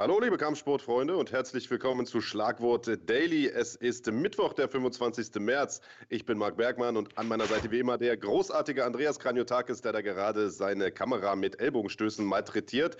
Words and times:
Hallo, 0.00 0.18
liebe 0.18 0.38
Kampfsportfreunde 0.38 1.14
und 1.14 1.30
herzlich 1.30 1.70
willkommen 1.70 2.06
zu 2.06 2.22
Schlagwort 2.22 2.88
Daily. 3.04 3.48
Es 3.48 3.76
ist 3.76 4.10
Mittwoch, 4.10 4.54
der 4.54 4.66
25. 4.66 5.34
März. 5.40 5.82
Ich 6.08 6.24
bin 6.24 6.38
Marc 6.38 6.56
Bergmann 6.56 6.96
und 6.96 7.18
an 7.18 7.28
meiner 7.28 7.44
Seite 7.44 7.70
wie 7.70 7.80
immer 7.80 7.98
der 7.98 8.16
großartige 8.16 8.86
Andreas 8.86 9.18
Kranjotakis, 9.18 9.82
der 9.82 9.92
da 9.92 10.00
gerade 10.00 10.48
seine 10.48 10.90
Kamera 10.90 11.36
mit 11.36 11.60
Ellbogenstößen 11.60 12.24
malträtiert. 12.24 12.96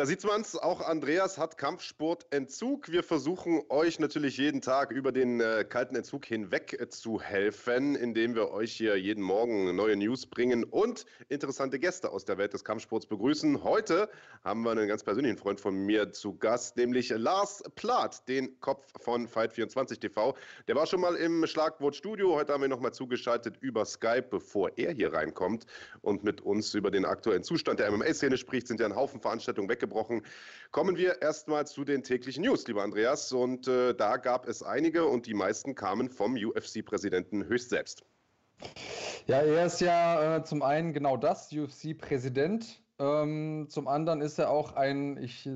Da 0.00 0.06
sieht 0.06 0.24
man 0.24 0.40
es, 0.40 0.56
auch 0.56 0.80
Andreas 0.80 1.36
hat 1.36 1.58
Kampfsportentzug. 1.58 2.90
Wir 2.90 3.02
versuchen 3.02 3.60
euch 3.68 3.98
natürlich 3.98 4.38
jeden 4.38 4.62
Tag 4.62 4.92
über 4.92 5.12
den 5.12 5.42
äh, 5.42 5.62
kalten 5.68 5.94
Entzug 5.94 6.24
hinweg 6.24 6.74
äh, 6.80 6.88
zu 6.88 7.20
helfen, 7.20 7.96
indem 7.96 8.34
wir 8.34 8.50
euch 8.50 8.72
hier 8.72 8.96
jeden 8.96 9.22
Morgen 9.22 9.76
neue 9.76 9.96
News 9.96 10.24
bringen 10.24 10.64
und 10.64 11.04
interessante 11.28 11.78
Gäste 11.78 12.12
aus 12.12 12.24
der 12.24 12.38
Welt 12.38 12.54
des 12.54 12.64
Kampfsports 12.64 13.04
begrüßen. 13.04 13.62
Heute 13.62 14.08
haben 14.42 14.62
wir 14.62 14.70
einen 14.70 14.88
ganz 14.88 15.04
persönlichen 15.04 15.36
Freund 15.36 15.60
von 15.60 15.74
mir 15.74 16.10
zu 16.12 16.34
Gast, 16.34 16.78
nämlich 16.78 17.10
Lars 17.10 17.62
Plath, 17.74 18.26
den 18.26 18.58
Kopf 18.60 18.86
von 19.02 19.28
Fight24 19.28 20.00
TV. 20.00 20.34
Der 20.66 20.76
war 20.76 20.86
schon 20.86 21.02
mal 21.02 21.14
im 21.14 21.46
Schlagwortstudio. 21.46 22.36
Heute 22.36 22.54
haben 22.54 22.62
wir 22.62 22.68
nochmal 22.68 22.94
zugeschaltet 22.94 23.58
über 23.60 23.84
Skype, 23.84 24.28
bevor 24.30 24.70
er 24.78 24.92
hier 24.92 25.12
reinkommt 25.12 25.66
und 26.00 26.24
mit 26.24 26.40
uns 26.40 26.72
über 26.72 26.90
den 26.90 27.04
aktuellen 27.04 27.42
Zustand 27.42 27.80
der 27.80 27.92
MMA-Szene 27.92 28.38
spricht. 28.38 28.66
Sind 28.66 28.80
ja 28.80 28.86
ein 28.86 28.96
Haufen 28.96 29.20
Veranstaltungen 29.20 29.68
weggebrochen 29.68 29.89
abgebrochen. 29.90 30.22
Kommen 30.70 30.96
wir 30.96 31.20
erstmal 31.20 31.66
zu 31.66 31.84
den 31.84 32.02
täglichen 32.02 32.44
News, 32.44 32.66
lieber 32.66 32.82
Andreas. 32.82 33.32
Und 33.32 33.66
äh, 33.66 33.94
da 33.94 34.16
gab 34.16 34.46
es 34.46 34.62
einige 34.62 35.04
und 35.04 35.26
die 35.26 35.34
meisten 35.34 35.74
kamen 35.74 36.08
vom 36.08 36.34
UFC-Präsidenten 36.34 37.44
höchst 37.46 37.70
selbst. 37.70 38.04
Ja, 39.26 39.38
er 39.38 39.66
ist 39.66 39.80
ja 39.80 40.36
äh, 40.36 40.44
zum 40.44 40.62
einen 40.62 40.92
genau 40.92 41.16
das, 41.16 41.52
UFC-Präsident. 41.52 42.82
Ähm, 42.98 43.66
zum 43.68 43.88
anderen 43.88 44.20
ist 44.20 44.38
er 44.38 44.50
auch 44.50 44.76
ein, 44.76 45.16
ich 45.22 45.48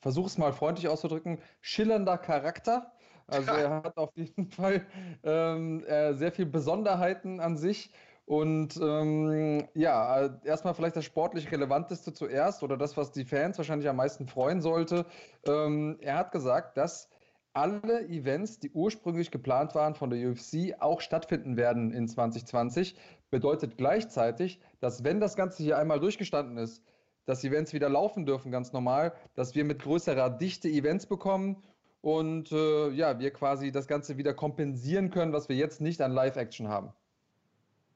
versuche 0.00 0.26
es 0.26 0.38
mal 0.38 0.52
freundlich 0.52 0.88
auszudrücken, 0.88 1.38
schillernder 1.60 2.18
Charakter. 2.18 2.92
Also 3.26 3.50
er 3.50 3.82
hat 3.82 3.96
auf 3.96 4.10
jeden 4.14 4.46
Fall 4.50 4.84
ähm, 5.22 5.84
äh, 5.86 6.12
sehr 6.14 6.32
viele 6.32 6.48
Besonderheiten 6.48 7.40
an 7.40 7.56
sich. 7.56 7.90
Und 8.32 8.80
ähm, 8.80 9.68
ja, 9.74 10.38
erstmal 10.42 10.72
vielleicht 10.72 10.96
das 10.96 11.04
sportlich 11.04 11.52
Relevanteste 11.52 12.14
zuerst 12.14 12.62
oder 12.62 12.78
das, 12.78 12.96
was 12.96 13.12
die 13.12 13.26
Fans 13.26 13.58
wahrscheinlich 13.58 13.90
am 13.90 13.96
meisten 13.96 14.26
freuen 14.26 14.62
sollte. 14.62 15.04
Ähm, 15.46 15.98
er 16.00 16.16
hat 16.16 16.32
gesagt, 16.32 16.78
dass 16.78 17.10
alle 17.52 18.08
Events, 18.08 18.58
die 18.58 18.70
ursprünglich 18.70 19.30
geplant 19.30 19.74
waren 19.74 19.94
von 19.94 20.08
der 20.08 20.30
UFC, 20.30 20.74
auch 20.80 21.02
stattfinden 21.02 21.58
werden 21.58 21.92
in 21.92 22.08
2020. 22.08 22.96
Bedeutet 23.30 23.76
gleichzeitig, 23.76 24.60
dass 24.80 25.04
wenn 25.04 25.20
das 25.20 25.36
Ganze 25.36 25.62
hier 25.62 25.76
einmal 25.76 26.00
durchgestanden 26.00 26.56
ist, 26.56 26.82
dass 27.26 27.44
Events 27.44 27.74
wieder 27.74 27.90
laufen 27.90 28.24
dürfen, 28.24 28.50
ganz 28.50 28.72
normal, 28.72 29.12
dass 29.34 29.54
wir 29.54 29.64
mit 29.66 29.82
größerer 29.82 30.30
Dichte 30.30 30.68
Events 30.68 31.04
bekommen 31.04 31.62
und 32.00 32.50
äh, 32.50 32.88
ja, 32.92 33.18
wir 33.18 33.30
quasi 33.30 33.72
das 33.72 33.86
Ganze 33.88 34.16
wieder 34.16 34.32
kompensieren 34.32 35.10
können, 35.10 35.34
was 35.34 35.50
wir 35.50 35.56
jetzt 35.56 35.82
nicht 35.82 36.00
an 36.00 36.12
Live-Action 36.12 36.68
haben. 36.68 36.94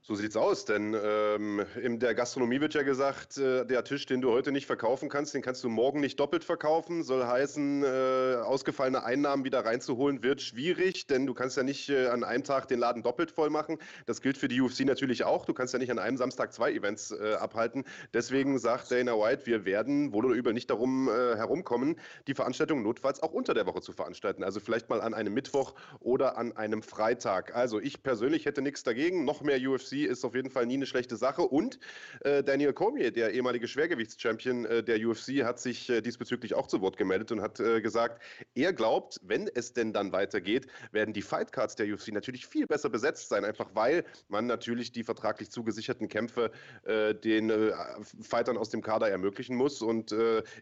So 0.09 0.15
sieht's 0.15 0.37
aus, 0.37 0.65
denn 0.65 0.97
ähm, 0.97 1.67
in 1.83 1.99
der 1.99 2.15
Gastronomie 2.15 2.61
wird 2.61 2.75
ja 2.75 2.85
gesagt, 2.85 3.39
äh, 3.39 3.65
der 3.65 3.83
Tisch, 3.83 4.07
den 4.07 4.21
du 4.21 4.31
heute 4.31 4.53
nicht 4.53 4.67
verkaufen 4.67 5.09
kannst, 5.09 5.35
den 5.35 5.43
kannst 5.43 5.65
du 5.65 5.69
morgen 5.69 5.99
nicht 5.99 6.21
doppelt 6.21 6.45
verkaufen. 6.45 7.03
Soll 7.03 7.27
heißen, 7.27 7.83
äh, 7.83 8.37
ausgefallene 8.37 9.03
Einnahmen 9.03 9.43
wieder 9.43 9.65
reinzuholen, 9.65 10.23
wird 10.23 10.43
schwierig, 10.43 11.09
denn 11.09 11.27
du 11.27 11.35
kannst 11.35 11.57
ja 11.57 11.65
nicht 11.65 11.89
äh, 11.89 12.07
an 12.07 12.23
einem 12.23 12.45
Tag 12.45 12.69
den 12.69 12.79
Laden 12.79 13.03
doppelt 13.03 13.33
voll 13.33 13.51
machen. 13.51 13.79
Das 14.07 14.21
gilt 14.21 14.39
für 14.39 14.47
die 14.47 14.61
UFC 14.61 14.85
natürlich 14.85 15.25
auch. 15.25 15.45
Du 15.45 15.53
kannst 15.53 15.73
ja 15.73 15.81
nicht 15.81 15.91
an 15.91 15.99
einem 15.99 16.17
Samstag 16.17 16.53
zwei 16.53 16.71
Events 16.71 17.11
äh, 17.11 17.35
abhalten. 17.41 17.83
Deswegen 18.15 18.61
sagt 18.61 18.93
Dana 18.93 19.19
White, 19.19 19.47
wir 19.47 19.65
werden 19.65 20.13
wohl 20.13 20.27
oder 20.27 20.37
übel 20.37 20.53
nicht 20.53 20.71
darum 20.71 21.09
äh, 21.09 21.35
herumkommen, 21.35 21.97
die 22.29 22.35
Veranstaltung 22.35 22.85
notfalls 22.85 23.25
auch 23.25 23.33
unter 23.33 23.55
der 23.55 23.67
Woche 23.67 23.81
zu 23.81 23.91
veranstalten. 23.91 24.45
Also 24.45 24.61
vielleicht 24.61 24.89
mal 24.89 25.01
an 25.01 25.15
einem 25.15 25.35
Mittwoch 25.35 25.75
oder 25.99 26.39
an 26.39 26.57
einem 26.57 26.85
Freitag. 26.85 27.57
Also 27.57 27.81
ich 27.81 28.05
persönlich 28.05 28.47
hätte 28.47 28.63
nichts 28.63 28.85
dagegen. 28.85 29.25
Noch 29.25 29.41
mehr 29.41 29.59
UFC 29.59 29.96
ist 30.05 30.25
auf 30.25 30.35
jeden 30.35 30.51
Fall 30.51 30.67
nie 30.67 30.75
eine 30.75 30.87
schlechte 30.87 31.17
Sache. 31.17 31.43
Und 31.43 31.79
äh, 32.21 32.43
Daniel 32.43 32.73
Cormier, 32.73 33.11
der 33.11 33.33
ehemalige 33.33 33.69
Schwergewichtschampion 33.69 34.65
äh, 34.67 34.83
der 34.83 34.99
UFC, 35.07 35.45
hat 35.45 35.59
sich 35.59 35.89
äh, 35.91 36.01
diesbezüglich 36.01 36.55
auch 36.55 36.67
zu 36.67 36.81
Wort 36.81 36.97
gemeldet 36.97 37.33
und 37.33 37.41
hat 37.41 37.61
äh, 37.61 37.81
gesagt, 37.81 38.23
er 38.55 38.73
glaubt, 38.73 39.21
wenn 39.23 39.49
es 39.55 39.73
denn 39.73 39.93
dann 39.93 40.13
weitergeht, 40.13 40.67
werden 40.93 41.15
die 41.15 41.23
Fightcards 41.23 41.77
der 41.77 41.87
UFC 41.93 42.09
natürlich 42.09 42.47
viel 42.47 42.67
besser 42.67 42.89
besetzt 42.89 43.29
sein, 43.29 43.45
einfach 43.45 43.71
weil 43.75 44.05
man 44.29 44.47
natürlich 44.47 44.93
die 44.93 45.05
vertraglich 45.05 45.51
zugesicherten 45.51 46.09
Kämpfe 46.09 46.51
äh, 46.85 47.15
den 47.15 47.51
äh, 47.51 47.73
Fightern 48.21 48.57
aus 48.57 48.71
dem 48.71 48.83
Kader 48.83 49.09
ermöglichen 49.09 49.57
muss 49.57 49.83
und 49.83 50.13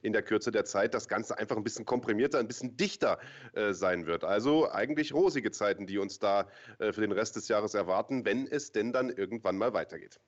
in 0.03 0.13
der 0.13 0.23
Kürze 0.23 0.51
der 0.51 0.65
Zeit 0.65 0.95
das 0.95 1.09
Ganze 1.09 1.39
einfach 1.39 1.57
ein 1.57 1.65
bisschen 1.65 1.85
komprimierter, 1.85 2.39
ein 2.39 2.47
bisschen 2.47 2.77
dichter 2.77 3.19
sein 3.71 4.07
wird. 4.07 4.25
Also 4.25 4.71
eigentlich 4.71 5.13
rosige 5.13 5.51
Zeiten, 5.51 5.87
die 5.87 5.99
uns 5.99 6.19
da 6.19 6.49
für 6.79 7.01
den 7.01 7.13
Rest 7.13 7.37
des 7.37 7.49
Jahres 7.49 7.75
erwarten, 7.75 8.25
wenn 8.25 8.47
es 8.47 8.73
denn 8.73 8.93
dann 8.93 9.14
irgendwann 9.19 9.57
mal 9.57 9.73
weitergeht. 9.73 10.21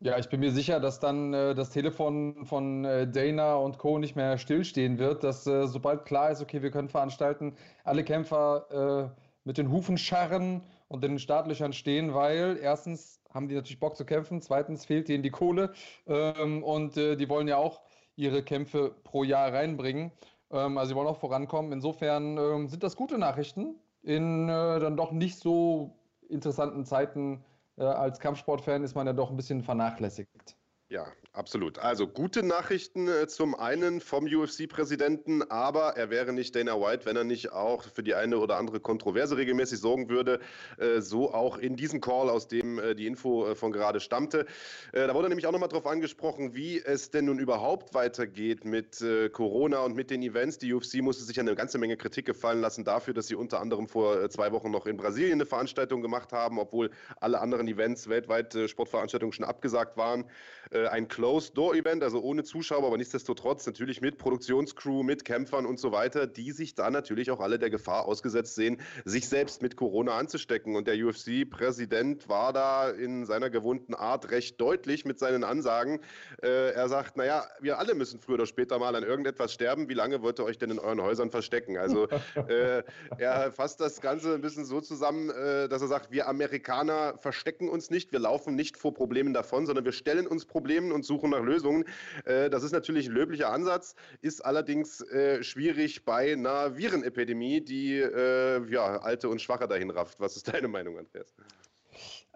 Ja, 0.00 0.18
ich 0.18 0.28
bin 0.28 0.40
mir 0.40 0.50
sicher, 0.50 0.80
dass 0.80 0.98
dann 0.98 1.32
äh, 1.32 1.54
das 1.54 1.70
Telefon 1.70 2.44
von 2.44 2.84
äh, 2.84 3.06
Dana 3.06 3.54
und 3.54 3.78
Co. 3.78 3.98
nicht 3.98 4.16
mehr 4.16 4.36
stillstehen 4.36 4.98
wird, 4.98 5.22
dass 5.22 5.46
äh, 5.46 5.68
sobald 5.68 6.04
klar 6.06 6.32
ist, 6.32 6.42
okay, 6.42 6.60
wir 6.60 6.72
können 6.72 6.88
veranstalten, 6.88 7.54
alle 7.84 8.02
Kämpfer 8.02 9.12
äh, 9.14 9.22
mit 9.44 9.58
den 9.58 9.70
Hufen 9.70 9.98
scharren 9.98 10.62
und 10.88 11.04
in 11.04 11.12
den 11.12 11.18
Startlöchern 11.20 11.72
stehen, 11.72 12.14
weil 12.14 12.58
erstens 12.60 13.20
haben 13.32 13.46
die 13.46 13.54
natürlich 13.54 13.78
Bock 13.78 13.96
zu 13.96 14.04
kämpfen, 14.04 14.42
zweitens 14.42 14.84
fehlt 14.84 15.08
ihnen 15.08 15.22
die 15.22 15.30
Kohle 15.30 15.72
ähm, 16.06 16.64
und 16.64 16.96
äh, 16.96 17.16
die 17.16 17.28
wollen 17.28 17.46
ja 17.46 17.56
auch 17.56 17.80
ihre 18.16 18.42
Kämpfe 18.42 18.94
pro 19.04 19.22
Jahr 19.22 19.52
reinbringen. 19.52 20.10
Ähm, 20.50 20.78
also 20.78 20.90
sie 20.90 20.96
wollen 20.96 21.08
auch 21.08 21.18
vorankommen. 21.18 21.72
Insofern 21.72 22.36
ähm, 22.38 22.68
sind 22.68 22.82
das 22.82 22.96
gute 22.96 23.18
Nachrichten 23.18 23.76
in 24.02 24.48
äh, 24.48 24.80
dann 24.80 24.96
doch 24.96 25.12
nicht 25.12 25.38
so 25.38 25.96
interessanten 26.28 26.84
Zeiten 26.84 27.44
als 27.76 28.18
Kampfsportfan 28.18 28.84
ist 28.84 28.94
man 28.94 29.06
ja 29.06 29.12
doch 29.12 29.30
ein 29.30 29.36
bisschen 29.36 29.62
vernachlässigt. 29.62 30.56
Ja, 30.88 31.06
absolut. 31.32 31.78
Also 31.78 32.06
gute 32.06 32.42
Nachrichten 32.42 33.08
äh, 33.08 33.26
zum 33.26 33.54
einen 33.54 34.00
vom 34.00 34.26
UFC-Präsidenten, 34.26 35.42
aber 35.42 35.96
er 35.96 36.10
wäre 36.10 36.32
nicht 36.32 36.54
Dana 36.54 36.80
White, 36.80 37.06
wenn 37.06 37.16
er 37.16 37.24
nicht 37.24 37.52
auch 37.52 37.84
für 37.84 38.02
die 38.02 38.14
eine 38.14 38.38
oder 38.38 38.56
andere 38.56 38.80
Kontroverse 38.80 39.36
regelmäßig 39.36 39.80
sorgen 39.80 40.08
würde. 40.08 40.40
Äh, 40.78 41.00
so 41.00 41.32
auch 41.32 41.58
in 41.58 41.76
diesem 41.76 42.00
Call, 42.00 42.28
aus 42.28 42.48
dem 42.48 42.78
äh, 42.78 42.94
die 42.94 43.06
Info 43.06 43.54
von 43.54 43.72
gerade 43.72 44.00
stammte. 44.00 44.46
Da 44.92 45.14
wurde 45.14 45.28
nämlich 45.28 45.46
auch 45.46 45.52
nochmal 45.52 45.68
darauf 45.68 45.86
angesprochen, 45.86 46.54
wie 46.54 46.80
es 46.82 47.10
denn 47.10 47.26
nun 47.26 47.38
überhaupt 47.38 47.94
weitergeht 47.94 48.64
mit 48.64 49.04
Corona 49.32 49.80
und 49.80 49.94
mit 49.94 50.10
den 50.10 50.22
Events. 50.22 50.58
Die 50.58 50.72
UFC 50.72 50.96
musste 51.02 51.24
sich 51.24 51.38
eine 51.40 51.54
ganze 51.54 51.78
Menge 51.78 51.96
Kritik 51.96 52.26
gefallen 52.26 52.60
lassen 52.60 52.84
dafür, 52.84 53.14
dass 53.14 53.26
sie 53.26 53.34
unter 53.34 53.60
anderem 53.60 53.88
vor 53.88 54.28
zwei 54.30 54.52
Wochen 54.52 54.70
noch 54.70 54.86
in 54.86 54.96
Brasilien 54.96 55.34
eine 55.34 55.46
Veranstaltung 55.46 56.02
gemacht 56.02 56.32
haben, 56.32 56.58
obwohl 56.58 56.90
alle 57.20 57.40
anderen 57.40 57.68
Events 57.68 58.08
weltweit 58.08 58.56
Sportveranstaltungen 58.66 59.32
schon 59.32 59.44
abgesagt 59.44 59.96
waren 59.96 60.24
äh, 60.72 60.86
ein 60.86 61.06
Closed-Door-Event, 61.06 62.02
also 62.02 62.20
ohne 62.22 62.44
Zuschauer, 62.44 62.86
aber 62.86 62.96
nichtsdestotrotz 62.96 63.66
natürlich 63.66 64.00
mit 64.00 64.16
Produktionscrew, 64.16 65.02
mit 65.02 65.24
Kämpfern 65.24 65.66
und 65.66 65.78
so 65.78 65.92
weiter, 65.92 66.26
die 66.26 66.50
sich 66.50 66.74
da 66.74 66.90
natürlich 66.90 67.30
auch 67.30 67.40
alle 67.40 67.58
der 67.58 67.68
Gefahr 67.68 68.06
ausgesetzt 68.06 68.54
sehen, 68.54 68.80
sich 69.04 69.28
selbst 69.28 69.60
mit 69.60 69.76
Corona 69.76 70.16
anzustecken. 70.16 70.74
Und 70.74 70.88
der 70.88 70.96
UFC-Präsident 70.96 72.28
war 72.28 72.54
da 72.54 72.88
in 72.88 73.26
seiner 73.26 73.50
gewohnten 73.50 73.94
Art 73.94 74.30
recht 74.30 74.60
deutlich 74.60 75.04
mit 75.04 75.18
seinen 75.18 75.44
Ansagen. 75.44 76.00
Äh, 76.42 76.72
er 76.72 76.88
sagt, 76.88 77.18
naja, 77.18 77.44
wir 77.60 77.78
alle 77.78 77.94
müssen 77.94 78.18
früher 78.18 78.34
oder 78.34 78.46
später 78.46 78.78
mal 78.78 78.96
an 78.96 79.02
irgendetwas 79.02 79.52
sterben. 79.52 79.90
Wie 79.90 79.94
lange 79.94 80.22
wollt 80.22 80.40
ihr 80.40 80.44
euch 80.44 80.58
denn 80.58 80.70
in 80.70 80.78
euren 80.78 81.02
Häusern 81.02 81.30
verstecken? 81.30 81.76
Also 81.76 82.08
äh, 82.48 82.82
er 83.18 83.52
fasst 83.52 83.80
das 83.80 84.00
Ganze 84.00 84.34
ein 84.34 84.40
bisschen 84.40 84.64
so 84.64 84.80
zusammen, 84.80 85.28
äh, 85.28 85.68
dass 85.68 85.82
er 85.82 85.88
sagt, 85.88 86.10
wir 86.10 86.28
Amerikaner 86.28 87.18
verstecken 87.18 87.68
uns 87.68 87.90
nicht, 87.90 88.10
wir 88.12 88.20
laufen 88.20 88.54
nicht 88.54 88.78
vor 88.78 88.94
Problemen 88.94 89.34
davon, 89.34 89.66
sondern 89.66 89.84
wir 89.84 89.92
stellen 89.92 90.26
uns 90.26 90.46
Probleme 90.46 90.61
Problemen 90.62 90.92
und 90.92 91.04
suchen 91.04 91.30
nach 91.30 91.42
Lösungen. 91.42 91.84
Äh, 92.24 92.48
das 92.48 92.62
ist 92.62 92.70
natürlich 92.70 93.08
ein 93.08 93.14
löblicher 93.14 93.50
Ansatz, 93.50 93.96
ist 94.20 94.44
allerdings 94.44 95.00
äh, 95.00 95.42
schwierig 95.42 96.04
bei 96.04 96.32
einer 96.32 96.76
Virenepidemie, 96.76 97.60
die 97.60 97.96
äh, 97.96 98.64
ja, 98.70 99.00
Alte 99.00 99.28
und 99.28 99.40
Schwache 99.40 99.66
dahin 99.66 99.90
rafft. 99.90 100.20
Was 100.20 100.36
ist 100.36 100.52
deine 100.54 100.68
Meinung, 100.68 100.98
Andreas? 100.98 101.34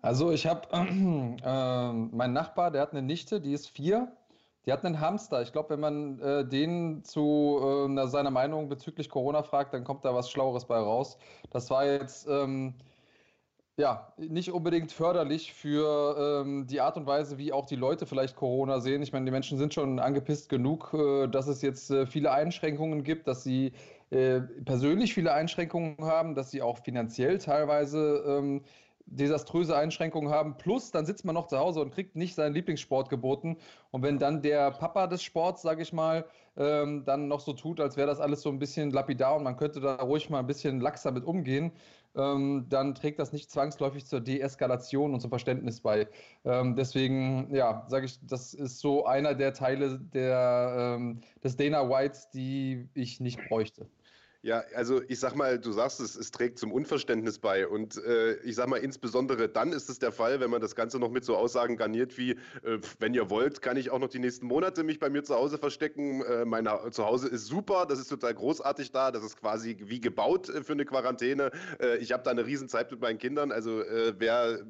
Also 0.03 0.33
ich 0.33 0.45
habe 0.45 0.67
äh, 0.73 1.93
meinen 1.93 2.33
Nachbar, 2.33 2.73
der 2.73 2.83
hat 2.83 2.91
eine 2.91 3.03
Nichte, 3.03 3.41
die 3.41 3.53
ist 3.53 3.69
vier. 3.69 4.11
Die 4.67 4.73
hat 4.73 4.85
einen 4.85 5.01
Hamster. 5.01 5.43
Ich 5.43 5.53
glaube, 5.53 5.71
wenn 5.71 5.81
man 5.81 6.19
äh, 6.19 6.45
den 6.45 7.05
zu 7.05 7.87
äh, 7.89 8.09
seiner 8.09 8.33
Meinung 8.33 8.69
bezüglich 8.69 9.09
Corona 9.09 9.45
fragt, 9.45 9.73
dann 9.73 9.85
kommt 9.85 10.05
da 10.05 10.13
was 10.13 10.29
Schlaueres 10.29 10.65
bei 10.65 10.79
raus. 10.79 11.17
Das 11.51 11.71
war 11.71 11.87
jetzt 11.87 12.27
ähm, 12.29 12.75
ja, 13.79 14.13
nicht 14.17 14.51
unbedingt 14.53 14.91
förderlich 14.91 15.53
für 15.53 16.43
ähm, 16.45 16.67
die 16.67 16.81
Art 16.81 16.97
und 16.97 17.07
Weise, 17.07 17.37
wie 17.37 17.53
auch 17.53 17.67
die 17.67 17.77
Leute 17.77 18.07
vielleicht 18.07 18.35
Corona 18.35 18.81
sehen. 18.81 19.03
Ich 19.03 19.13
meine, 19.13 19.27
die 19.27 19.31
Menschen 19.31 19.59
sind 19.59 19.75
schon 19.75 19.99
angepisst 19.99 20.49
genug, 20.49 20.95
äh, 20.95 21.27
dass 21.29 21.47
es 21.47 21.61
jetzt 21.61 21.91
äh, 21.91 22.07
viele 22.07 22.33
Einschränkungen 22.33 23.05
gibt, 23.05 23.29
dass 23.29 23.45
sie 23.45 23.73
äh, 24.11 24.41
persönlich 24.41 25.13
viele 25.13 25.33
Einschränkungen 25.35 25.99
haben, 26.01 26.35
dass 26.35 26.51
sie 26.51 26.63
auch 26.63 26.79
finanziell 26.79 27.37
teilweise 27.39 28.25
ähm, 28.27 28.63
desaströse 29.07 29.77
Einschränkungen 29.77 30.31
haben. 30.31 30.57
Plus, 30.57 30.91
dann 30.91 31.07
sitzt 31.07 31.25
man 31.25 31.35
noch 31.35 31.47
zu 31.47 31.59
Hause 31.59 31.81
und 31.81 31.93
kriegt 31.93 32.17
nicht 32.17 32.35
seinen 32.35 32.55
Lieblingssport 32.55 33.09
geboten. 33.09 33.57
Und 33.91 34.03
wenn 34.03 34.19
dann 34.19 34.43
der 34.43 34.71
Papa 34.73 35.07
des 35.07 35.23
Sports, 35.23 35.63
sage 35.63 35.83
ich 35.83 35.93
mal, 35.93 36.25
ähm, 36.57 37.05
dann 37.05 37.29
noch 37.29 37.41
so 37.41 37.53
tut, 37.53 37.81
als 37.81 37.97
wäre 37.97 38.09
das 38.09 38.21
alles 38.21 38.43
so 38.43 38.49
ein 38.49 38.59
bisschen 38.59 38.91
lapidar 38.91 39.37
und 39.37 39.45
man 39.45 39.57
könnte 39.57 39.81
da 39.81 39.97
ruhig 39.97 40.29
mal 40.29 40.41
ein 40.41 40.47
bisschen 40.47 40.81
laxer 40.81 41.13
mit 41.13 41.25
umgehen, 41.25 41.73
ähm, 42.17 42.67
dann 42.69 42.95
trägt 42.95 43.19
das 43.19 43.33
nicht 43.33 43.51
zwangsläufig 43.51 44.07
zur 44.07 44.21
Deeskalation 44.21 45.15
und 45.15 45.21
zum 45.21 45.31
Verständnis 45.31 45.81
bei. 45.81 46.09
Ähm, 46.45 46.75
deswegen, 46.77 47.55
ja, 47.55 47.85
sage 47.89 48.07
ich, 48.07 48.19
das 48.27 48.55
ist 48.55 48.81
so 48.81 49.07
einer 49.07 49.35
der 49.35 49.53
Teile 49.53 49.99
der, 49.99 50.97
ähm, 50.97 51.21
des 51.45 51.57
Dana 51.57 51.89
Whites, 51.89 52.31
die 52.31 52.89
ich 52.95 53.21
nicht 53.21 53.45
bräuchte. 53.49 53.89
Ja, 54.47 54.63
also 54.77 55.03
ich 55.09 55.19
sag 55.19 55.35
mal, 55.35 55.59
du 55.59 55.73
sagst 55.73 55.99
es, 55.99 56.15
es 56.15 56.31
trägt 56.31 56.61
zum 56.61 56.71
Unverständnis 56.71 57.41
bei. 57.41 57.67
Und 57.67 57.97
äh, 57.97 58.35
ich 58.45 58.55
sag 58.55 58.69
mal, 58.69 58.77
insbesondere 58.77 59.49
dann 59.49 59.73
ist 59.73 59.91
es 59.91 59.99
der 59.99 60.13
Fall, 60.13 60.39
wenn 60.39 60.51
man 60.51 60.61
das 60.61 60.77
Ganze 60.77 61.01
noch 61.01 61.11
mit 61.11 61.25
so 61.25 61.37
Aussagen 61.37 61.77
garniert 61.77 62.17
wie, 62.17 62.31
äh, 62.63 62.79
wenn 63.01 63.13
ihr 63.13 63.29
wollt, 63.29 63.61
kann 63.61 63.77
ich 63.77 63.91
auch 63.91 63.99
noch 63.99 64.07
die 64.07 64.21
nächsten 64.21 64.47
Monate 64.47 64.85
mich 64.85 65.01
bei 65.01 65.11
mir 65.11 65.25
zu 65.25 65.35
Hause 65.35 65.59
verstecken. 65.59 66.23
Äh, 66.23 66.45
mein 66.45 66.69
Zuhause 66.93 67.27
ist 67.27 67.47
super, 67.47 67.87
das 67.87 67.99
ist 67.99 68.07
total 68.07 68.35
großartig 68.35 68.93
da, 68.93 69.11
das 69.11 69.25
ist 69.25 69.37
quasi 69.37 69.79
wie 69.81 70.01
gebaut 70.01 70.49
äh, 70.49 70.63
für 70.63 70.75
eine 70.75 70.85
Quarantäne. 70.85 71.51
Äh, 71.81 71.97
ich 71.97 72.13
habe 72.13 72.23
da 72.23 72.31
eine 72.31 72.47
Riesenzeit 72.47 72.89
mit 72.93 73.01
meinen 73.01 73.19
Kindern. 73.19 73.51
Also 73.51 73.81
äh, 73.81 74.15
wer 74.17 74.61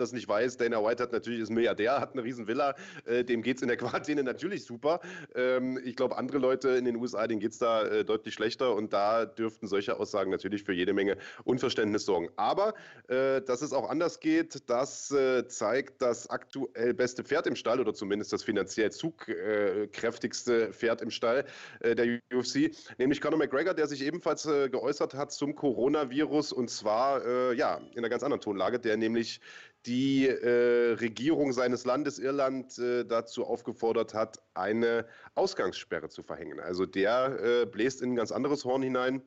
das 0.00 0.12
nicht 0.12 0.28
weiß, 0.28 0.56
Dana 0.56 0.82
White 0.84 1.02
hat 1.02 1.12
natürlich 1.12 1.40
ist 1.40 1.50
Milliardär, 1.50 2.00
hat 2.00 2.12
eine 2.12 2.24
riesen 2.24 2.46
Villa, 2.46 2.74
äh, 3.04 3.24
dem 3.24 3.42
geht 3.42 3.56
es 3.56 3.62
in 3.62 3.68
der 3.68 3.76
Quarantäne 3.96 4.22
natürlich 4.22 4.64
super. 4.64 5.00
Ähm, 5.34 5.80
ich 5.84 5.96
glaube, 5.96 6.16
andere 6.16 6.38
Leute 6.38 6.70
in 6.70 6.84
den 6.84 6.96
USA, 6.96 7.26
denen 7.26 7.40
geht 7.40 7.52
es 7.52 7.58
da 7.58 7.84
äh, 7.86 8.04
deutlich 8.04 8.34
schlechter. 8.34 8.74
Und 8.74 8.92
da 8.92 9.24
dürften 9.24 9.66
solche 9.66 9.98
Aussagen 9.98 10.30
natürlich 10.30 10.64
für 10.64 10.72
jede 10.72 10.92
Menge 10.92 11.16
Unverständnis 11.44 12.04
sorgen. 12.04 12.28
Aber 12.36 12.74
äh, 13.08 13.40
dass 13.42 13.62
es 13.62 13.72
auch 13.72 13.88
anders 13.88 14.20
geht, 14.20 14.68
das 14.68 15.10
äh, 15.10 15.46
zeigt 15.48 16.02
das 16.02 16.28
aktuell 16.28 16.94
beste 16.94 17.24
Pferd 17.24 17.46
im 17.46 17.56
Stall 17.56 17.80
oder 17.80 17.94
zumindest 17.94 18.32
das 18.32 18.42
finanziell 18.42 18.90
zugkräftigste 18.90 20.72
Pferd 20.72 21.02
im 21.02 21.10
Stall 21.10 21.44
äh, 21.80 21.94
der 21.94 22.18
UFC, 22.32 22.70
nämlich 22.98 23.20
Conor 23.20 23.38
McGregor, 23.38 23.74
der 23.74 23.86
sich 23.86 24.02
ebenfalls 24.02 24.46
äh, 24.46 24.68
geäußert 24.68 25.14
hat 25.14 25.32
zum 25.32 25.54
Coronavirus. 25.54 26.52
Und 26.52 26.70
zwar 26.70 27.06
ja 27.54 27.80
in 27.92 27.98
einer 27.98 28.08
ganz 28.08 28.22
anderen 28.22 28.40
Tonlage, 28.40 28.78
der 28.78 28.96
nämlich 28.96 29.40
die 29.86 30.26
äh, 30.26 30.94
Regierung 30.94 31.52
seines 31.52 31.84
Landes 31.84 32.18
Irland 32.18 32.78
äh, 32.78 33.04
dazu 33.04 33.46
aufgefordert 33.46 34.14
hat, 34.14 34.42
eine 34.54 35.06
Ausgangssperre 35.34 36.08
zu 36.08 36.22
verhängen. 36.22 36.60
Also 36.60 36.86
der 36.86 37.62
äh, 37.62 37.66
bläst 37.66 38.02
in 38.02 38.12
ein 38.12 38.16
ganz 38.16 38.32
anderes 38.32 38.64
Horn 38.64 38.82
hinein. 38.82 39.22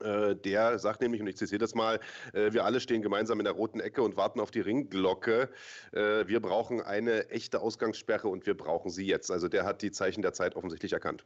Äh, 0.00 0.36
der 0.36 0.78
sagt 0.78 1.00
nämlich, 1.00 1.20
und 1.20 1.26
ich 1.26 1.36
zitiere 1.36 1.58
das 1.58 1.74
mal, 1.74 2.00
äh, 2.32 2.52
wir 2.52 2.64
alle 2.64 2.80
stehen 2.80 3.02
gemeinsam 3.02 3.40
in 3.40 3.44
der 3.44 3.54
roten 3.54 3.80
Ecke 3.80 4.02
und 4.02 4.16
warten 4.16 4.40
auf 4.40 4.50
die 4.50 4.60
Ringglocke. 4.60 5.50
Äh, 5.92 6.26
wir 6.26 6.40
brauchen 6.40 6.80
eine 6.80 7.30
echte 7.30 7.60
Ausgangssperre 7.60 8.28
und 8.28 8.46
wir 8.46 8.56
brauchen 8.56 8.90
sie 8.90 9.06
jetzt. 9.06 9.30
Also 9.30 9.48
der 9.48 9.64
hat 9.64 9.82
die 9.82 9.90
Zeichen 9.90 10.22
der 10.22 10.32
Zeit 10.32 10.56
offensichtlich 10.56 10.92
erkannt. 10.92 11.24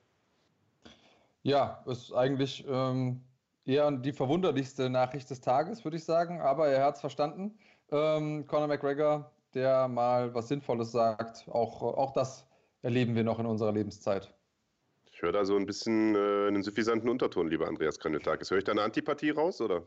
Ja, 1.42 1.84
ist 1.86 2.12
eigentlich 2.12 2.64
ähm, 2.68 3.22
eher 3.64 3.90
die 3.92 4.12
verwunderlichste 4.12 4.90
Nachricht 4.90 5.30
des 5.30 5.40
Tages, 5.40 5.84
würde 5.84 5.96
ich 5.96 6.04
sagen. 6.04 6.40
Aber 6.40 6.66
er 6.66 6.84
hat 6.84 6.96
es 6.96 7.00
verstanden 7.00 7.56
ähm, 7.90 8.46
Conor 8.46 8.68
McGregor, 8.68 9.30
der 9.54 9.88
mal 9.88 10.34
was 10.34 10.48
Sinnvolles 10.48 10.92
sagt. 10.92 11.48
Auch, 11.48 11.82
auch 11.82 12.12
das 12.12 12.46
erleben 12.82 13.14
wir 13.14 13.24
noch 13.24 13.38
in 13.38 13.46
unserer 13.46 13.72
Lebenszeit. 13.72 14.32
Ich 15.16 15.22
höre 15.22 15.32
da 15.32 15.46
so 15.46 15.56
ein 15.56 15.64
bisschen 15.64 16.14
äh, 16.14 16.48
einen 16.48 16.62
suffisanten 16.62 17.08
Unterton, 17.08 17.48
lieber 17.48 17.66
Andreas 17.66 17.98
Kranjotakis. 17.98 18.50
Höre 18.50 18.58
ich 18.58 18.64
da 18.64 18.72
eine 18.72 18.82
Antipathie 18.82 19.30
raus, 19.30 19.62
oder? 19.62 19.82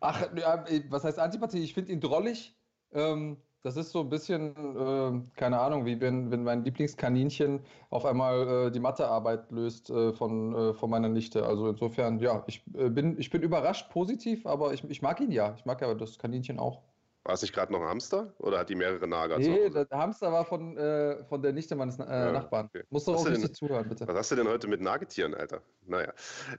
Ach, 0.00 0.28
ja, 0.36 0.64
was 0.90 1.02
heißt 1.02 1.18
Antipathie? 1.18 1.64
Ich 1.64 1.74
finde 1.74 1.92
ihn 1.92 2.00
drollig. 2.00 2.56
Ähm, 2.92 3.38
das 3.64 3.76
ist 3.76 3.90
so 3.90 4.00
ein 4.00 4.10
bisschen, 4.10 4.54
äh, 4.54 5.36
keine 5.36 5.58
Ahnung, 5.58 5.86
wie 5.86 6.00
wenn, 6.00 6.30
wenn 6.30 6.44
mein 6.44 6.64
Lieblingskaninchen 6.64 7.60
auf 7.90 8.04
einmal 8.04 8.66
äh, 8.66 8.70
die 8.70 8.78
Mathearbeit 8.78 9.50
löst 9.50 9.90
äh, 9.90 10.12
von, 10.12 10.54
äh, 10.54 10.74
von 10.74 10.88
meiner 10.88 11.08
Nichte. 11.08 11.44
Also 11.46 11.70
insofern, 11.70 12.20
ja, 12.20 12.44
ich, 12.46 12.62
äh, 12.76 12.90
bin, 12.90 13.18
ich 13.18 13.30
bin 13.30 13.42
überrascht, 13.42 13.90
positiv, 13.90 14.46
aber 14.46 14.72
ich, 14.74 14.84
ich 14.84 15.02
mag 15.02 15.20
ihn 15.20 15.32
ja. 15.32 15.54
Ich 15.56 15.64
mag 15.64 15.80
ja 15.80 15.92
das 15.94 16.18
Kaninchen 16.18 16.58
auch. 16.58 16.82
War 17.24 17.34
es 17.34 17.42
nicht 17.42 17.54
gerade 17.54 17.72
noch 17.72 17.80
ein 17.80 17.88
Hamster 17.88 18.34
oder 18.38 18.58
hat 18.58 18.68
die 18.68 18.74
mehrere 18.74 19.08
Nager? 19.08 19.38
Nee, 19.38 19.70
der 19.70 19.86
Hamster 19.90 20.30
war 20.30 20.44
von, 20.44 20.76
äh, 20.76 21.24
von 21.24 21.40
der 21.40 21.54
Nichte 21.54 21.74
meines 21.74 21.98
äh, 21.98 22.02
ja, 22.02 22.32
Nachbarn. 22.32 22.66
Okay. 22.66 22.84
Musst 22.90 23.08
du 23.08 23.14
auch 23.14 23.26
richtig 23.26 23.46
denn, 23.46 23.54
zuhören, 23.54 23.88
bitte. 23.88 24.06
Was 24.06 24.14
hast 24.14 24.30
du 24.32 24.36
denn 24.36 24.46
heute 24.46 24.68
mit 24.68 24.82
Nagetieren, 24.82 25.34
Alter? 25.34 25.62
Naja. 25.86 26.12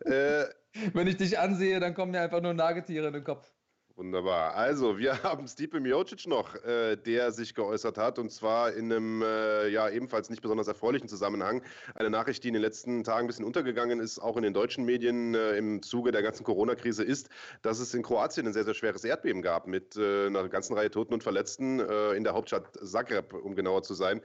äh, 0.05 0.45
Wenn 0.93 1.05
ich 1.05 1.17
dich 1.17 1.37
ansehe, 1.37 1.79
dann 1.79 1.93
kommen 1.93 2.11
mir 2.11 2.21
einfach 2.21 2.41
nur 2.41 2.53
Nagetiere 2.53 3.07
in 3.07 3.13
den 3.13 3.23
Kopf. 3.23 3.53
Wunderbar. 3.97 4.55
Also, 4.55 4.97
wir 4.97 5.13
haben 5.23 5.47
Stipe 5.47 5.79
Miocic 5.79 6.27
noch, 6.27 6.53
äh, 6.65 6.97
der 6.97 7.31
sich 7.31 7.55
geäußert 7.55 7.97
hat, 7.97 8.19
und 8.19 8.29
zwar 8.29 8.73
in 8.73 8.91
einem 8.91 9.21
äh, 9.21 9.69
ja 9.69 9.89
ebenfalls 9.89 10.29
nicht 10.29 10.41
besonders 10.41 10.67
erfreulichen 10.67 11.07
Zusammenhang. 11.07 11.61
Eine 11.93 12.09
Nachricht, 12.09 12.43
die 12.43 12.49
in 12.49 12.55
den 12.55 12.61
letzten 12.61 13.05
Tagen 13.05 13.25
ein 13.25 13.27
bisschen 13.27 13.45
untergegangen 13.45 14.01
ist, 14.01 14.19
auch 14.19 14.35
in 14.35 14.43
den 14.43 14.53
deutschen 14.53 14.83
Medien 14.83 15.33
äh, 15.33 15.57
im 15.57 15.81
Zuge 15.81 16.11
der 16.11 16.23
ganzen 16.23 16.43
Corona-Krise, 16.43 17.05
ist, 17.05 17.29
dass 17.61 17.79
es 17.79 17.93
in 17.93 18.03
Kroatien 18.03 18.45
ein 18.47 18.53
sehr, 18.53 18.65
sehr 18.65 18.73
schweres 18.73 19.05
Erdbeben 19.05 19.41
gab 19.41 19.65
mit 19.65 19.95
äh, 19.95 20.27
einer 20.27 20.49
ganzen 20.49 20.73
Reihe 20.73 20.91
Toten 20.91 21.13
und 21.13 21.23
Verletzten 21.23 21.79
äh, 21.79 22.11
in 22.15 22.25
der 22.25 22.33
Hauptstadt 22.33 22.77
Zagreb, 22.83 23.33
um 23.33 23.55
genauer 23.55 23.83
zu 23.83 23.93
sein. 23.93 24.21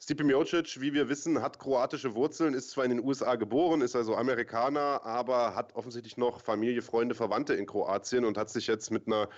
Stipe 0.00 0.24
Miocic, 0.24 0.80
wie 0.80 0.92
wir 0.92 1.08
wissen, 1.08 1.42
hat 1.42 1.58
kroatische 1.58 2.14
Wurzeln, 2.14 2.54
ist 2.54 2.70
zwar 2.70 2.84
in 2.84 2.90
den 2.90 3.04
USA 3.04 3.36
geboren, 3.36 3.80
ist 3.80 3.96
also 3.96 4.16
Amerikaner, 4.16 5.04
aber 5.04 5.54
hat 5.54 5.74
offensichtlich 5.74 6.16
noch 6.16 6.40
Familie, 6.40 6.82
Freunde, 6.82 7.14
Verwandte 7.14 7.54
in 7.54 7.66
Kroatien 7.66 8.24
und 8.24 8.36
hat 8.36 8.50
sich 8.50 8.66
jetzt 8.66 8.90
mit 8.90 9.06
einer 9.06 9.28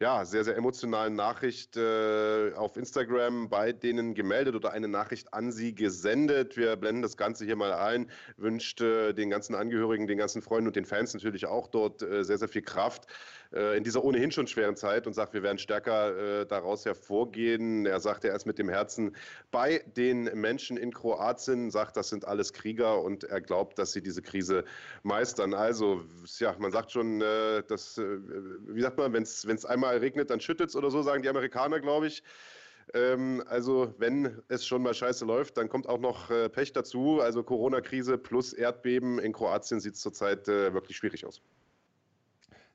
ja, 0.00 0.24
sehr, 0.24 0.44
sehr 0.44 0.56
emotionalen 0.56 1.14
Nachricht 1.14 1.76
äh, 1.76 2.54
auf 2.54 2.78
Instagram 2.78 3.50
bei 3.50 3.72
denen 3.72 4.14
gemeldet 4.14 4.54
oder 4.54 4.72
eine 4.72 4.88
Nachricht 4.88 5.34
an 5.34 5.52
sie 5.52 5.74
gesendet. 5.74 6.56
Wir 6.56 6.76
blenden 6.76 7.02
das 7.02 7.18
Ganze 7.18 7.44
hier 7.44 7.56
mal 7.56 7.74
ein. 7.74 8.10
Wünscht 8.38 8.80
äh, 8.80 9.12
den 9.12 9.28
ganzen 9.28 9.54
Angehörigen, 9.54 10.06
den 10.06 10.16
ganzen 10.16 10.40
Freunden 10.40 10.68
und 10.68 10.76
den 10.76 10.86
Fans 10.86 11.12
natürlich 11.12 11.44
auch 11.44 11.66
dort 11.66 12.00
äh, 12.00 12.24
sehr, 12.24 12.38
sehr 12.38 12.48
viel 12.48 12.62
Kraft 12.62 13.06
äh, 13.52 13.76
in 13.76 13.84
dieser 13.84 14.04
ohnehin 14.04 14.30
schon 14.30 14.46
schweren 14.46 14.76
Zeit 14.76 15.06
und 15.06 15.12
sagt, 15.12 15.34
wir 15.34 15.42
werden 15.42 15.58
stärker 15.58 16.40
äh, 16.40 16.46
daraus 16.46 16.84
hervorgehen. 16.84 17.86
Er 17.86 18.00
sagt, 18.00 18.24
er 18.24 18.34
ist 18.34 18.46
mit 18.46 18.58
dem 18.58 18.68
Herzen 18.68 19.16
bei 19.50 19.84
den 19.96 20.24
Menschen 20.40 20.76
in 20.76 20.92
Kroatien, 20.92 21.70
sagt, 21.70 21.96
das 21.96 22.08
sind 22.08 22.24
alles 22.24 22.52
Krieger 22.52 23.02
und 23.02 23.24
er 23.24 23.40
glaubt, 23.40 23.78
dass 23.78 23.92
sie 23.92 24.02
diese 24.02 24.22
Krise 24.22 24.64
meistern. 25.02 25.54
Also, 25.54 26.02
ja, 26.38 26.54
man 26.58 26.72
sagt 26.72 26.92
schon, 26.92 27.20
äh, 27.20 27.62
dass, 27.66 27.98
äh, 27.98 28.18
wie 28.66 28.82
sagt 28.82 28.98
man, 28.98 29.12
wenn 29.12 29.22
es 29.22 29.64
einmal 29.64 29.98
regnet, 29.98 30.30
dann 30.30 30.40
schüttet 30.40 30.70
es 30.70 30.76
oder 30.76 30.90
so, 30.90 31.02
sagen 31.02 31.22
die 31.22 31.28
Amerikaner, 31.28 31.80
glaube 31.80 32.06
ich 32.06 32.22
ähm, 32.92 33.44
also 33.46 33.94
wenn 33.98 34.42
es 34.48 34.66
schon 34.66 34.82
mal 34.82 34.94
scheiße 34.94 35.24
läuft, 35.24 35.56
dann 35.56 35.68
kommt 35.68 35.88
auch 35.88 36.00
noch 36.00 36.28
äh, 36.30 36.48
Pech 36.48 36.72
dazu. 36.72 37.20
Also 37.20 37.44
Corona-Krise 37.44 38.18
plus 38.18 38.52
Erdbeben 38.52 39.20
in 39.20 39.32
Kroatien 39.32 39.78
sieht 39.80 39.94
es 39.94 40.00
zurzeit 40.00 40.48
äh, 40.48 40.72
wirklich 40.74 40.96
schwierig 40.96 41.24
aus. 41.24 41.40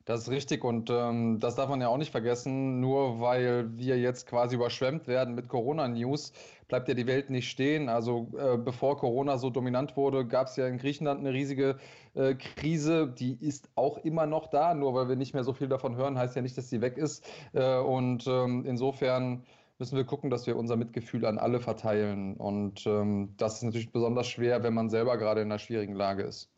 Das 0.05 0.21
ist 0.21 0.29
richtig 0.29 0.63
und 0.63 0.91
ähm, 0.91 1.39
das 1.39 1.55
darf 1.55 1.67
man 1.67 1.81
ja 1.81 1.87
auch 1.87 1.97
nicht 1.97 2.11
vergessen. 2.11 2.79
Nur 2.79 3.19
weil 3.19 3.75
wir 3.75 3.97
jetzt 3.97 4.27
quasi 4.27 4.55
überschwemmt 4.55 5.07
werden 5.07 5.33
mit 5.33 5.49
Corona-News, 5.49 6.31
bleibt 6.67 6.87
ja 6.87 6.93
die 6.93 7.07
Welt 7.07 7.31
nicht 7.31 7.49
stehen. 7.49 7.89
Also 7.89 8.27
äh, 8.37 8.55
bevor 8.55 8.97
Corona 8.97 9.39
so 9.39 9.49
dominant 9.49 9.97
wurde, 9.97 10.27
gab 10.27 10.45
es 10.45 10.57
ja 10.57 10.67
in 10.67 10.77
Griechenland 10.77 11.21
eine 11.21 11.33
riesige 11.33 11.77
äh, 12.13 12.35
Krise. 12.35 13.07
Die 13.07 13.33
ist 13.33 13.67
auch 13.73 13.97
immer 13.97 14.27
noch 14.27 14.45
da. 14.47 14.75
Nur 14.75 14.93
weil 14.93 15.09
wir 15.09 15.15
nicht 15.15 15.33
mehr 15.33 15.43
so 15.43 15.53
viel 15.53 15.67
davon 15.69 15.95
hören, 15.95 16.19
heißt 16.19 16.35
ja 16.35 16.43
nicht, 16.43 16.55
dass 16.55 16.69
sie 16.69 16.81
weg 16.81 16.97
ist. 16.97 17.27
Äh, 17.53 17.79
und 17.79 18.27
ähm, 18.27 18.63
insofern 18.63 19.43
müssen 19.79 19.97
wir 19.97 20.05
gucken, 20.05 20.29
dass 20.29 20.45
wir 20.45 20.55
unser 20.55 20.75
Mitgefühl 20.75 21.25
an 21.25 21.39
alle 21.39 21.59
verteilen. 21.59 22.37
Und 22.37 22.85
ähm, 22.85 23.33
das 23.37 23.55
ist 23.55 23.63
natürlich 23.63 23.91
besonders 23.91 24.27
schwer, 24.27 24.61
wenn 24.61 24.75
man 24.75 24.89
selber 24.91 25.17
gerade 25.17 25.41
in 25.41 25.47
einer 25.47 25.59
schwierigen 25.59 25.95
Lage 25.95 26.23
ist. 26.23 26.54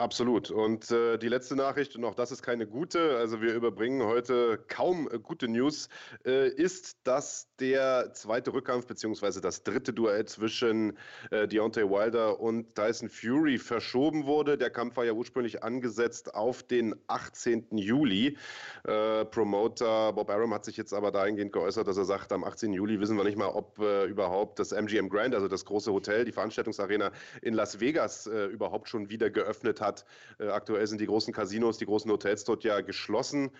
Absolut. 0.00 0.52
Und 0.52 0.92
äh, 0.92 1.18
die 1.18 1.26
letzte 1.26 1.56
Nachricht, 1.56 1.96
und 1.96 2.04
auch 2.04 2.14
das 2.14 2.30
ist 2.30 2.40
keine 2.40 2.68
gute, 2.68 3.16
also 3.16 3.42
wir 3.42 3.52
überbringen 3.52 4.00
heute 4.04 4.64
kaum 4.68 5.08
äh, 5.10 5.18
gute 5.18 5.48
News, 5.48 5.88
äh, 6.24 6.50
ist, 6.50 6.98
dass 7.02 7.48
der 7.58 8.12
zweite 8.12 8.52
Rückkampf 8.52 8.86
beziehungsweise 8.86 9.40
das 9.40 9.64
dritte 9.64 9.92
Duell 9.92 10.24
zwischen 10.26 10.96
äh, 11.32 11.48
Deontay 11.48 11.82
Wilder 11.82 12.38
und 12.38 12.76
Tyson 12.76 13.08
Fury 13.08 13.58
verschoben 13.58 14.24
wurde. 14.24 14.56
Der 14.56 14.70
Kampf 14.70 14.96
war 14.96 15.04
ja 15.04 15.14
ursprünglich 15.14 15.64
angesetzt 15.64 16.32
auf 16.32 16.62
den 16.62 16.94
18. 17.08 17.66
Juli. 17.72 18.36
Äh, 18.84 19.24
Promoter 19.24 20.12
Bob 20.12 20.30
Arum 20.30 20.54
hat 20.54 20.64
sich 20.64 20.76
jetzt 20.76 20.94
aber 20.94 21.10
dahingehend 21.10 21.52
geäußert, 21.52 21.88
dass 21.88 21.96
er 21.96 22.04
sagt, 22.04 22.32
am 22.32 22.44
18. 22.44 22.72
Juli 22.72 23.00
wissen 23.00 23.16
wir 23.16 23.24
nicht 23.24 23.36
mal, 23.36 23.48
ob 23.48 23.76
äh, 23.80 24.04
überhaupt 24.04 24.60
das 24.60 24.70
MGM 24.70 25.08
Grand, 25.08 25.34
also 25.34 25.48
das 25.48 25.64
große 25.64 25.92
Hotel, 25.92 26.24
die 26.24 26.30
Veranstaltungsarena 26.30 27.10
in 27.42 27.54
Las 27.54 27.80
Vegas 27.80 28.28
überhaupt 28.28 28.88
schon 28.88 29.10
wieder 29.10 29.30
geöffnet 29.30 29.80
hat 29.80 29.87
hat. 29.88 30.04
Äh, 30.38 30.48
aktuell 30.48 30.86
sind 30.86 31.00
die 31.00 31.06
großen 31.06 31.32
Casinos, 31.32 31.78
die 31.78 31.86
großen 31.86 32.10
Hotels 32.10 32.44
dort 32.44 32.64
ja 32.64 32.80
geschlossen. 32.82 33.50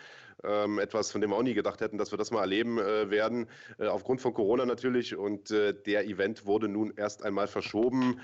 Ähm, 0.45 0.79
etwas, 0.79 1.11
von 1.11 1.21
dem 1.21 1.31
wir 1.31 1.37
auch 1.37 1.43
nie 1.43 1.55
gedacht 1.55 1.81
hätten, 1.81 1.99
dass 1.99 2.13
wir 2.13 2.19
das 2.19 2.31
mal 2.31 2.43
erleben 2.43 2.79
äh, 2.79 3.11
werden. 3.11 3.49
Äh, 3.79 3.87
aufgrund 3.89 4.21
von 4.21 4.35
Corona 4.35 4.65
natürlich. 4.67 5.17
Und 5.17 5.51
äh, 5.51 5.75
der 5.75 6.05
Event 6.07 6.47
wurde 6.47 6.69
nun 6.69 6.93
erst 6.97 7.25
einmal 7.25 7.49
verschoben. 7.49 8.21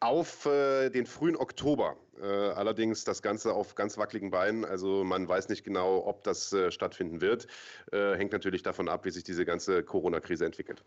auf 0.00 0.46
äh, 0.46 0.90
den 0.90 1.06
frühen 1.06 1.36
Oktober. 1.36 1.96
Äh, 2.20 2.26
allerdings 2.26 3.04
das 3.04 3.22
Ganze 3.22 3.54
auf 3.54 3.74
ganz 3.74 3.96
wackeligen 3.96 4.30
Beinen. 4.30 4.64
Also 4.64 5.02
man 5.02 5.26
weiß 5.26 5.48
nicht 5.48 5.64
genau, 5.64 6.06
ob 6.06 6.22
das 6.24 6.52
äh, 6.52 6.70
stattfinden 6.70 7.20
wird. 7.20 7.46
Äh, 7.90 8.14
hängt 8.16 8.32
natürlich 8.32 8.62
davon 8.62 8.88
ab, 8.88 9.04
wie 9.06 9.10
sich 9.10 9.24
diese 9.24 9.44
ganze 9.44 9.82
Corona-Krise 9.82 10.44
entwickelt. 10.44 10.84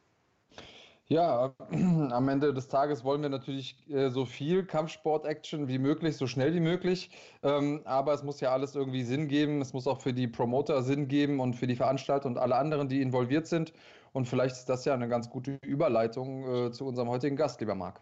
Ja, 1.09 1.55
am 1.69 2.27
Ende 2.27 2.53
des 2.53 2.67
Tages 2.67 3.05
wollen 3.05 3.21
wir 3.21 3.29
natürlich 3.29 3.77
äh, 3.89 4.09
so 4.09 4.25
viel 4.25 4.65
Kampfsport-Action 4.65 5.69
wie 5.69 5.77
möglich, 5.77 6.17
so 6.17 6.27
schnell 6.27 6.53
wie 6.53 6.59
möglich. 6.59 7.11
Ähm, 7.43 7.81
aber 7.85 8.13
es 8.13 8.23
muss 8.23 8.41
ja 8.41 8.51
alles 8.51 8.75
irgendwie 8.75 9.03
Sinn 9.03 9.29
geben. 9.29 9.61
Es 9.61 9.71
muss 9.71 9.87
auch 9.87 10.01
für 10.01 10.11
die 10.11 10.27
Promoter 10.27 10.83
Sinn 10.83 11.07
geben 11.07 11.39
und 11.39 11.53
für 11.53 11.65
die 11.65 11.77
Veranstalter 11.77 12.27
und 12.27 12.37
alle 12.37 12.55
anderen, 12.55 12.89
die 12.89 13.01
involviert 13.01 13.47
sind. 13.47 13.71
Und 14.11 14.25
vielleicht 14.25 14.57
ist 14.57 14.65
das 14.67 14.83
ja 14.83 14.93
eine 14.93 15.07
ganz 15.07 15.29
gute 15.29 15.57
Überleitung 15.63 16.67
äh, 16.67 16.71
zu 16.71 16.85
unserem 16.85 17.07
heutigen 17.07 17.37
Gast, 17.37 17.61
lieber 17.61 17.75
Marc. 17.75 18.01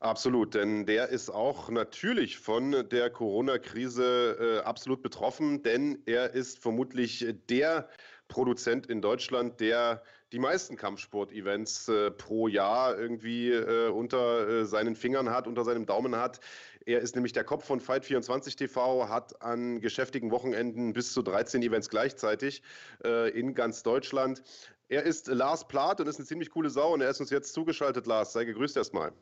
Absolut, 0.00 0.54
denn 0.54 0.84
der 0.84 1.10
ist 1.10 1.30
auch 1.30 1.70
natürlich 1.70 2.36
von 2.38 2.88
der 2.90 3.08
Corona-Krise 3.08 4.62
äh, 4.62 4.66
absolut 4.66 5.00
betroffen, 5.00 5.62
denn 5.62 6.02
er 6.06 6.34
ist 6.34 6.58
vermutlich 6.58 7.24
der 7.48 7.88
Produzent 8.26 8.86
in 8.86 9.00
Deutschland, 9.00 9.60
der 9.60 10.02
die 10.32 10.38
meisten 10.38 10.76
Kampfsport-Events 10.76 11.88
äh, 11.88 12.10
pro 12.10 12.48
Jahr 12.48 12.98
irgendwie 12.98 13.50
äh, 13.50 13.88
unter 13.88 14.48
äh, 14.48 14.64
seinen 14.64 14.96
Fingern 14.96 15.30
hat, 15.30 15.46
unter 15.46 15.64
seinem 15.64 15.84
Daumen 15.84 16.16
hat. 16.16 16.40
Er 16.86 17.00
ist 17.00 17.14
nämlich 17.14 17.32
der 17.32 17.44
Kopf 17.44 17.66
von 17.66 17.80
Fight24 17.80 18.56
TV, 18.56 19.08
hat 19.08 19.40
an 19.42 19.80
geschäftigen 19.80 20.30
Wochenenden 20.30 20.94
bis 20.94 21.12
zu 21.12 21.22
13 21.22 21.62
Events 21.62 21.90
gleichzeitig 21.90 22.62
äh, 23.04 23.30
in 23.38 23.54
ganz 23.54 23.82
Deutschland. 23.82 24.42
Er 24.88 25.04
ist 25.04 25.28
Lars 25.28 25.68
Plath 25.68 26.00
und 26.00 26.08
ist 26.08 26.16
eine 26.16 26.26
ziemlich 26.26 26.50
coole 26.50 26.70
Sau 26.70 26.94
und 26.94 27.02
er 27.02 27.10
ist 27.10 27.20
uns 27.20 27.30
jetzt 27.30 27.52
zugeschaltet. 27.52 28.06
Lars, 28.06 28.32
sei 28.32 28.44
gegrüßt 28.44 28.76
erstmal. 28.76 29.12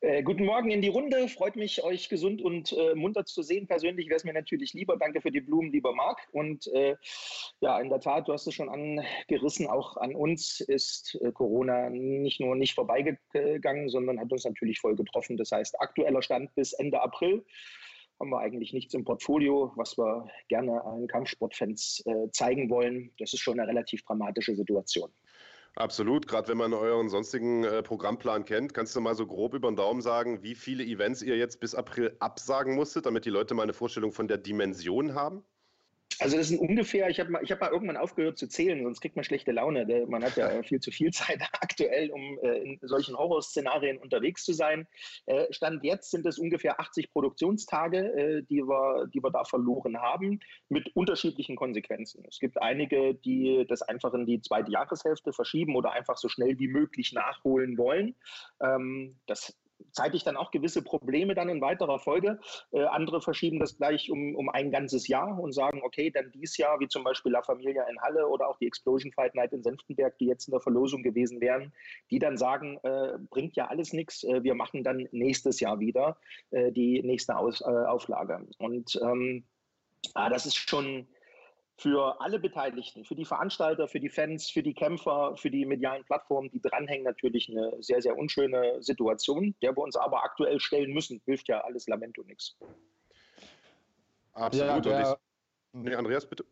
Äh, 0.00 0.22
guten 0.22 0.44
Morgen 0.44 0.70
in 0.70 0.80
die 0.80 0.88
Runde. 0.88 1.26
Freut 1.26 1.56
mich, 1.56 1.82
euch 1.82 2.08
gesund 2.08 2.40
und 2.40 2.72
äh, 2.72 2.94
munter 2.94 3.24
zu 3.24 3.42
sehen. 3.42 3.66
Persönlich 3.66 4.08
wäre 4.08 4.16
es 4.16 4.22
mir 4.22 4.32
natürlich 4.32 4.72
lieber. 4.72 4.96
Danke 4.96 5.20
für 5.20 5.32
die 5.32 5.40
Blumen, 5.40 5.72
lieber 5.72 5.92
Marc. 5.92 6.20
Und 6.30 6.68
äh, 6.68 6.94
ja, 7.60 7.80
in 7.80 7.88
der 7.88 7.98
Tat, 7.98 8.28
du 8.28 8.32
hast 8.32 8.46
es 8.46 8.54
schon 8.54 8.68
angerissen. 8.68 9.66
Auch 9.66 9.96
an 9.96 10.14
uns 10.14 10.60
ist 10.60 11.18
äh, 11.20 11.32
Corona 11.32 11.90
nicht 11.90 12.40
nur 12.40 12.54
nicht 12.54 12.74
vorbeigegangen, 12.74 13.88
sondern 13.88 14.20
hat 14.20 14.30
uns 14.30 14.44
natürlich 14.44 14.78
voll 14.78 14.94
getroffen. 14.94 15.36
Das 15.36 15.50
heißt, 15.50 15.80
aktueller 15.80 16.22
Stand 16.22 16.54
bis 16.54 16.74
Ende 16.74 17.02
April 17.02 17.44
haben 18.20 18.30
wir 18.30 18.38
eigentlich 18.38 18.72
nichts 18.72 18.94
im 18.94 19.04
Portfolio, 19.04 19.72
was 19.74 19.98
wir 19.98 20.28
gerne 20.48 20.84
allen 20.84 21.08
Kampfsportfans 21.08 22.04
äh, 22.06 22.30
zeigen 22.30 22.70
wollen. 22.70 23.12
Das 23.18 23.32
ist 23.32 23.40
schon 23.40 23.58
eine 23.58 23.68
relativ 23.68 24.04
dramatische 24.04 24.54
Situation. 24.54 25.10
Absolut, 25.78 26.26
gerade 26.26 26.48
wenn 26.48 26.58
man 26.58 26.74
euren 26.74 27.08
sonstigen 27.08 27.62
äh, 27.62 27.84
Programmplan 27.84 28.44
kennt, 28.44 28.74
kannst 28.74 28.96
du 28.96 29.00
mal 29.00 29.14
so 29.14 29.28
grob 29.28 29.54
über 29.54 29.70
den 29.70 29.76
Daumen 29.76 30.02
sagen, 30.02 30.42
wie 30.42 30.56
viele 30.56 30.82
Events 30.82 31.22
ihr 31.22 31.36
jetzt 31.36 31.60
bis 31.60 31.76
April 31.76 32.16
absagen 32.18 32.74
musstet, 32.74 33.06
damit 33.06 33.24
die 33.24 33.30
Leute 33.30 33.54
mal 33.54 33.62
eine 33.62 33.72
Vorstellung 33.72 34.10
von 34.10 34.26
der 34.26 34.38
Dimension 34.38 35.14
haben? 35.14 35.44
Also 36.20 36.36
das 36.36 36.48
sind 36.48 36.58
ungefähr, 36.58 37.08
ich 37.10 37.20
habe 37.20 37.30
mal, 37.30 37.42
hab 37.44 37.60
mal 37.60 37.70
irgendwann 37.70 37.96
aufgehört 37.96 38.38
zu 38.38 38.48
zählen, 38.48 38.82
sonst 38.82 39.00
kriegt 39.00 39.14
man 39.14 39.24
schlechte 39.24 39.52
Laune. 39.52 40.06
Man 40.08 40.24
hat 40.24 40.36
ja 40.36 40.62
viel 40.64 40.80
zu 40.80 40.90
viel 40.90 41.12
Zeit 41.12 41.40
aktuell, 41.60 42.10
um 42.10 42.38
äh, 42.42 42.58
in 42.58 42.78
solchen 42.82 43.16
Horrorszenarien 43.16 43.98
unterwegs 43.98 44.44
zu 44.44 44.52
sein. 44.52 44.88
Äh, 45.26 45.52
Stand 45.52 45.84
jetzt 45.84 46.10
sind 46.10 46.26
es 46.26 46.38
ungefähr 46.38 46.80
80 46.80 47.12
Produktionstage, 47.12 47.98
äh, 47.98 48.42
die, 48.42 48.62
wir, 48.62 49.06
die 49.14 49.22
wir 49.22 49.30
da 49.30 49.44
verloren 49.44 49.98
haben, 49.98 50.40
mit 50.68 50.94
unterschiedlichen 50.96 51.54
Konsequenzen. 51.54 52.24
Es 52.28 52.40
gibt 52.40 52.60
einige, 52.60 53.14
die 53.14 53.64
das 53.68 53.82
einfach 53.82 54.12
in 54.14 54.26
die 54.26 54.40
zweite 54.40 54.72
Jahreshälfte 54.72 55.32
verschieben 55.32 55.76
oder 55.76 55.92
einfach 55.92 56.16
so 56.16 56.28
schnell 56.28 56.58
wie 56.58 56.68
möglich 56.68 57.12
nachholen 57.12 57.78
wollen. 57.78 58.16
Ähm, 58.60 59.16
das 59.26 59.56
zeitlich 59.92 60.24
dann 60.24 60.36
auch 60.36 60.50
gewisse 60.50 60.82
Probleme 60.82 61.34
dann 61.34 61.48
in 61.48 61.60
weiterer 61.60 61.98
Folge. 61.98 62.38
Äh, 62.72 62.84
andere 62.84 63.20
verschieben 63.20 63.58
das 63.58 63.76
gleich 63.76 64.10
um, 64.10 64.34
um 64.34 64.48
ein 64.48 64.70
ganzes 64.70 65.08
Jahr 65.08 65.38
und 65.38 65.52
sagen, 65.52 65.82
okay, 65.84 66.10
dann 66.10 66.30
dies 66.32 66.56
Jahr, 66.56 66.80
wie 66.80 66.88
zum 66.88 67.04
Beispiel 67.04 67.32
La 67.32 67.42
Familia 67.42 67.84
in 67.84 68.00
Halle 68.00 68.28
oder 68.28 68.48
auch 68.48 68.58
die 68.58 68.66
Explosion 68.66 69.12
Fight 69.12 69.34
Night 69.34 69.52
in 69.52 69.62
Senftenberg, 69.62 70.16
die 70.18 70.26
jetzt 70.26 70.48
in 70.48 70.52
der 70.52 70.60
Verlosung 70.60 71.02
gewesen 71.02 71.40
wären, 71.40 71.72
die 72.10 72.18
dann 72.18 72.36
sagen, 72.36 72.78
äh, 72.82 73.18
bringt 73.30 73.56
ja 73.56 73.66
alles 73.66 73.92
nichts, 73.92 74.24
äh, 74.24 74.42
wir 74.42 74.54
machen 74.54 74.84
dann 74.84 75.08
nächstes 75.12 75.60
Jahr 75.60 75.80
wieder 75.80 76.18
äh, 76.50 76.72
die 76.72 77.02
nächste 77.02 77.36
Aus, 77.36 77.60
äh, 77.60 77.64
Auflage. 77.64 78.46
Und 78.58 78.98
ähm, 79.02 79.44
ah, 80.14 80.28
das 80.28 80.46
ist 80.46 80.56
schon 80.56 81.06
für 81.78 82.20
alle 82.20 82.40
Beteiligten, 82.40 83.04
für 83.04 83.14
die 83.14 83.24
Veranstalter, 83.24 83.86
für 83.86 84.00
die 84.00 84.08
Fans, 84.08 84.50
für 84.50 84.64
die 84.64 84.74
Kämpfer, 84.74 85.36
für 85.36 85.48
die 85.48 85.64
medialen 85.64 86.04
Plattformen, 86.04 86.50
die 86.50 86.60
dranhängen, 86.60 87.04
natürlich 87.04 87.48
eine 87.48 87.72
sehr, 87.80 88.02
sehr 88.02 88.18
unschöne 88.18 88.82
Situation, 88.82 89.54
der 89.62 89.76
wir 89.76 89.82
uns 89.82 89.94
aber 89.94 90.24
aktuell 90.24 90.58
stellen 90.58 90.92
müssen. 90.92 91.22
Hilft 91.24 91.48
ja 91.48 91.60
alles 91.60 91.86
Lamento 91.86 92.22
nichts. 92.24 92.56
Absolut. 94.32 94.86
Ja, 94.86 95.02
der, 95.02 95.18
nee, 95.72 95.94
Andreas, 95.94 96.28
bitte. 96.28 96.44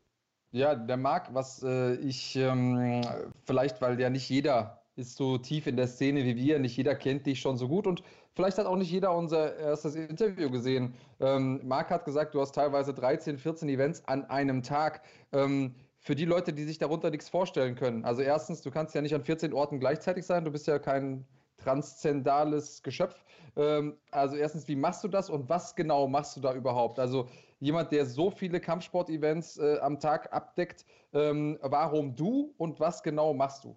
Ja, 0.52 0.76
der 0.76 0.96
Marc, 0.96 1.34
was 1.34 1.60
äh, 1.64 1.96
ich 1.96 2.36
ähm, 2.36 3.02
vielleicht, 3.44 3.82
weil 3.82 4.00
ja 4.00 4.10
nicht 4.10 4.28
jeder 4.28 4.85
ist 4.96 5.16
so 5.16 5.38
tief 5.38 5.66
in 5.66 5.76
der 5.76 5.86
Szene 5.86 6.24
wie 6.24 6.36
wir, 6.36 6.58
nicht 6.58 6.76
jeder 6.76 6.94
kennt 6.94 7.26
dich 7.26 7.40
schon 7.40 7.56
so 7.56 7.68
gut 7.68 7.86
und 7.86 8.02
Vielleicht 8.36 8.58
hat 8.58 8.66
auch 8.66 8.76
nicht 8.76 8.90
jeder 8.90 9.16
unser 9.16 9.56
erstes 9.56 9.94
Interview 9.94 10.50
gesehen. 10.50 10.92
Ähm, 11.20 11.58
Marc 11.64 11.88
hat 11.88 12.04
gesagt, 12.04 12.34
du 12.34 12.40
hast 12.42 12.54
teilweise 12.54 12.92
13, 12.92 13.38
14 13.38 13.66
Events 13.70 14.04
an 14.04 14.26
einem 14.26 14.62
Tag. 14.62 15.00
Ähm, 15.32 15.74
für 16.00 16.14
die 16.14 16.26
Leute, 16.26 16.52
die 16.52 16.64
sich 16.64 16.76
darunter 16.76 17.08
nichts 17.08 17.30
vorstellen 17.30 17.76
können. 17.76 18.04
Also 18.04 18.20
erstens, 18.20 18.60
du 18.60 18.70
kannst 18.70 18.94
ja 18.94 19.00
nicht 19.00 19.14
an 19.14 19.24
14 19.24 19.54
Orten 19.54 19.80
gleichzeitig 19.80 20.26
sein. 20.26 20.44
Du 20.44 20.50
bist 20.50 20.66
ja 20.66 20.78
kein 20.78 21.24
transzendales 21.56 22.82
Geschöpf. 22.82 23.24
Ähm, 23.56 23.96
also 24.10 24.36
erstens, 24.36 24.68
wie 24.68 24.76
machst 24.76 25.02
du 25.02 25.08
das 25.08 25.30
und 25.30 25.48
was 25.48 25.74
genau 25.74 26.06
machst 26.06 26.36
du 26.36 26.42
da 26.42 26.52
überhaupt? 26.52 26.98
Also 26.98 27.30
jemand, 27.58 27.90
der 27.90 28.04
so 28.04 28.30
viele 28.30 28.60
Kampfsport-Events 28.60 29.56
äh, 29.56 29.78
am 29.80 29.98
Tag 29.98 30.30
abdeckt, 30.34 30.84
ähm, 31.14 31.58
warum 31.62 32.14
du 32.14 32.52
und 32.58 32.80
was 32.80 33.02
genau 33.02 33.32
machst 33.32 33.64
du? 33.64 33.74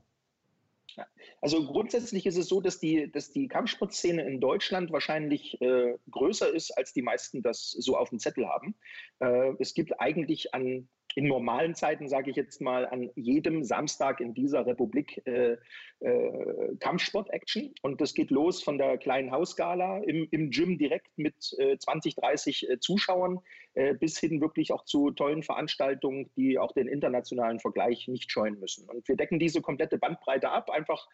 Also 1.41 1.65
grundsätzlich 1.65 2.25
ist 2.25 2.37
es 2.37 2.47
so, 2.47 2.61
dass 2.61 2.79
die, 2.79 3.11
dass 3.11 3.31
die 3.31 3.47
Kampfsportszene 3.47 4.23
in 4.23 4.39
Deutschland 4.39 4.91
wahrscheinlich 4.91 5.59
äh, 5.61 5.95
größer 6.09 6.53
ist, 6.53 6.71
als 6.71 6.93
die 6.93 7.01
meisten 7.01 7.41
das 7.41 7.71
so 7.71 7.97
auf 7.97 8.09
dem 8.09 8.19
Zettel 8.19 8.47
haben. 8.47 8.75
Äh, 9.19 9.53
es 9.59 9.73
gibt 9.73 9.99
eigentlich 9.99 10.53
an 10.53 10.89
in 11.15 11.27
normalen 11.27 11.75
Zeiten, 11.75 12.07
sage 12.07 12.29
ich 12.29 12.35
jetzt 12.35 12.61
mal, 12.61 12.85
an 12.87 13.09
jedem 13.15 13.63
Samstag 13.63 14.19
in 14.19 14.33
dieser 14.33 14.65
Republik 14.65 15.21
äh, 15.25 15.57
äh, 15.99 16.75
Kampfsport-Action. 16.79 17.73
Und 17.81 17.99
das 17.99 18.13
geht 18.13 18.31
los 18.31 18.63
von 18.63 18.77
der 18.77 18.97
kleinen 18.97 19.31
Hausgala 19.31 19.99
im, 19.99 20.27
im 20.31 20.51
Gym 20.51 20.77
direkt 20.77 21.17
mit 21.17 21.35
äh, 21.57 21.77
20, 21.77 22.15
30 22.15 22.69
äh, 22.69 22.79
Zuschauern 22.79 23.39
äh, 23.73 23.95
bis 23.95 24.19
hin 24.19 24.41
wirklich 24.41 24.71
auch 24.71 24.85
zu 24.85 25.11
tollen 25.11 25.43
Veranstaltungen, 25.43 26.29
die 26.35 26.59
auch 26.59 26.71
den 26.71 26.87
internationalen 26.87 27.59
Vergleich 27.59 28.07
nicht 28.07 28.31
scheuen 28.31 28.59
müssen. 28.59 28.87
Und 28.87 29.07
wir 29.07 29.15
decken 29.15 29.39
diese 29.39 29.61
komplette 29.61 29.97
Bandbreite 29.97 30.49
ab, 30.49 30.69
einfach 30.69 31.07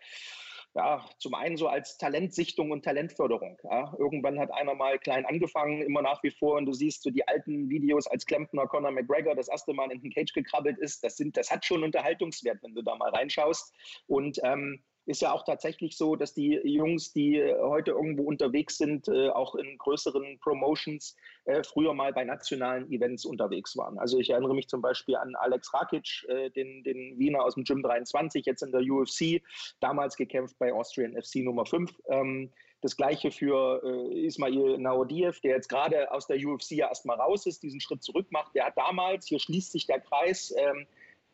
ja, 0.75 1.05
zum 1.19 1.33
einen 1.33 1.55
so 1.55 1.67
als 1.69 1.97
Talentsichtung 1.97 2.71
und 2.71 2.83
Talentförderung. 2.83 3.57
Ja. 3.63 3.95
Irgendwann 3.97 4.37
hat 4.37 4.51
einer 4.53 4.75
mal 4.75 4.99
klein 4.99 5.25
angefangen, 5.25 5.81
immer 5.81 6.01
nach 6.01 6.21
wie 6.21 6.31
vor, 6.31 6.57
und 6.57 6.65
du 6.65 6.73
siehst 6.73 7.01
so 7.03 7.09
die 7.09 7.25
alten 7.27 7.69
Videos, 7.69 8.07
als 8.07 8.25
Klempner 8.25 8.67
Conor 8.67 8.91
McGregor 8.91 9.35
das 9.35 9.47
erste 9.47 9.73
Mal 9.73 9.89
in 9.91 10.01
den 10.01 10.11
Cage 10.11 10.33
gekrabbelt 10.33 10.77
ist, 10.77 11.03
das, 11.03 11.15
sind, 11.15 11.37
das 11.37 11.49
hat 11.49 11.63
schon 11.63 11.83
Unterhaltungswert, 11.83 12.61
wenn 12.61 12.75
du 12.75 12.81
da 12.81 12.95
mal 12.95 13.09
reinschaust. 13.09 13.73
Und 14.07 14.37
ähm, 14.43 14.83
ist 15.05 15.21
ja 15.21 15.31
auch 15.31 15.43
tatsächlich 15.43 15.97
so, 15.97 16.15
dass 16.15 16.33
die 16.33 16.59
Jungs, 16.63 17.13
die 17.13 17.41
heute 17.61 17.91
irgendwo 17.91 18.23
unterwegs 18.23 18.77
sind, 18.77 19.07
äh, 19.07 19.29
auch 19.29 19.55
in 19.55 19.77
größeren 19.77 20.39
Promotions, 20.39 21.15
äh, 21.45 21.63
früher 21.63 21.93
mal 21.93 22.11
bei 22.11 22.23
nationalen 22.23 22.91
Events 22.91 23.25
unterwegs 23.25 23.77
waren. 23.77 23.99
Also 23.99 24.19
ich 24.19 24.31
erinnere 24.31 24.55
mich 24.55 24.67
zum 24.67 24.81
Beispiel 24.81 25.15
an 25.15 25.35
Alex 25.35 25.73
Rakic, 25.73 26.25
äh, 26.27 26.49
den, 26.49 26.83
den 26.83 27.19
Wiener 27.19 27.43
aus 27.43 27.53
dem 27.53 27.63
Gym 27.63 27.83
23, 27.83 28.45
jetzt 28.45 28.63
in 28.63 28.71
der 28.71 28.81
UFC, 28.81 29.41
damals 29.79 30.15
gekämpft 30.15 30.57
bei 30.57 30.73
Austrian 30.73 31.13
FC 31.13 31.37
Nummer 31.37 31.65
5. 31.65 31.91
Ähm, 32.09 32.51
das 32.81 32.97
gleiche 32.97 33.31
für 33.31 33.81
Ismail 34.13 34.77
Naodiev, 34.77 35.39
der 35.39 35.55
jetzt 35.55 35.69
gerade 35.69 36.11
aus 36.11 36.27
der 36.27 36.37
UFC 36.37 36.71
ja 36.71 36.87
erstmal 36.87 37.19
raus 37.19 37.47
ist, 37.47 37.63
diesen 37.63 37.81
Schritt 37.81 38.03
zurück 38.03 38.27
macht. 38.29 38.53
Der 38.53 38.65
hat 38.65 38.77
damals, 38.77 39.25
hier 39.25 39.39
schließt 39.39 39.71
sich 39.71 39.87
der 39.87 40.01
Kreis, 40.01 40.53
ähm, 40.55 40.85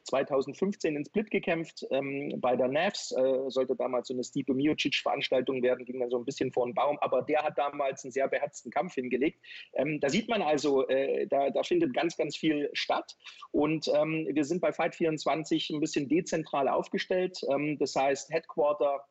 2015 0.03 0.95
in 0.95 1.05
Split 1.05 1.31
gekämpft 1.31 1.85
ähm, 1.91 2.33
bei 2.39 2.55
der 2.55 2.67
NAVS. 2.67 3.11
Äh, 3.11 3.49
sollte 3.49 3.75
damals 3.75 4.07
so 4.07 4.13
eine 4.13 4.23
Stipe 4.23 4.53
Miocic-Veranstaltung 4.53 5.61
werden, 5.61 5.85
ging 5.85 5.99
dann 5.99 6.09
so 6.09 6.17
ein 6.17 6.25
bisschen 6.25 6.51
vor 6.51 6.65
den 6.65 6.73
Baum. 6.73 6.97
Aber 6.99 7.21
der 7.21 7.43
hat 7.43 7.57
damals 7.57 8.03
einen 8.03 8.11
sehr 8.11 8.27
beherzten 8.27 8.71
Kampf 8.71 8.95
hingelegt. 8.95 9.39
Ähm, 9.73 9.99
da 9.99 10.09
sieht 10.09 10.29
man 10.29 10.41
also, 10.41 10.87
äh, 10.87 11.27
da, 11.27 11.49
da, 11.49 11.63
findet 11.63 11.93
ganz, 11.93 12.17
ganz 12.17 12.35
viel 12.35 12.69
statt. 12.73 13.15
Und 13.51 13.87
ähm, 13.93 14.27
wir 14.31 14.43
sind 14.43 14.61
bei 14.61 14.71
Fight 14.71 14.95
24 14.95 15.69
ein 15.69 15.79
bisschen 15.79 16.07
dezentral 16.07 16.67
aufgestellt. 16.67 17.41
Ähm, 17.49 17.77
das 17.77 17.95
heißt, 17.95 18.31
Headquarter 18.31 19.05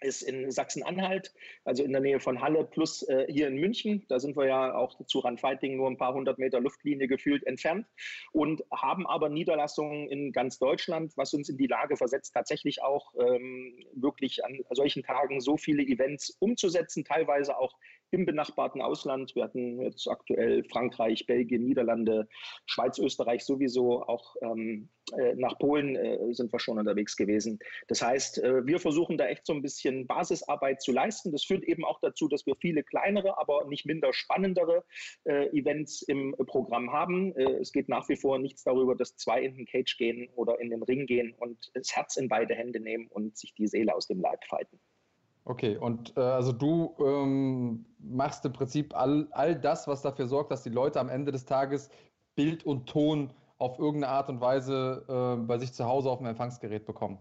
ist 0.00 0.22
in 0.22 0.50
Sachsen-Anhalt, 0.50 1.32
also 1.64 1.82
in 1.82 1.92
der 1.92 2.00
Nähe 2.00 2.20
von 2.20 2.40
Halle, 2.40 2.64
plus 2.64 3.02
äh, 3.02 3.26
hier 3.28 3.48
in 3.48 3.56
München. 3.56 4.04
Da 4.08 4.18
sind 4.18 4.36
wir 4.36 4.46
ja 4.46 4.74
auch 4.74 5.04
zu 5.06 5.20
Run 5.20 5.38
Fighting 5.38 5.76
nur 5.76 5.88
ein 5.88 5.96
paar 5.96 6.14
hundert 6.14 6.38
Meter 6.38 6.60
Luftlinie 6.60 7.08
gefühlt 7.08 7.46
entfernt 7.46 7.86
und 8.32 8.62
haben 8.72 9.06
aber 9.06 9.28
Niederlassungen 9.28 10.08
in 10.08 10.32
ganz 10.32 10.58
Deutschland, 10.58 11.12
was 11.16 11.34
uns 11.34 11.48
in 11.48 11.56
die 11.56 11.66
Lage 11.66 11.96
versetzt, 11.96 12.32
tatsächlich 12.34 12.82
auch 12.82 13.14
ähm, 13.18 13.84
wirklich 13.94 14.44
an 14.44 14.60
solchen 14.70 15.02
Tagen 15.02 15.40
so 15.40 15.56
viele 15.56 15.82
Events 15.82 16.36
umzusetzen, 16.40 17.04
teilweise 17.04 17.58
auch 17.58 17.74
im 18.10 18.26
benachbarten 18.26 18.82
Ausland. 18.82 19.34
Wir 19.34 19.44
hatten 19.44 19.80
jetzt 19.82 20.08
aktuell 20.08 20.64
Frankreich, 20.64 21.26
Belgien, 21.26 21.64
Niederlande, 21.64 22.28
Schweiz, 22.66 22.98
Österreich 22.98 23.44
sowieso, 23.44 24.02
auch 24.02 24.36
ähm, 24.42 24.88
äh, 25.16 25.34
nach 25.36 25.58
Polen 25.58 25.96
äh, 25.96 26.32
sind 26.32 26.52
wir 26.52 26.60
schon 26.60 26.78
unterwegs 26.78 27.16
gewesen. 27.16 27.58
Das 27.88 28.02
heißt, 28.02 28.38
äh, 28.38 28.66
wir 28.66 28.80
versuchen 28.80 29.16
da 29.16 29.26
echt 29.26 29.46
so 29.46 29.52
ein 29.52 29.62
bisschen 29.62 30.06
Basisarbeit 30.06 30.82
zu 30.82 30.92
leisten. 30.92 31.32
Das 31.32 31.44
führt 31.44 31.64
eben 31.64 31.84
auch 31.84 32.00
dazu, 32.00 32.28
dass 32.28 32.46
wir 32.46 32.56
viele 32.56 32.82
kleinere, 32.82 33.38
aber 33.38 33.64
nicht 33.66 33.86
minder 33.86 34.12
spannendere 34.12 34.84
äh, 35.24 35.46
Events 35.56 36.02
im 36.02 36.34
Programm 36.46 36.92
haben. 36.92 37.34
Äh, 37.36 37.60
es 37.60 37.72
geht 37.72 37.88
nach 37.88 38.08
wie 38.08 38.16
vor 38.16 38.38
nichts 38.38 38.64
darüber, 38.64 38.94
dass 38.94 39.16
zwei 39.16 39.42
in 39.42 39.56
den 39.56 39.66
Cage 39.66 39.96
gehen 39.96 40.28
oder 40.34 40.60
in 40.60 40.70
den 40.70 40.82
Ring 40.82 41.06
gehen 41.06 41.34
und 41.38 41.70
das 41.74 41.94
Herz 41.94 42.16
in 42.16 42.28
beide 42.28 42.54
Hände 42.54 42.80
nehmen 42.80 43.06
und 43.08 43.36
sich 43.36 43.54
die 43.54 43.66
Seele 43.66 43.94
aus 43.94 44.06
dem 44.06 44.20
Leib 44.20 44.44
fighten. 44.46 44.80
Okay, 45.44 45.76
und 45.76 46.16
äh, 46.16 46.20
also 46.20 46.52
du 46.52 46.94
ähm, 47.00 47.86
machst 47.98 48.44
im 48.44 48.52
Prinzip 48.52 48.94
all, 48.94 49.26
all 49.32 49.54
das, 49.54 49.88
was 49.88 50.02
dafür 50.02 50.26
sorgt, 50.26 50.50
dass 50.50 50.62
die 50.62 50.70
Leute 50.70 51.00
am 51.00 51.08
Ende 51.08 51.32
des 51.32 51.44
Tages 51.44 51.90
Bild 52.34 52.64
und 52.64 52.88
Ton 52.88 53.32
auf 53.58 53.78
irgendeine 53.78 54.12
Art 54.12 54.28
und 54.28 54.40
Weise 54.40 55.04
äh, 55.08 55.46
bei 55.46 55.58
sich 55.58 55.72
zu 55.72 55.84
Hause 55.84 56.10
auf 56.10 56.18
dem 56.18 56.26
Empfangsgerät 56.26 56.86
bekommen. 56.86 57.18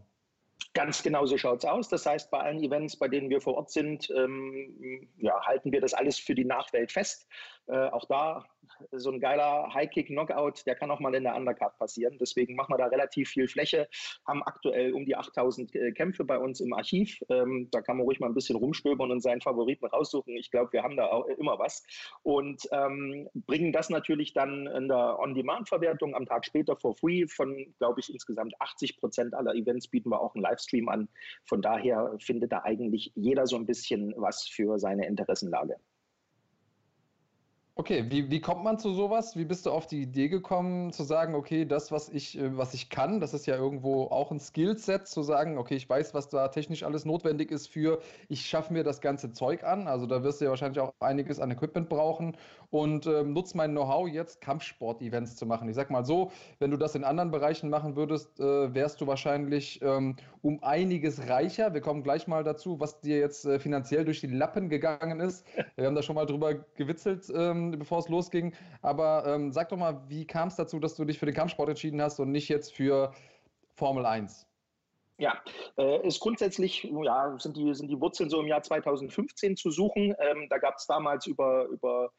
Ganz 0.73 1.01
genau 1.01 1.25
so 1.25 1.37
schaut 1.37 1.59
es 1.59 1.65
aus. 1.65 1.89
Das 1.89 2.05
heißt, 2.05 2.29
bei 2.29 2.39
allen 2.39 2.63
Events, 2.63 2.95
bei 2.97 3.07
denen 3.07 3.29
wir 3.29 3.41
vor 3.41 3.55
Ort 3.55 3.71
sind, 3.71 4.09
ähm, 4.15 5.09
ja, 5.17 5.33
halten 5.45 5.71
wir 5.71 5.81
das 5.81 5.93
alles 5.93 6.19
für 6.19 6.35
die 6.35 6.45
Nachwelt 6.45 6.91
fest. 6.91 7.27
Äh, 7.69 7.89
auch 7.89 8.05
da 8.05 8.45
so 8.91 9.11
ein 9.11 9.19
geiler 9.19 9.73
High-Kick-Knockout, 9.73 10.65
der 10.65 10.75
kann 10.75 10.91
auch 10.91 10.99
mal 10.99 11.13
in 11.13 11.23
der 11.23 11.35
Undercard 11.35 11.77
passieren. 11.77 12.17
Deswegen 12.19 12.55
machen 12.55 12.73
wir 12.73 12.77
da 12.77 12.85
relativ 12.85 13.29
viel 13.29 13.47
Fläche, 13.47 13.87
haben 14.27 14.43
aktuell 14.43 14.93
um 14.93 15.05
die 15.05 15.15
8000 15.15 15.75
äh, 15.75 15.91
Kämpfe 15.91 16.23
bei 16.23 16.37
uns 16.37 16.59
im 16.59 16.73
Archiv. 16.73 17.19
Ähm, 17.29 17.67
da 17.71 17.81
kann 17.81 17.97
man 17.97 18.05
ruhig 18.05 18.19
mal 18.19 18.27
ein 18.27 18.33
bisschen 18.33 18.55
rumstöbern 18.55 19.11
und 19.11 19.21
seinen 19.21 19.41
Favoriten 19.41 19.85
raussuchen. 19.85 20.35
Ich 20.35 20.51
glaube, 20.51 20.73
wir 20.73 20.83
haben 20.83 20.97
da 20.97 21.07
auch 21.07 21.25
immer 21.25 21.59
was. 21.59 21.83
Und 22.23 22.63
ähm, 22.71 23.27
bringen 23.33 23.71
das 23.71 23.89
natürlich 23.89 24.33
dann 24.33 24.67
in 24.67 24.87
der 24.87 25.19
On-Demand-Verwertung 25.19 26.15
am 26.15 26.25
Tag 26.25 26.45
später 26.45 26.75
for 26.75 26.95
free. 26.95 27.27
Von, 27.27 27.73
glaube 27.77 27.99
ich, 27.99 28.11
insgesamt 28.11 28.53
80 28.59 28.97
Prozent 28.97 29.33
aller 29.33 29.53
Events 29.55 29.87
bieten 29.87 30.09
wir 30.09 30.21
auch 30.21 30.35
einen 30.35 30.43
Livestream 30.43 30.89
an. 30.89 31.09
Von 31.45 31.61
daher 31.61 32.15
findet 32.19 32.51
da 32.51 32.63
eigentlich 32.63 33.11
jeder 33.15 33.45
so 33.45 33.55
ein 33.57 33.65
bisschen 33.65 34.13
was 34.17 34.47
für 34.47 34.79
seine 34.79 35.05
Interessenlage. 35.07 35.75
Okay, 37.79 38.03
wie, 38.09 38.29
wie 38.29 38.41
kommt 38.41 38.65
man 38.65 38.77
zu 38.77 38.91
sowas? 38.91 39.37
Wie 39.37 39.45
bist 39.45 39.65
du 39.65 39.71
auf 39.71 39.87
die 39.87 40.01
Idee 40.01 40.27
gekommen, 40.27 40.91
zu 40.91 41.03
sagen, 41.03 41.33
okay, 41.33 41.63
das, 41.63 41.93
was 41.93 42.09
ich, 42.09 42.37
äh, 42.37 42.57
was 42.57 42.73
ich 42.73 42.89
kann, 42.89 43.21
das 43.21 43.33
ist 43.33 43.45
ja 43.45 43.55
irgendwo 43.55 44.07
auch 44.07 44.31
ein 44.31 44.39
Skillset, 44.41 45.07
zu 45.07 45.23
sagen, 45.23 45.57
okay, 45.57 45.75
ich 45.75 45.89
weiß, 45.89 46.13
was 46.13 46.27
da 46.27 46.49
technisch 46.49 46.83
alles 46.83 47.05
notwendig 47.05 47.51
ist 47.51 47.67
für, 47.67 48.01
ich 48.27 48.45
schaffe 48.45 48.73
mir 48.73 48.83
das 48.83 48.99
ganze 48.99 49.31
Zeug 49.31 49.63
an. 49.63 49.87
Also 49.87 50.07
da 50.07 50.23
wirst 50.23 50.41
du 50.41 50.43
ja 50.45 50.49
wahrscheinlich 50.49 50.81
auch 50.81 50.91
einiges 50.99 51.39
an 51.39 51.51
Equipment 51.51 51.87
brauchen 51.87 52.35
und 52.69 53.07
ähm, 53.07 53.31
nutze 53.31 53.55
mein 53.55 53.71
Know-how 53.71 54.09
jetzt, 54.09 54.41
Kampfsport-Events 54.41 55.37
zu 55.37 55.45
machen. 55.45 55.69
Ich 55.69 55.75
sag 55.75 55.89
mal 55.89 56.03
so, 56.03 56.31
wenn 56.59 56.71
du 56.71 56.77
das 56.77 56.95
in 56.95 57.05
anderen 57.05 57.31
Bereichen 57.31 57.69
machen 57.69 57.95
würdest, 57.95 58.41
äh, 58.41 58.73
wärst 58.75 58.99
du 58.99 59.07
wahrscheinlich 59.07 59.81
ähm, 59.81 60.17
um 60.41 60.61
einiges 60.63 61.29
reicher. 61.29 61.73
Wir 61.73 61.79
kommen 61.79 62.03
gleich 62.03 62.27
mal 62.27 62.43
dazu, 62.43 62.77
was 62.81 62.99
dir 62.99 63.19
jetzt 63.19 63.45
äh, 63.45 63.57
finanziell 63.57 64.03
durch 64.03 64.19
die 64.19 64.27
Lappen 64.27 64.67
gegangen 64.67 65.21
ist. 65.21 65.45
Wir 65.77 65.85
haben 65.85 65.95
da 65.95 66.03
schon 66.03 66.15
mal 66.15 66.25
drüber 66.25 66.55
gewitzelt. 66.75 67.31
Ähm, 67.33 67.68
bevor 67.77 67.99
es 67.99 68.09
losging. 68.09 68.53
Aber 68.81 69.25
ähm, 69.25 69.51
sag 69.51 69.69
doch 69.69 69.77
mal, 69.77 70.01
wie 70.07 70.25
kam 70.25 70.47
es 70.47 70.55
dazu, 70.55 70.79
dass 70.79 70.95
du 70.95 71.05
dich 71.05 71.19
für 71.19 71.25
den 71.25 71.35
Kampfsport 71.35 71.69
entschieden 71.69 72.01
hast 72.01 72.19
und 72.19 72.31
nicht 72.31 72.49
jetzt 72.49 72.73
für 72.73 73.11
Formel 73.75 74.05
1? 74.05 74.47
Ja, 75.19 75.37
äh, 75.77 76.07
ist 76.07 76.21
grundsätzlich, 76.21 76.85
ja, 76.85 77.35
sind 77.39 77.57
die, 77.57 77.73
sind 77.73 77.89
die 77.89 77.99
Wurzeln 77.99 78.29
so 78.29 78.39
im 78.39 78.47
Jahr 78.47 78.63
2015 78.63 79.57
zu 79.57 79.69
suchen. 79.69 80.15
Ähm, 80.17 80.47
da 80.49 80.57
gab 80.57 80.75
es 80.77 80.87
damals 80.87 81.27
über, 81.27 81.65
über 81.65 82.09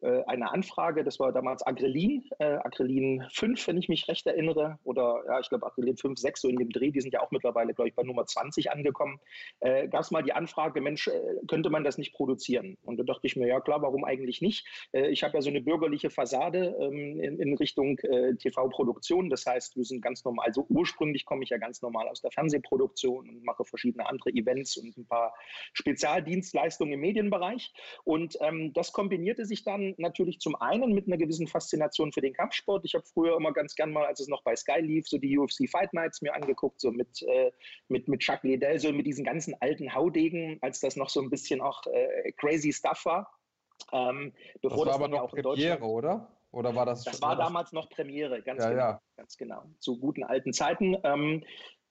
äh, 0.00 0.22
eine 0.26 0.50
Anfrage, 0.52 1.04
das 1.04 1.18
war 1.18 1.32
damals 1.32 1.66
Agrelin, 1.66 2.24
äh, 2.38 2.44
Agrelin 2.44 3.24
5, 3.32 3.66
wenn 3.66 3.78
ich 3.78 3.88
mich 3.88 4.08
recht 4.08 4.26
erinnere, 4.26 4.78
oder 4.84 5.22
ja, 5.26 5.40
ich 5.40 5.48
glaube 5.48 5.66
Agrelin 5.66 5.96
5, 5.96 6.18
6, 6.18 6.40
so 6.40 6.48
in 6.48 6.56
dem 6.56 6.70
Dreh, 6.70 6.90
die 6.90 7.00
sind 7.00 7.14
ja 7.14 7.20
auch 7.20 7.30
mittlerweile, 7.30 7.72
glaube 7.72 7.88
ich, 7.88 7.94
bei 7.94 8.02
Nummer 8.02 8.26
20 8.26 8.70
angekommen, 8.70 9.18
äh, 9.60 9.88
gab 9.88 10.02
es 10.02 10.10
mal 10.10 10.22
die 10.22 10.32
Anfrage, 10.32 10.80
Mensch, 10.80 11.08
äh, 11.08 11.20
könnte 11.48 11.70
man 11.70 11.84
das 11.84 11.98
nicht 11.98 12.14
produzieren? 12.14 12.76
Und 12.82 12.98
da 12.98 13.04
dachte 13.04 13.26
ich 13.26 13.36
mir, 13.36 13.46
ja 13.46 13.60
klar, 13.60 13.80
warum 13.82 14.04
eigentlich 14.04 14.42
nicht? 14.42 14.66
Äh, 14.92 15.08
ich 15.08 15.22
habe 15.22 15.34
ja 15.34 15.40
so 15.40 15.50
eine 15.50 15.62
bürgerliche 15.62 16.10
Fassade 16.10 16.76
ähm, 16.80 17.20
in, 17.20 17.40
in, 17.40 17.56
Richtung 17.56 17.96
TV-Produktion, 17.96 19.30
das 19.30 19.46
heißt, 19.46 19.76
wir 19.76 19.84
sind 19.84 20.02
ganz 20.02 20.24
normal, 20.24 20.46
also 20.46 20.66
ursprünglich 20.68 21.24
komme 21.24 21.42
ich 21.42 21.48
ja 21.48 21.56
ganz 21.56 21.80
normal 21.80 22.06
aus 22.08 22.20
der 22.20 22.30
Fernsehproduktion 22.30 23.28
und 23.28 23.44
mache 23.44 23.64
verschiedene 23.64 24.06
andere 24.06 24.30
Events 24.30 24.76
und 24.76 24.96
ein 24.98 25.06
paar 25.06 25.32
Spezialdienstleistungen 25.72 26.94
im 26.94 27.00
Medienbereich. 27.00 27.72
Und 28.04 28.36
ähm, 28.40 28.72
das 28.74 28.92
kombinierte 28.92 29.46
sich 29.46 29.64
dann 29.64 29.85
natürlich 29.98 30.40
zum 30.40 30.56
einen 30.56 30.92
mit 30.92 31.06
einer 31.06 31.16
gewissen 31.16 31.46
Faszination 31.46 32.12
für 32.12 32.20
den 32.20 32.32
Kampfsport. 32.32 32.84
Ich 32.84 32.94
habe 32.94 33.04
früher 33.04 33.36
immer 33.36 33.52
ganz 33.52 33.74
gern 33.74 33.92
mal, 33.92 34.06
als 34.06 34.20
es 34.20 34.28
noch 34.28 34.42
bei 34.42 34.56
Sky 34.56 34.80
lief, 34.80 35.08
so 35.08 35.18
die 35.18 35.38
UFC 35.38 35.68
Fight 35.70 35.92
Nights 35.92 36.22
mir 36.22 36.34
angeguckt, 36.34 36.80
so 36.80 36.90
mit, 36.90 37.22
äh, 37.22 37.52
mit, 37.88 38.08
mit 38.08 38.20
Chuck 38.20 38.42
Liddell, 38.42 38.78
so 38.78 38.92
mit 38.92 39.06
diesen 39.06 39.24
ganzen 39.24 39.54
alten 39.60 39.94
Haudegen, 39.94 40.58
als 40.62 40.80
das 40.80 40.96
noch 40.96 41.08
so 41.08 41.20
ein 41.20 41.30
bisschen 41.30 41.60
auch 41.60 41.86
äh, 41.86 42.32
crazy 42.32 42.72
Stuff 42.72 43.04
war. 43.04 43.30
Ähm, 43.92 44.32
bevor 44.62 44.86
das 44.86 45.00
war 45.00 45.08
das 45.08 45.16
aber 45.16 45.26
noch 45.26 45.30
Premiere, 45.30 45.84
oder? 45.84 46.36
Oder 46.52 46.74
war 46.74 46.86
das? 46.86 47.04
Das 47.04 47.20
war 47.20 47.36
damals 47.36 47.72
noch 47.72 47.90
Premiere, 47.90 48.40
ganz 48.40 48.62
ja, 48.62 48.70
genau, 48.70 48.82
ja. 48.82 49.02
ganz 49.16 49.36
genau. 49.36 49.62
Zu 49.78 49.98
guten 49.98 50.24
alten 50.24 50.52
Zeiten. 50.54 50.96
Ähm, 51.04 51.44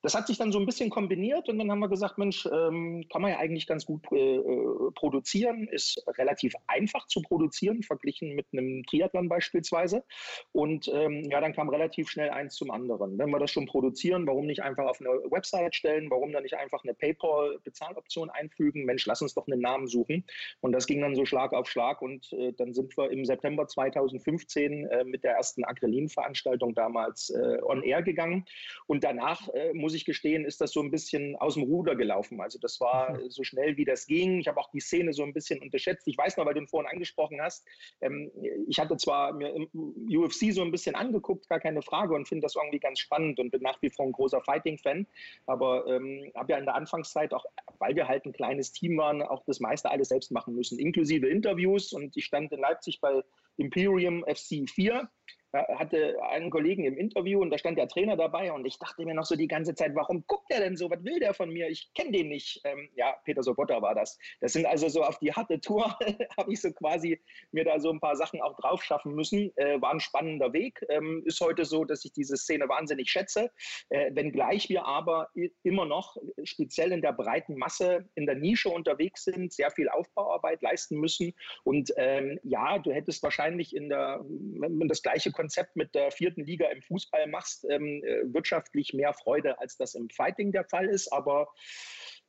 das 0.05 0.13
hat 0.13 0.27
sich 0.27 0.37
dann 0.37 0.51
so 0.51 0.59
ein 0.59 0.67
bisschen 0.67 0.91
kombiniert 0.91 1.49
und 1.49 1.57
dann 1.57 1.71
haben 1.71 1.79
wir 1.79 1.89
gesagt, 1.89 2.19
Mensch, 2.19 2.45
ähm, 2.45 3.07
kann 3.11 3.23
man 3.23 3.31
ja 3.31 3.39
eigentlich 3.39 3.65
ganz 3.65 3.87
gut 3.87 4.05
äh, 4.11 4.35
äh, 4.35 4.91
produzieren, 4.93 5.67
ist 5.67 5.99
relativ 6.19 6.53
einfach 6.67 7.07
zu 7.07 7.23
produzieren, 7.23 7.81
verglichen 7.81 8.35
mit 8.35 8.45
einem 8.53 8.83
Triathlon 8.85 9.29
beispielsweise. 9.29 10.03
Und 10.51 10.91
ähm, 10.93 11.23
ja, 11.31 11.41
dann 11.41 11.53
kam 11.53 11.69
relativ 11.69 12.07
schnell 12.07 12.29
eins 12.29 12.53
zum 12.53 12.69
anderen. 12.69 13.17
Wenn 13.17 13.31
wir 13.31 13.39
das 13.39 13.49
schon 13.49 13.65
produzieren, 13.65 14.27
warum 14.27 14.45
nicht 14.45 14.61
einfach 14.61 14.85
auf 14.85 15.01
eine 15.01 15.09
Website 15.31 15.73
stellen, 15.73 16.11
warum 16.11 16.31
dann 16.31 16.43
nicht 16.43 16.55
einfach 16.55 16.83
eine 16.83 16.93
PayPal-Bezahloption 16.93 18.29
einfügen? 18.29 18.85
Mensch, 18.85 19.07
lass 19.07 19.23
uns 19.23 19.33
doch 19.33 19.47
einen 19.47 19.59
Namen 19.59 19.87
suchen. 19.87 20.23
Und 20.61 20.71
das 20.71 20.85
ging 20.85 21.01
dann 21.01 21.15
so 21.15 21.25
Schlag 21.25 21.51
auf 21.51 21.67
Schlag 21.67 22.03
und 22.03 22.31
äh, 22.33 22.53
dann 22.53 22.75
sind 22.75 22.95
wir 22.95 23.09
im 23.09 23.25
September 23.25 23.67
2015 23.67 24.85
äh, 24.85 25.03
mit 25.03 25.23
der 25.23 25.33
ersten 25.33 25.63
Acrelin-Veranstaltung 25.63 26.75
damals 26.75 27.31
äh, 27.31 27.57
on 27.63 27.81
air 27.81 28.03
gegangen. 28.03 28.45
Und 28.85 29.03
danach 29.03 29.49
äh, 29.49 29.73
muss 29.73 29.94
ich 29.95 30.05
gestehen, 30.05 30.45
ist 30.45 30.61
das 30.61 30.71
so 30.71 30.81
ein 30.81 30.91
bisschen 30.91 31.35
aus 31.37 31.55
dem 31.55 31.63
Ruder 31.63 31.95
gelaufen. 31.95 32.41
Also 32.41 32.59
das 32.59 32.79
war 32.79 33.13
mhm. 33.13 33.29
so 33.29 33.43
schnell, 33.43 33.77
wie 33.77 33.85
das 33.85 34.05
ging. 34.05 34.39
Ich 34.39 34.47
habe 34.47 34.59
auch 34.59 34.69
die 34.71 34.79
Szene 34.79 35.13
so 35.13 35.23
ein 35.23 35.33
bisschen 35.33 35.61
unterschätzt. 35.61 36.07
Ich 36.07 36.17
weiß 36.17 36.37
noch, 36.37 36.45
weil 36.45 36.53
du 36.53 36.61
ihn 36.61 36.67
vorhin 36.67 36.91
angesprochen 36.91 37.41
hast, 37.41 37.65
ähm, 38.01 38.31
ich 38.67 38.79
hatte 38.79 38.97
zwar 38.97 39.33
mir 39.33 39.53
UFC 39.73 40.51
so 40.51 40.61
ein 40.61 40.71
bisschen 40.71 40.95
angeguckt, 40.95 41.47
gar 41.49 41.59
keine 41.59 41.81
Frage, 41.81 42.13
und 42.13 42.27
finde 42.27 42.43
das 42.43 42.55
irgendwie 42.55 42.79
ganz 42.79 42.99
spannend 42.99 43.39
und 43.39 43.51
bin 43.51 43.61
nach 43.61 43.81
wie 43.81 43.89
vor 43.89 44.05
ein 44.05 44.11
großer 44.11 44.41
Fighting-Fan. 44.41 45.07
Aber 45.45 45.85
ähm, 45.87 46.31
habe 46.35 46.53
ja 46.53 46.59
in 46.59 46.65
der 46.65 46.75
Anfangszeit 46.75 47.33
auch, 47.33 47.45
weil 47.79 47.95
wir 47.95 48.07
halt 48.07 48.25
ein 48.25 48.33
kleines 48.33 48.71
Team 48.71 48.97
waren, 48.97 49.21
auch 49.21 49.43
das 49.45 49.59
meiste 49.59 49.89
alles 49.89 50.09
selbst 50.09 50.31
machen 50.31 50.55
müssen, 50.55 50.79
inklusive 50.79 51.27
Interviews. 51.27 51.93
Und 51.93 52.15
ich 52.17 52.25
stand 52.25 52.51
in 52.51 52.59
Leipzig 52.59 52.99
bei 53.01 53.23
Imperium 53.57 54.23
FC 54.25 54.69
4 54.69 55.09
hatte 55.55 56.15
einen 56.29 56.49
Kollegen 56.49 56.85
im 56.85 56.97
Interview 56.97 57.41
und 57.41 57.49
da 57.49 57.57
stand 57.57 57.77
der 57.77 57.87
Trainer 57.87 58.17
dabei 58.17 58.51
und 58.51 58.65
ich 58.65 58.77
dachte 58.77 59.03
mir 59.05 59.13
noch 59.13 59.25
so 59.25 59.35
die 59.35 59.47
ganze 59.47 59.75
Zeit, 59.75 59.95
warum 59.95 60.23
guckt 60.27 60.51
er 60.51 60.59
denn 60.59 60.77
so? 60.77 60.89
Was 60.89 61.03
will 61.03 61.19
der 61.19 61.33
von 61.33 61.49
mir? 61.49 61.69
Ich 61.69 61.93
kenne 61.93 62.11
den 62.11 62.29
nicht. 62.29 62.61
Ähm, 62.63 62.89
ja, 62.95 63.15
Peter 63.23 63.43
Sobotta 63.43 63.81
war 63.81 63.95
das. 63.95 64.17
Das 64.41 64.53
sind 64.53 64.65
also 64.65 64.89
so 64.89 65.03
auf 65.03 65.17
die 65.19 65.33
harte 65.33 65.59
Tour, 65.59 65.97
habe 66.37 66.53
ich 66.53 66.61
so 66.61 66.71
quasi 66.71 67.21
mir 67.51 67.63
da 67.63 67.79
so 67.79 67.91
ein 67.91 67.99
paar 67.99 68.15
Sachen 68.15 68.41
auch 68.41 68.55
drauf 68.57 68.83
schaffen 68.83 69.13
müssen. 69.15 69.51
Äh, 69.57 69.81
war 69.81 69.91
ein 69.91 69.99
spannender 69.99 70.53
Weg. 70.53 70.85
Ähm, 70.89 71.23
ist 71.25 71.41
heute 71.41 71.65
so, 71.65 71.85
dass 71.85 72.05
ich 72.05 72.13
diese 72.13 72.37
Szene 72.37 72.67
wahnsinnig 72.67 73.09
schätze. 73.09 73.51
Äh, 73.89 74.11
wenngleich 74.13 74.69
wir 74.69 74.85
aber 74.85 75.29
immer 75.63 75.85
noch 75.85 76.17
speziell 76.43 76.91
in 76.91 77.01
der 77.01 77.13
breiten 77.13 77.55
Masse 77.55 78.09
in 78.15 78.25
der 78.25 78.35
Nische 78.35 78.69
unterwegs 78.69 79.23
sind, 79.23 79.53
sehr 79.53 79.71
viel 79.71 79.89
Aufbauarbeit 79.89 80.61
leisten 80.61 80.99
müssen. 80.99 81.33
Und 81.63 81.91
ähm, 81.97 82.39
ja, 82.43 82.77
du 82.79 82.91
hättest 82.91 83.23
wahrscheinlich 83.23 83.75
in 83.75 83.89
der, 83.89 84.21
wenn 84.23 84.77
man 84.77 84.87
das 84.87 85.01
gleiche 85.01 85.31
Konzept 85.31 85.44
Konzept 85.45 85.75
mit 85.75 85.93
der 85.93 86.09
vierten 86.09 86.43
Liga 86.43 86.67
im 86.69 86.81
Fußball 86.81 87.27
machst, 87.27 87.65
ähm, 87.69 88.01
äh, 88.03 88.33
wirtschaftlich 88.33 88.93
mehr 88.93 89.13
Freude, 89.13 89.59
als 89.59 89.77
das 89.77 89.93
im 89.93 90.09
Fighting 90.09 90.51
der 90.51 90.65
Fall 90.65 90.87
ist. 90.87 91.13
Aber 91.13 91.47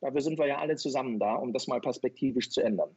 dafür 0.03 0.21
sind 0.21 0.39
wir 0.39 0.47
ja 0.47 0.59
alle 0.59 0.77
zusammen 0.77 1.19
da, 1.19 1.35
um 1.37 1.55
das 1.55 1.67
mal 1.67 1.81
perspektivisch 1.81 2.51
zu 2.51 2.61
ändern. 2.61 2.95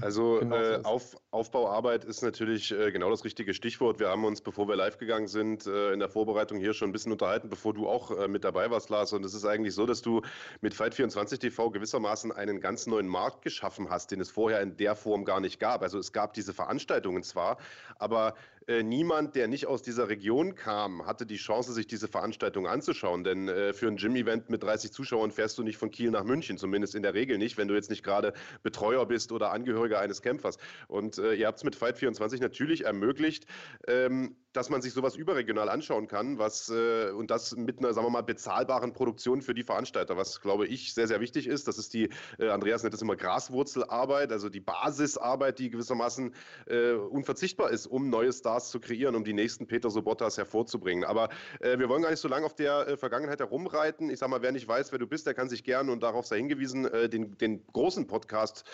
Also 0.00 0.38
genau 0.40 0.56
äh, 0.56 0.80
Auf, 0.84 1.16
Aufbauarbeit 1.32 2.04
ist 2.04 2.22
natürlich 2.22 2.70
äh, 2.70 2.92
genau 2.92 3.10
das 3.10 3.24
richtige 3.24 3.52
Stichwort. 3.52 3.98
Wir 3.98 4.08
haben 4.08 4.24
uns, 4.24 4.40
bevor 4.40 4.68
wir 4.68 4.76
live 4.76 4.98
gegangen 4.98 5.26
sind, 5.26 5.66
äh, 5.66 5.92
in 5.92 5.98
der 5.98 6.08
Vorbereitung 6.08 6.60
hier 6.60 6.72
schon 6.72 6.90
ein 6.90 6.92
bisschen 6.92 7.10
unterhalten, 7.10 7.48
bevor 7.48 7.74
du 7.74 7.88
auch 7.88 8.10
äh, 8.10 8.28
mit 8.28 8.44
dabei 8.44 8.70
warst, 8.70 8.90
Lars. 8.90 9.12
Und 9.12 9.24
es 9.24 9.34
ist 9.34 9.44
eigentlich 9.44 9.74
so, 9.74 9.86
dass 9.86 10.02
du 10.02 10.22
mit 10.60 10.72
Fight24 10.72 11.40
TV 11.40 11.70
gewissermaßen 11.70 12.30
einen 12.30 12.60
ganz 12.60 12.86
neuen 12.86 13.08
Markt 13.08 13.42
geschaffen 13.42 13.90
hast, 13.90 14.12
den 14.12 14.20
es 14.20 14.30
vorher 14.30 14.60
in 14.60 14.76
der 14.76 14.94
Form 14.94 15.24
gar 15.24 15.40
nicht 15.40 15.58
gab. 15.58 15.82
Also 15.82 15.98
es 15.98 16.12
gab 16.12 16.32
diese 16.32 16.54
Veranstaltungen 16.54 17.24
zwar, 17.24 17.58
aber 17.98 18.34
äh, 18.68 18.82
niemand, 18.82 19.34
der 19.34 19.48
nicht 19.48 19.66
aus 19.66 19.82
dieser 19.82 20.10
Region 20.10 20.54
kam, 20.54 21.06
hatte 21.06 21.24
die 21.24 21.36
Chance, 21.36 21.72
sich 21.72 21.86
diese 21.86 22.06
Veranstaltung 22.06 22.66
anzuschauen. 22.66 23.24
Denn 23.24 23.48
äh, 23.48 23.72
für 23.72 23.88
ein 23.88 23.96
Gym-Event 23.96 24.50
mit 24.50 24.62
30 24.62 24.92
Zuschauern 24.92 25.30
fährst 25.30 25.56
du 25.56 25.62
nicht 25.62 25.78
von 25.78 25.90
Kiel 25.90 26.10
nach 26.10 26.24
München, 26.24 26.58
zumindest 26.58 26.94
in 26.94 27.02
der 27.02 27.14
Regel 27.14 27.38
nicht, 27.38 27.56
wenn 27.56 27.66
du 27.68 27.74
jetzt 27.74 27.88
nicht 27.88 28.04
gerade 28.04 28.34
Betreuer 28.62 29.06
bist 29.06 29.32
oder 29.32 29.52
Angehöriger 29.52 30.00
eines 30.00 30.20
Kämpfers. 30.20 30.58
Und 30.86 31.16
äh, 31.16 31.32
ihr 31.32 31.46
habt 31.46 31.56
es 31.58 31.64
mit 31.64 31.76
Fight24 31.76 32.42
natürlich 32.42 32.84
ermöglicht, 32.84 33.46
ähm, 33.86 34.36
dass 34.52 34.70
man 34.70 34.80
sich 34.80 34.92
sowas 34.92 35.14
überregional 35.14 35.68
anschauen 35.68 36.08
kann, 36.08 36.38
was 36.38 36.70
äh, 36.70 37.10
und 37.10 37.30
das 37.30 37.54
mit 37.56 37.78
einer, 37.78 37.92
sagen 37.92 38.06
wir 38.06 38.10
mal, 38.10 38.22
bezahlbaren 38.22 38.92
Produktion 38.92 39.42
für 39.42 39.52
die 39.52 39.62
Veranstalter, 39.62 40.16
was 40.16 40.40
glaube 40.40 40.66
ich 40.66 40.94
sehr, 40.94 41.06
sehr 41.06 41.20
wichtig 41.20 41.46
ist. 41.46 41.68
Das 41.68 41.76
ist 41.76 41.92
die, 41.92 42.08
äh, 42.38 42.48
Andreas 42.48 42.82
nennt 42.82 42.94
das 42.94 43.02
immer 43.02 43.16
Graswurzelarbeit, 43.16 44.32
also 44.32 44.48
die 44.48 44.60
Basisarbeit, 44.60 45.58
die 45.58 45.68
gewissermaßen 45.68 46.34
äh, 46.66 46.92
unverzichtbar 46.92 47.70
ist, 47.70 47.86
um 47.86 48.08
neue 48.08 48.32
Stars 48.32 48.70
zu 48.70 48.80
kreieren, 48.80 49.16
um 49.16 49.24
die 49.24 49.34
nächsten 49.34 49.66
Peter 49.66 49.90
Sobotas 49.90 50.38
hervorzubringen. 50.38 51.04
Aber 51.04 51.28
äh, 51.60 51.78
wir 51.78 51.88
wollen 51.90 52.02
gar 52.02 52.10
nicht 52.10 52.20
so 52.20 52.28
lange 52.28 52.46
auf 52.46 52.54
der 52.54 52.88
äh, 52.88 52.96
Vergangenheit 52.96 53.40
herumreiten. 53.40 54.08
Ich 54.08 54.18
sage 54.18 54.30
mal, 54.30 54.40
wer 54.40 54.52
nicht 54.52 54.66
weiß, 54.66 54.92
wer 54.92 54.98
du 54.98 55.06
bist, 55.06 55.26
der 55.26 55.34
kann 55.34 55.50
sich 55.50 55.62
gerne 55.62 55.92
und 55.92 56.02
darauf 56.02 56.26
sei 56.26 56.38
hingewiesen, 56.38 56.86
äh, 56.86 57.08
den, 57.08 57.36
den 57.38 57.66
großen 57.72 58.06
Podcast 58.06 58.64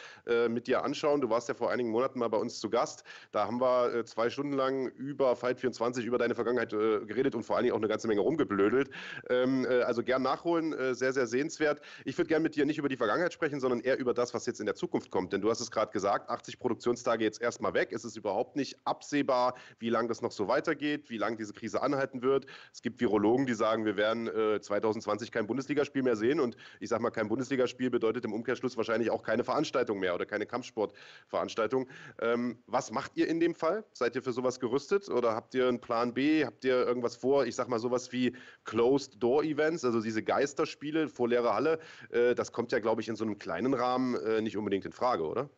mit 0.48 0.66
dir 0.66 0.84
anschauen. 0.84 1.20
Du 1.20 1.28
warst 1.28 1.48
ja 1.48 1.54
vor 1.54 1.70
einigen 1.70 1.90
Monaten 1.90 2.18
mal 2.18 2.28
bei 2.28 2.38
uns 2.38 2.60
zu 2.60 2.70
Gast. 2.70 3.04
Da 3.32 3.46
haben 3.46 3.60
wir 3.60 4.04
zwei 4.06 4.30
Stunden 4.30 4.52
lang 4.52 4.88
über 4.88 5.37
Fight 5.37 5.60
24 5.64 6.05
über 6.05 6.18
deine 6.18 6.35
Vergangenheit 6.35 6.72
äh, 6.72 7.00
geredet 7.07 7.35
und 7.35 7.42
vor 7.42 7.57
allen 7.57 7.64
Dingen 7.64 7.74
auch 7.74 7.81
eine 7.81 7.88
ganze 7.88 8.07
Menge 8.07 8.20
rumgeblödelt. 8.20 8.90
Ähm, 9.31 9.64
äh, 9.64 9.81
also 9.83 10.03
gern 10.03 10.22
nachholen, 10.22 10.74
äh, 10.74 10.94
sehr, 10.94 11.12
sehr 11.12 11.27
sehenswert. 11.27 11.81
Ich 12.05 12.18
würde 12.18 12.29
gerne 12.29 12.42
mit 12.42 12.55
dir 12.55 12.66
nicht 12.66 12.79
über 12.79 12.88
die 12.88 12.96
Vergangenheit 12.96 13.33
sprechen, 13.33 13.61
sondern 13.61 13.81
eher 13.81 13.98
über 13.98 14.12
das, 14.12 14.35
was 14.35 14.44
jetzt 14.44 14.61
in 14.61 14.66
der 14.66 14.74
Zukunft 14.74 15.11
kommt. 15.11 15.33
Denn 15.33 15.40
du 15.40 15.50
hast 15.50 15.61
es 15.61 15.70
gerade 15.70 15.90
gesagt, 15.90 16.29
80 16.29 16.59
Produktionstage 16.59 17.24
jetzt 17.24 17.40
erstmal 17.40 17.72
weg. 17.72 17.92
Es 17.92 18.05
ist 18.05 18.16
überhaupt 18.16 18.57
nicht 18.57 18.77
absehbar, 18.85 19.55
wie 19.79 19.88
lange 19.88 20.09
das 20.09 20.20
noch 20.20 20.33
so 20.33 20.48
weitergeht, 20.48 21.09
wie 21.09 21.16
lange 21.16 21.37
diese 21.37 21.55
Krise 21.55 21.83
anhalten 21.83 22.22
wird. 22.22 22.46
Es 22.72 22.83
gibt 22.83 23.00
Virologen, 23.00 23.46
die 23.46 23.55
sagen, 23.55 23.85
wir 23.87 23.96
werden 23.96 24.31
2020 24.61 25.33
kein 25.33 25.46
Bundesligaspiel 25.46 26.03
mehr 26.03 26.16
sehen. 26.16 26.40
Und 26.40 26.57
ich 26.81 26.88
sage 26.88 27.03
mal, 27.03 27.11
kein 27.11 27.29
Bundesligaspiel 27.29 27.90
bedeutet 27.90 28.24
im 28.24 28.33
Umkehrschluss 28.33 28.77
wahrscheinlich 28.77 29.11
auch 29.11 29.22
keine 29.22 29.44
Veranstaltung 29.44 29.98
mehr 29.98 30.14
oder 30.14 30.27
keine 30.27 30.46
Kampfsportveranstaltung. 30.46 31.88
Ähm, 32.20 32.59
was 32.66 32.90
macht 32.90 33.12
ihr 33.16 33.29
in 33.29 33.40
dem 33.40 33.55
Fall? 33.55 33.85
Seid 33.92 34.14
ihr 34.16 34.22
für 34.22 34.33
sowas 34.33 34.61
gerüstet 34.61 35.09
oder 35.09 35.35
habt 35.35 35.53
ihr 35.54 35.68
einen 35.68 35.80
Plan 35.80 36.14
B? 36.14 36.44
Habt 36.44 36.64
ihr 36.64 36.74
irgendwas 36.74 37.16
vor? 37.16 37.46
Ich 37.46 37.54
sag 37.54 37.68
mal 37.68 37.78
sowas 37.78 38.12
wie 38.12 38.36
Closed 38.64 39.22
Door 39.22 39.44
Events, 39.44 39.84
also 39.84 40.00
diese 40.00 40.22
Geisterspiele 40.22 41.08
vor 41.08 41.28
leerer 41.28 41.54
Halle. 41.54 41.78
Äh, 42.10 42.34
das 42.34 42.52
kommt 42.52 42.72
ja, 42.72 42.78
glaube 42.78 43.00
ich, 43.00 43.08
in 43.08 43.16
so 43.16 43.24
einem 43.24 43.38
kleinen 43.38 43.74
Rahmen 43.74 44.14
äh, 44.16 44.40
nicht 44.40 44.56
unbedingt 44.56 44.84
in 44.84 44.92
Frage, 44.92 45.24
oder? 45.24 45.50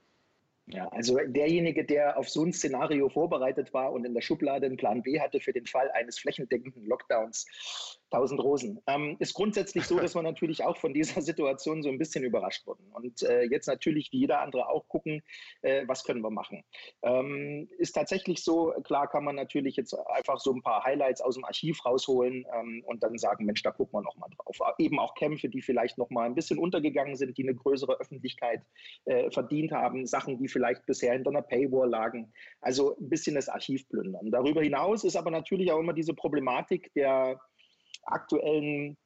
Ja, 0.69 0.89
also 0.89 1.17
derjenige, 1.27 1.85
der 1.85 2.19
auf 2.19 2.29
so 2.29 2.45
ein 2.45 2.53
Szenario 2.53 3.09
vorbereitet 3.09 3.73
war 3.73 3.93
und 3.93 4.05
in 4.05 4.15
der 4.15 4.21
Schublade 4.21 4.67
einen 4.67 4.77
Plan 4.77 5.01
B 5.01 5.21
hatte 5.21 5.39
für 5.39 5.53
den 5.53 5.65
Fall 5.65 5.89
eines 5.93 6.19
flächendeckenden 6.19 6.85
Lockdowns, 6.87 7.47
tausend 8.11 8.41
Rosen. 8.41 8.81
Ähm, 8.87 9.17
ist 9.19 9.35
grundsätzlich 9.35 9.85
so, 9.85 9.99
dass 10.01 10.15
wir 10.15 10.23
natürlich 10.23 10.65
auch 10.65 10.77
von 10.77 10.95
dieser 10.95 11.23
Situation 11.23 11.83
so 11.83 11.89
ein 11.89 11.99
bisschen 11.99 12.25
überrascht 12.25 12.67
wurden 12.67 12.91
und 12.93 13.23
äh, 13.23 13.43
jetzt 13.43 13.67
natürlich 13.67 14.11
wie 14.13 14.21
jeder 14.21 14.41
andere 14.41 14.69
auch 14.69 14.89
gucken, 14.89 15.23
äh, 15.63 15.85
was 15.87 16.05
können 16.05 16.23
wir 16.23 16.31
machen. 16.31 16.63
Ähm, 17.03 17.69
ist 17.79 17.93
tatsächlich 17.93 18.43
so, 18.43 18.73
klar 18.85 19.09
kann 19.09 19.25
man 19.25 19.37
natürlich 19.37 19.77
jetzt 19.77 19.95
einfach 20.09 20.39
so 20.39 20.53
ein 20.53 20.63
paar 20.63 20.85
Highlights 20.85 21.21
aus 21.21 21.35
dem 21.35 21.45
Archiv 21.45 21.85
rausholen 21.85 22.47
ähm, 22.55 22.83
und 22.87 23.03
dann 23.03 23.19
sagen, 23.19 23.45
Mensch, 23.45 23.63
da 23.63 23.71
gucken 23.71 23.99
wir 23.99 24.03
nochmal 24.03 24.31
drauf. 24.37 24.75
Eben 24.79 24.99
auch 24.99 25.15
Kämpfe, 25.15 25.49
die 25.49 25.63
vielleicht 25.63 25.99
nochmal 25.99 26.27
ein 26.27 26.35
bisschen 26.35 26.59
untergegangen 26.59 27.17
sind, 27.17 27.37
die 27.39 27.43
eine 27.43 27.55
größere 27.55 27.99
Öffentlichkeit 28.01 28.63
äh, 29.05 29.31
verdient 29.31 29.73
haben, 29.73 30.07
Sachen, 30.07 30.39
die 30.39 30.49
vielleicht 30.49 30.87
bisher 30.87 31.13
hinter 31.13 31.31
einer 31.31 31.43
Paywall 31.43 31.89
lagen. 31.89 32.33
Also 32.61 32.97
ein 32.97 33.09
bisschen 33.09 33.35
das 33.35 33.49
Archiv 33.49 33.89
plündern. 33.89 34.31
Darüber 34.31 34.63
hinaus 34.63 35.05
ist 35.05 35.17
aber 35.17 35.31
natürlich 35.31 35.73
auch 35.73 35.81
immer 35.81 35.93
diese 35.93 36.15
Problematik 36.15 36.93
der 36.95 37.41
aktuellen 38.05 38.97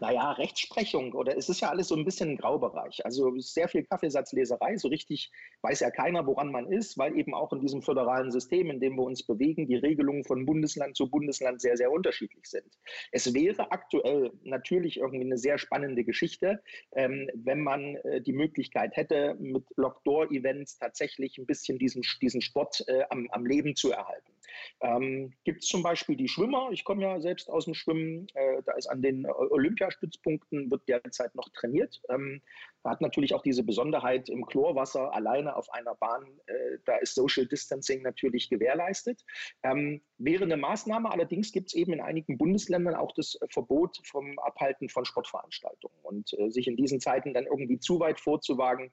naja, 0.00 0.32
Rechtsprechung 0.32 1.14
oder 1.14 1.36
es 1.36 1.48
ist 1.48 1.60
ja 1.60 1.70
alles 1.70 1.88
so 1.88 1.96
ein 1.96 2.04
bisschen 2.04 2.30
ein 2.30 2.36
Graubereich. 2.36 3.04
Also 3.04 3.36
sehr 3.38 3.68
viel 3.68 3.84
Kaffeesatzleserei, 3.84 4.76
so 4.76 4.88
richtig 4.88 5.30
weiß 5.62 5.80
ja 5.80 5.90
keiner, 5.90 6.26
woran 6.26 6.52
man 6.52 6.70
ist, 6.70 6.98
weil 6.98 7.16
eben 7.16 7.34
auch 7.34 7.52
in 7.52 7.60
diesem 7.60 7.82
föderalen 7.82 8.30
System, 8.30 8.70
in 8.70 8.80
dem 8.80 8.96
wir 8.96 9.02
uns 9.02 9.22
bewegen, 9.22 9.66
die 9.66 9.76
Regelungen 9.76 10.24
von 10.24 10.44
Bundesland 10.44 10.96
zu 10.96 11.10
Bundesland 11.10 11.60
sehr, 11.60 11.76
sehr 11.76 11.90
unterschiedlich 11.90 12.46
sind. 12.46 12.66
Es 13.12 13.32
wäre 13.34 13.72
aktuell 13.72 14.30
natürlich 14.42 14.98
irgendwie 14.98 15.24
eine 15.24 15.38
sehr 15.38 15.58
spannende 15.58 16.04
Geschichte, 16.04 16.62
ähm, 16.92 17.30
wenn 17.34 17.62
man 17.62 17.96
äh, 17.96 18.20
die 18.20 18.34
Möglichkeit 18.34 18.94
hätte, 18.94 19.36
mit 19.40 19.64
Lockdoor-Events 19.76 20.78
tatsächlich 20.78 21.38
ein 21.38 21.46
bisschen 21.46 21.78
diesen, 21.78 22.02
diesen 22.20 22.42
Sport 22.42 22.84
äh, 22.88 23.04
am, 23.08 23.28
am 23.30 23.46
Leben 23.46 23.74
zu 23.74 23.90
erhalten. 23.90 24.37
Ähm, 24.80 25.32
Gibt 25.44 25.62
es 25.62 25.68
zum 25.68 25.82
Beispiel 25.82 26.16
die 26.16 26.28
Schwimmer? 26.28 26.68
Ich 26.72 26.84
komme 26.84 27.02
ja 27.02 27.20
selbst 27.20 27.50
aus 27.50 27.64
dem 27.64 27.74
Schwimmen. 27.74 28.26
Äh, 28.34 28.62
da 28.64 28.72
ist 28.72 28.86
an 28.86 29.02
den 29.02 29.26
Olympiastützpunkten 29.26 30.70
wird 30.70 30.88
derzeit 30.88 31.34
noch 31.34 31.48
trainiert. 31.50 32.00
Ähm, 32.08 32.42
hat 32.84 33.00
natürlich 33.00 33.34
auch 33.34 33.42
diese 33.42 33.62
Besonderheit 33.62 34.28
im 34.28 34.46
Chlorwasser 34.46 35.12
alleine 35.14 35.56
auf 35.56 35.70
einer 35.72 35.94
Bahn. 35.94 36.24
Äh, 36.46 36.78
da 36.84 36.96
ist 36.96 37.14
Social 37.14 37.46
Distancing 37.46 38.02
natürlich 38.02 38.48
gewährleistet. 38.48 39.24
Ähm, 39.62 40.02
wäre 40.16 40.44
eine 40.44 40.56
Maßnahme. 40.56 41.10
Allerdings 41.10 41.52
gibt 41.52 41.68
es 41.68 41.74
eben 41.74 41.92
in 41.92 42.00
einigen 42.00 42.38
Bundesländern 42.38 42.94
auch 42.94 43.12
das 43.12 43.38
Verbot 43.50 44.00
vom 44.04 44.38
Abhalten 44.38 44.88
von 44.88 45.04
Sportveranstaltungen. 45.04 45.98
Und 46.02 46.32
äh, 46.38 46.50
sich 46.50 46.66
in 46.66 46.76
diesen 46.76 47.00
Zeiten 47.00 47.34
dann 47.34 47.46
irgendwie 47.46 47.78
zu 47.78 48.00
weit 48.00 48.20
vorzuwagen, 48.20 48.92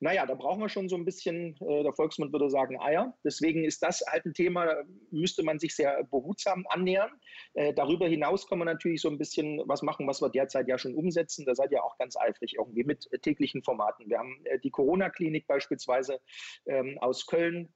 naja, 0.00 0.24
da 0.24 0.34
brauchen 0.34 0.60
wir 0.60 0.70
schon 0.70 0.88
so 0.88 0.96
ein 0.96 1.04
bisschen, 1.04 1.56
äh, 1.60 1.82
der 1.82 1.92
Volksmund 1.92 2.32
würde 2.32 2.48
sagen, 2.48 2.80
Eier. 2.80 3.14
Deswegen 3.22 3.64
ist 3.64 3.82
das 3.82 4.02
halt 4.10 4.24
ein 4.24 4.32
Thema, 4.32 4.64
da 4.64 4.82
müsste 5.10 5.42
man 5.42 5.58
sich 5.58 5.76
sehr 5.76 6.02
behutsam 6.04 6.64
annähern. 6.70 7.10
Äh, 7.52 7.74
darüber 7.74 8.08
hinaus 8.08 8.48
kann 8.48 8.58
man 8.58 8.66
natürlich 8.66 9.02
so 9.02 9.10
ein 9.10 9.18
bisschen 9.18 9.60
was 9.66 9.82
machen, 9.82 10.06
was 10.06 10.22
wir 10.22 10.30
derzeit 10.30 10.68
ja 10.68 10.78
schon 10.78 10.94
umsetzen. 10.94 11.44
Da 11.44 11.54
seid 11.54 11.70
ihr 11.70 11.84
auch 11.84 11.98
ganz 11.98 12.16
eifrig 12.16 12.54
irgendwie 12.58 12.84
mit 12.84 13.08
täglichen 13.22 13.62
Formaten. 13.62 14.08
Wir 14.08 14.18
haben 14.18 14.40
äh, 14.44 14.58
die 14.58 14.70
Corona-Klinik 14.70 15.46
beispielsweise 15.46 16.18
ähm, 16.66 16.96
aus 17.00 17.26
Köln, 17.26 17.68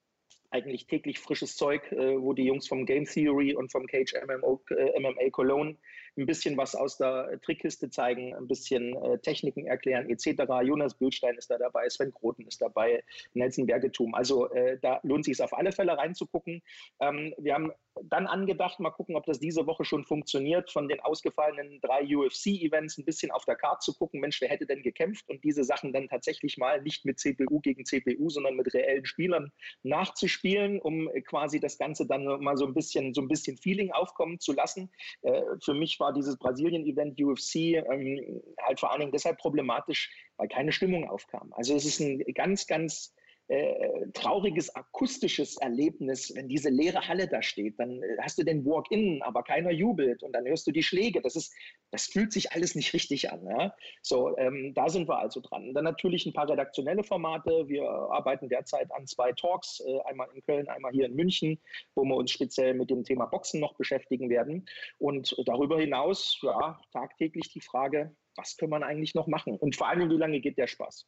eigentlich 0.51 0.87
täglich 0.87 1.19
frisches 1.19 1.57
Zeug, 1.57 1.91
äh, 1.93 2.21
wo 2.21 2.33
die 2.33 2.45
Jungs 2.45 2.69
vom 2.69 2.87
Game 2.87 3.05
Theory 3.05 3.55
und 3.55 3.73
vom 3.73 3.87
Cage 3.87 4.15
MMO, 4.27 4.63
äh, 4.71 4.99
MMA 5.01 5.31
Cologne 5.31 5.77
ein 6.17 6.27
bisschen 6.27 6.57
was 6.57 6.75
aus 6.75 6.97
der 6.97 7.41
Trickkiste 7.43 7.91
zeigen, 7.91 8.35
ein 8.35 8.47
bisschen 8.47 8.95
äh, 9.03 9.19
Techniken 9.19 9.67
erklären 9.67 10.09
etc. 10.09 10.43
Jonas 10.63 10.95
Bildstein 10.95 11.37
ist 11.37 11.51
da 11.51 11.59
dabei, 11.59 11.89
Sven 11.89 12.13
Kroten 12.13 12.47
ist 12.47 12.61
dabei, 12.61 13.03
Nelson 13.35 13.67
Bergetum. 13.67 14.15
Also 14.15 14.51
äh, 14.53 14.79
da 14.81 15.01
lohnt 15.03 15.25
sich 15.25 15.33
es 15.33 15.41
auf 15.41 15.57
alle 15.57 15.73
Fälle 15.73 15.97
reinzugucken. 15.97 16.63
Ähm, 17.01 17.35
wir 17.39 17.55
haben 17.55 17.73
dann 18.03 18.27
angedacht, 18.27 18.81
mal 18.81 18.91
gucken, 18.91 19.17
ob 19.17 19.25
das 19.25 19.39
diese 19.39 19.67
Woche 19.67 19.85
schon 19.85 20.05
funktioniert, 20.05 20.71
von 20.71 20.89
den 20.89 21.01
ausgefallenen 21.01 21.81
drei 21.81 22.03
UFC-Events 22.05 22.99
ein 22.99 23.05
bisschen 23.05 23.31
auf 23.31 23.45
der 23.45 23.57
Karte 23.57 23.85
zu 23.85 23.95
gucken, 23.95 24.21
Mensch, 24.21 24.41
wer 24.41 24.49
hätte 24.49 24.67
denn 24.67 24.83
gekämpft 24.83 25.29
und 25.29 25.45
diese 25.45 25.65
Sachen 25.65 25.93
dann 25.93 26.09
tatsächlich 26.09 26.59
mal 26.59 26.83
nicht 26.83 27.05
mit 27.05 27.21
CPU 27.21 27.61
gegen 27.61 27.85
CPU, 27.85 28.29
sondern 28.31 28.57
mit 28.57 28.73
reellen 28.75 29.05
Spielern 29.05 29.53
nachzuspielen, 29.83 30.81
um 30.81 31.09
quasi 31.27 31.61
das 31.61 31.79
Ganze 31.79 32.07
dann 32.07 32.25
mal 32.25 32.57
so 32.57 32.67
ein 32.67 32.75
bisschen, 32.75 33.15
so 33.15 33.21
ein 33.21 33.29
bisschen 33.29 33.57
Feeling 33.59 33.93
aufkommen 33.93 34.41
zu 34.41 34.53
lassen. 34.53 34.91
Äh, 35.23 35.43
für 35.63 35.75
mich 35.75 35.99
war 36.05 36.13
dieses 36.13 36.37
Brasilien-Event 36.37 37.19
UFC 37.21 37.57
ähm, 37.91 38.43
halt 38.63 38.79
vor 38.79 38.91
allen 38.91 39.01
Dingen 39.01 39.13
deshalb 39.13 39.39
problematisch, 39.39 40.11
weil 40.37 40.49
keine 40.49 40.71
Stimmung 40.71 41.09
aufkam. 41.09 41.53
Also 41.55 41.75
es 41.75 41.87
ist 41.87 42.01
ein 42.01 42.19
ganz, 42.35 42.67
ganz 42.67 43.15
äh, 43.49 44.07
trauriges 44.15 44.75
akustisches 44.75 45.59
Erlebnis, 45.59 46.35
wenn 46.35 46.49
diese 46.49 46.71
leere 46.71 47.07
Halle 47.07 47.29
da 47.29 47.43
steht. 47.43 47.79
Dann 47.79 48.03
äh, 48.03 48.17
hast 48.21 48.39
du 48.39 48.43
den 48.43 48.65
Walk-in, 48.65 49.23
aber 49.23 49.43
keiner 49.43 49.71
jubelt 49.71 50.23
und 50.23 50.33
dann 50.33 50.47
hörst 50.47 50.67
du 50.67 50.71
die 50.71 50.83
Schläge. 50.83 51.21
Das 51.21 51.37
ist, 51.37 51.53
das 51.91 52.07
fühlt 52.07 52.33
sich 52.33 52.53
alles 52.53 52.75
nicht 52.75 52.95
richtig 52.95 53.31
an. 53.31 53.47
Ja? 53.47 53.75
So, 54.03 54.37
ähm, 54.39 54.73
da 54.75 54.89
sind 54.89 55.09
wir 55.09 55.19
also 55.19 55.41
dran. 55.41 55.75
Dann 55.75 55.85
natürlich 55.85 56.25
ein 56.25 56.33
paar 56.33 56.49
redaktionelle 56.49 57.05
Formate. 57.05 57.69
Wir 57.69 57.85
arbeiten 57.87 58.49
derzeit 58.49 58.91
an 58.93 59.07
zwei 59.07 59.33
Talks, 59.33 59.81
äh, 59.81 60.01
einmal 60.07 60.29
in 60.35 60.43
Köln, 60.43 60.69
einmal 60.69 60.93
hier 60.93 61.07
in 61.07 61.15
München, 61.15 61.61
wo 61.95 62.05
wir 62.05 62.17
uns 62.17 62.31
speziell 62.31 62.75
mit 62.75 62.89
dem 62.89 63.05
Thema 63.05 63.27
Boxen 63.27 63.61
noch 63.61 63.75
beschäftigen 63.75 64.31
werden. 64.31 64.67
Und 64.99 65.37
darüber 65.45 65.79
hinaus, 65.79 66.39
ja, 66.43 66.81
tagtäglich 66.93 67.53
die 67.53 67.61
Frage, 67.61 68.15
was 68.37 68.57
kann 68.57 68.71
man 68.71 68.83
eigentlich 68.83 69.15
noch 69.15 69.27
machen? 69.27 69.57
Und 69.59 69.77
vor 69.77 69.89
allem, 69.89 70.11
wie 70.11 70.17
lange 70.17 70.41
geht 70.41 70.59
der 70.59 70.67
Spaß? 70.67 71.07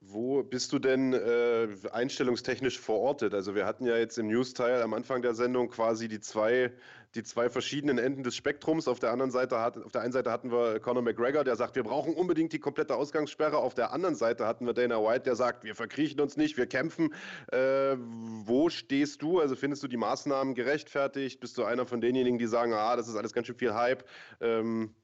Wo 0.00 0.44
bist 0.44 0.72
du 0.72 0.78
denn 0.78 1.12
äh, 1.12 1.68
einstellungstechnisch 1.90 2.78
verortet? 2.78 3.34
Also 3.34 3.56
wir 3.56 3.66
hatten 3.66 3.84
ja 3.84 3.96
jetzt 3.96 4.16
im 4.16 4.28
News-Teil 4.28 4.80
am 4.80 4.94
Anfang 4.94 5.22
der 5.22 5.34
Sendung 5.34 5.70
quasi 5.70 6.06
die 6.06 6.20
zwei, 6.20 6.72
die 7.16 7.24
zwei 7.24 7.50
verschiedenen 7.50 7.98
Enden 7.98 8.22
des 8.22 8.36
Spektrums. 8.36 8.86
Auf 8.86 9.00
der 9.00 9.10
anderen 9.10 9.32
Seite 9.32 9.58
hat, 9.58 9.76
auf 9.76 9.90
der 9.90 10.02
einen 10.02 10.12
Seite 10.12 10.30
hatten 10.30 10.52
wir 10.52 10.78
Conor 10.78 11.02
McGregor, 11.02 11.42
der 11.42 11.56
sagt, 11.56 11.74
wir 11.74 11.82
brauchen 11.82 12.14
unbedingt 12.14 12.52
die 12.52 12.60
komplette 12.60 12.94
Ausgangssperre. 12.94 13.58
Auf 13.58 13.74
der 13.74 13.92
anderen 13.92 14.14
Seite 14.14 14.46
hatten 14.46 14.66
wir 14.66 14.72
Dana 14.72 15.02
White, 15.02 15.24
der 15.24 15.34
sagt, 15.34 15.64
wir 15.64 15.74
verkriechen 15.74 16.20
uns 16.20 16.36
nicht, 16.36 16.56
wir 16.56 16.66
kämpfen. 16.66 17.12
Äh, 17.50 17.96
wo 17.98 18.70
stehst 18.70 19.20
du? 19.22 19.40
Also 19.40 19.56
findest 19.56 19.82
du 19.82 19.88
die 19.88 19.96
Maßnahmen 19.96 20.54
gerechtfertigt? 20.54 21.40
Bist 21.40 21.58
du 21.58 21.64
einer 21.64 21.86
von 21.86 22.00
denjenigen, 22.00 22.38
die 22.38 22.46
sagen, 22.46 22.72
ah, 22.72 22.94
das 22.94 23.08
ist 23.08 23.16
alles 23.16 23.32
ganz 23.32 23.48
schön 23.48 23.56
viel 23.56 23.74
Hype? 23.74 24.04
Ähm, 24.40 24.94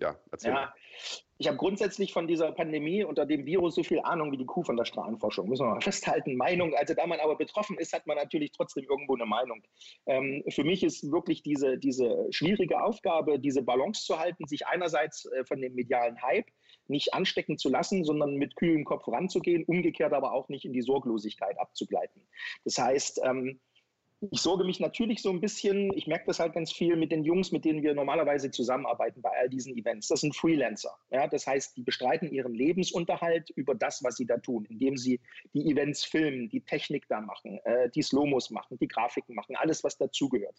ja, 0.00 0.16
erzähl. 0.30 0.52
Ja, 0.52 0.74
ich 1.40 1.46
habe 1.46 1.56
grundsätzlich 1.56 2.12
von 2.12 2.26
dieser 2.26 2.50
Pandemie 2.50 3.04
unter 3.04 3.24
dem 3.24 3.46
Virus 3.46 3.76
so 3.76 3.84
viel 3.84 4.00
Ahnung 4.00 4.32
wie 4.32 4.36
die 4.36 4.44
Kuh 4.44 4.64
von 4.64 4.76
der 4.76 4.84
Strahlenforschung, 4.84 5.48
müssen 5.48 5.66
wir 5.66 5.74
mal 5.74 5.80
festhalten. 5.80 6.36
Meinung, 6.36 6.74
also 6.74 6.94
da 6.94 7.06
man 7.06 7.20
aber 7.20 7.36
betroffen 7.36 7.78
ist, 7.78 7.92
hat 7.92 8.06
man 8.06 8.16
natürlich 8.16 8.50
trotzdem 8.52 8.84
irgendwo 8.84 9.14
eine 9.14 9.26
Meinung. 9.26 9.62
Ähm, 10.06 10.42
für 10.48 10.64
mich 10.64 10.82
ist 10.82 11.10
wirklich 11.12 11.42
diese, 11.42 11.78
diese 11.78 12.26
schwierige 12.30 12.82
Aufgabe, 12.82 13.38
diese 13.38 13.62
Balance 13.62 14.04
zu 14.04 14.18
halten, 14.18 14.46
sich 14.48 14.66
einerseits 14.66 15.26
äh, 15.26 15.44
von 15.44 15.60
dem 15.60 15.74
medialen 15.74 16.20
Hype 16.22 16.46
nicht 16.88 17.14
anstecken 17.14 17.58
zu 17.58 17.68
lassen, 17.68 18.02
sondern 18.02 18.36
mit 18.36 18.56
kühlem 18.56 18.84
Kopf 18.84 19.06
ranzugehen, 19.06 19.64
umgekehrt 19.64 20.12
aber 20.12 20.32
auch 20.32 20.48
nicht 20.48 20.64
in 20.64 20.72
die 20.72 20.82
Sorglosigkeit 20.82 21.58
abzugleiten. 21.58 22.26
Das 22.64 22.78
heißt, 22.78 23.20
ähm, 23.24 23.60
ich 24.20 24.40
sorge 24.40 24.64
mich 24.64 24.80
natürlich 24.80 25.22
so 25.22 25.30
ein 25.30 25.40
bisschen, 25.40 25.92
ich 25.94 26.08
merke 26.08 26.26
das 26.26 26.40
halt 26.40 26.52
ganz 26.52 26.72
viel 26.72 26.96
mit 26.96 27.12
den 27.12 27.22
Jungs, 27.22 27.52
mit 27.52 27.64
denen 27.64 27.82
wir 27.82 27.94
normalerweise 27.94 28.50
zusammenarbeiten 28.50 29.22
bei 29.22 29.30
all 29.30 29.48
diesen 29.48 29.76
Events. 29.76 30.08
Das 30.08 30.22
sind 30.22 30.34
Freelancer. 30.34 30.98
Ja? 31.10 31.28
Das 31.28 31.46
heißt, 31.46 31.76
die 31.76 31.82
bestreiten 31.82 32.28
ihren 32.32 32.52
Lebensunterhalt 32.52 33.50
über 33.50 33.76
das, 33.76 34.02
was 34.02 34.16
sie 34.16 34.26
da 34.26 34.38
tun, 34.38 34.64
indem 34.68 34.96
sie 34.96 35.20
die 35.54 35.70
Events 35.70 36.04
filmen, 36.04 36.48
die 36.48 36.62
Technik 36.62 37.06
da 37.08 37.20
machen, 37.20 37.60
äh, 37.64 37.90
die 37.90 38.02
Slomos 38.02 38.50
machen, 38.50 38.76
die 38.80 38.88
Grafiken 38.88 39.36
machen, 39.36 39.54
alles, 39.54 39.84
was 39.84 39.96
dazugehört. 39.96 40.56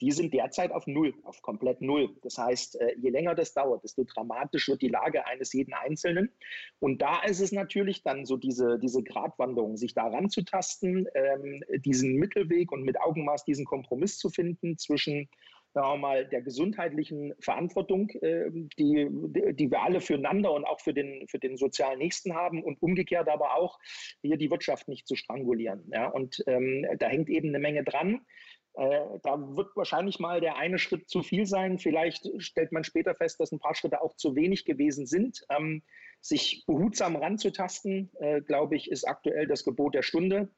Die 0.00 0.12
sind 0.12 0.32
derzeit 0.32 0.70
auf 0.70 0.86
Null, 0.86 1.12
auf 1.24 1.42
komplett 1.42 1.80
Null. 1.80 2.16
Das 2.22 2.38
heißt, 2.38 2.80
äh, 2.80 2.94
je 2.98 3.10
länger 3.10 3.34
das 3.34 3.52
dauert, 3.52 3.82
desto 3.82 4.04
dramatisch 4.04 4.68
wird 4.68 4.80
die 4.80 4.88
Lage 4.88 5.26
eines 5.26 5.52
jeden 5.52 5.74
Einzelnen. 5.74 6.30
Und 6.78 7.02
da 7.02 7.22
ist 7.22 7.40
es 7.40 7.50
natürlich 7.50 8.04
dann 8.04 8.26
so 8.26 8.36
diese, 8.36 8.78
diese 8.78 9.02
Gratwanderung, 9.02 9.76
sich 9.76 9.92
da 9.92 10.06
ranzutasten, 10.06 11.08
ähm, 11.14 11.64
diesen 11.84 12.14
Mittelweg 12.14 12.70
und 12.70 12.84
mit 12.84 12.91
mit 12.92 13.00
Augenmaß 13.00 13.44
diesen 13.44 13.64
Kompromiss 13.64 14.18
zu 14.18 14.28
finden 14.28 14.76
zwischen 14.78 15.28
sagen 15.74 15.88
wir 15.88 15.96
mal, 15.96 16.26
der 16.26 16.42
gesundheitlichen 16.42 17.32
Verantwortung, 17.40 18.10
äh, 18.20 18.50
die, 18.78 19.08
die 19.54 19.70
wir 19.70 19.82
alle 19.82 20.02
füreinander 20.02 20.52
und 20.52 20.66
auch 20.66 20.80
für 20.80 20.92
den, 20.92 21.26
für 21.28 21.38
den 21.38 21.56
sozialen 21.56 21.98
Nächsten 21.98 22.34
haben 22.34 22.62
und 22.62 22.82
umgekehrt 22.82 23.28
aber 23.28 23.56
auch, 23.56 23.78
hier 24.20 24.36
die 24.36 24.50
Wirtschaft 24.50 24.88
nicht 24.88 25.06
zu 25.08 25.16
strangulieren. 25.16 25.90
Ja? 25.90 26.08
Und 26.08 26.44
ähm, 26.46 26.86
da 26.98 27.06
hängt 27.06 27.30
eben 27.30 27.48
eine 27.48 27.58
Menge 27.58 27.84
dran. 27.84 28.20
Äh, 28.74 29.00
da 29.22 29.38
wird 29.56 29.74
wahrscheinlich 29.74 30.18
mal 30.18 30.40
der 30.40 30.56
eine 30.56 30.78
Schritt 30.78 31.08
zu 31.08 31.22
viel 31.22 31.46
sein. 31.46 31.78
Vielleicht 31.78 32.28
stellt 32.38 32.72
man 32.72 32.84
später 32.84 33.14
fest, 33.14 33.40
dass 33.40 33.52
ein 33.52 33.58
paar 33.58 33.74
Schritte 33.74 34.02
auch 34.02 34.16
zu 34.16 34.34
wenig 34.36 34.64
gewesen 34.64 35.06
sind. 35.06 35.42
Ähm, 35.50 35.82
sich 36.20 36.64
behutsam 36.66 37.16
ranzutasten, 37.16 38.10
äh, 38.20 38.40
glaube 38.42 38.76
ich, 38.76 38.90
ist 38.90 39.04
aktuell 39.04 39.46
das 39.46 39.64
Gebot 39.64 39.94
der 39.94 40.02
Stunde. 40.02 40.50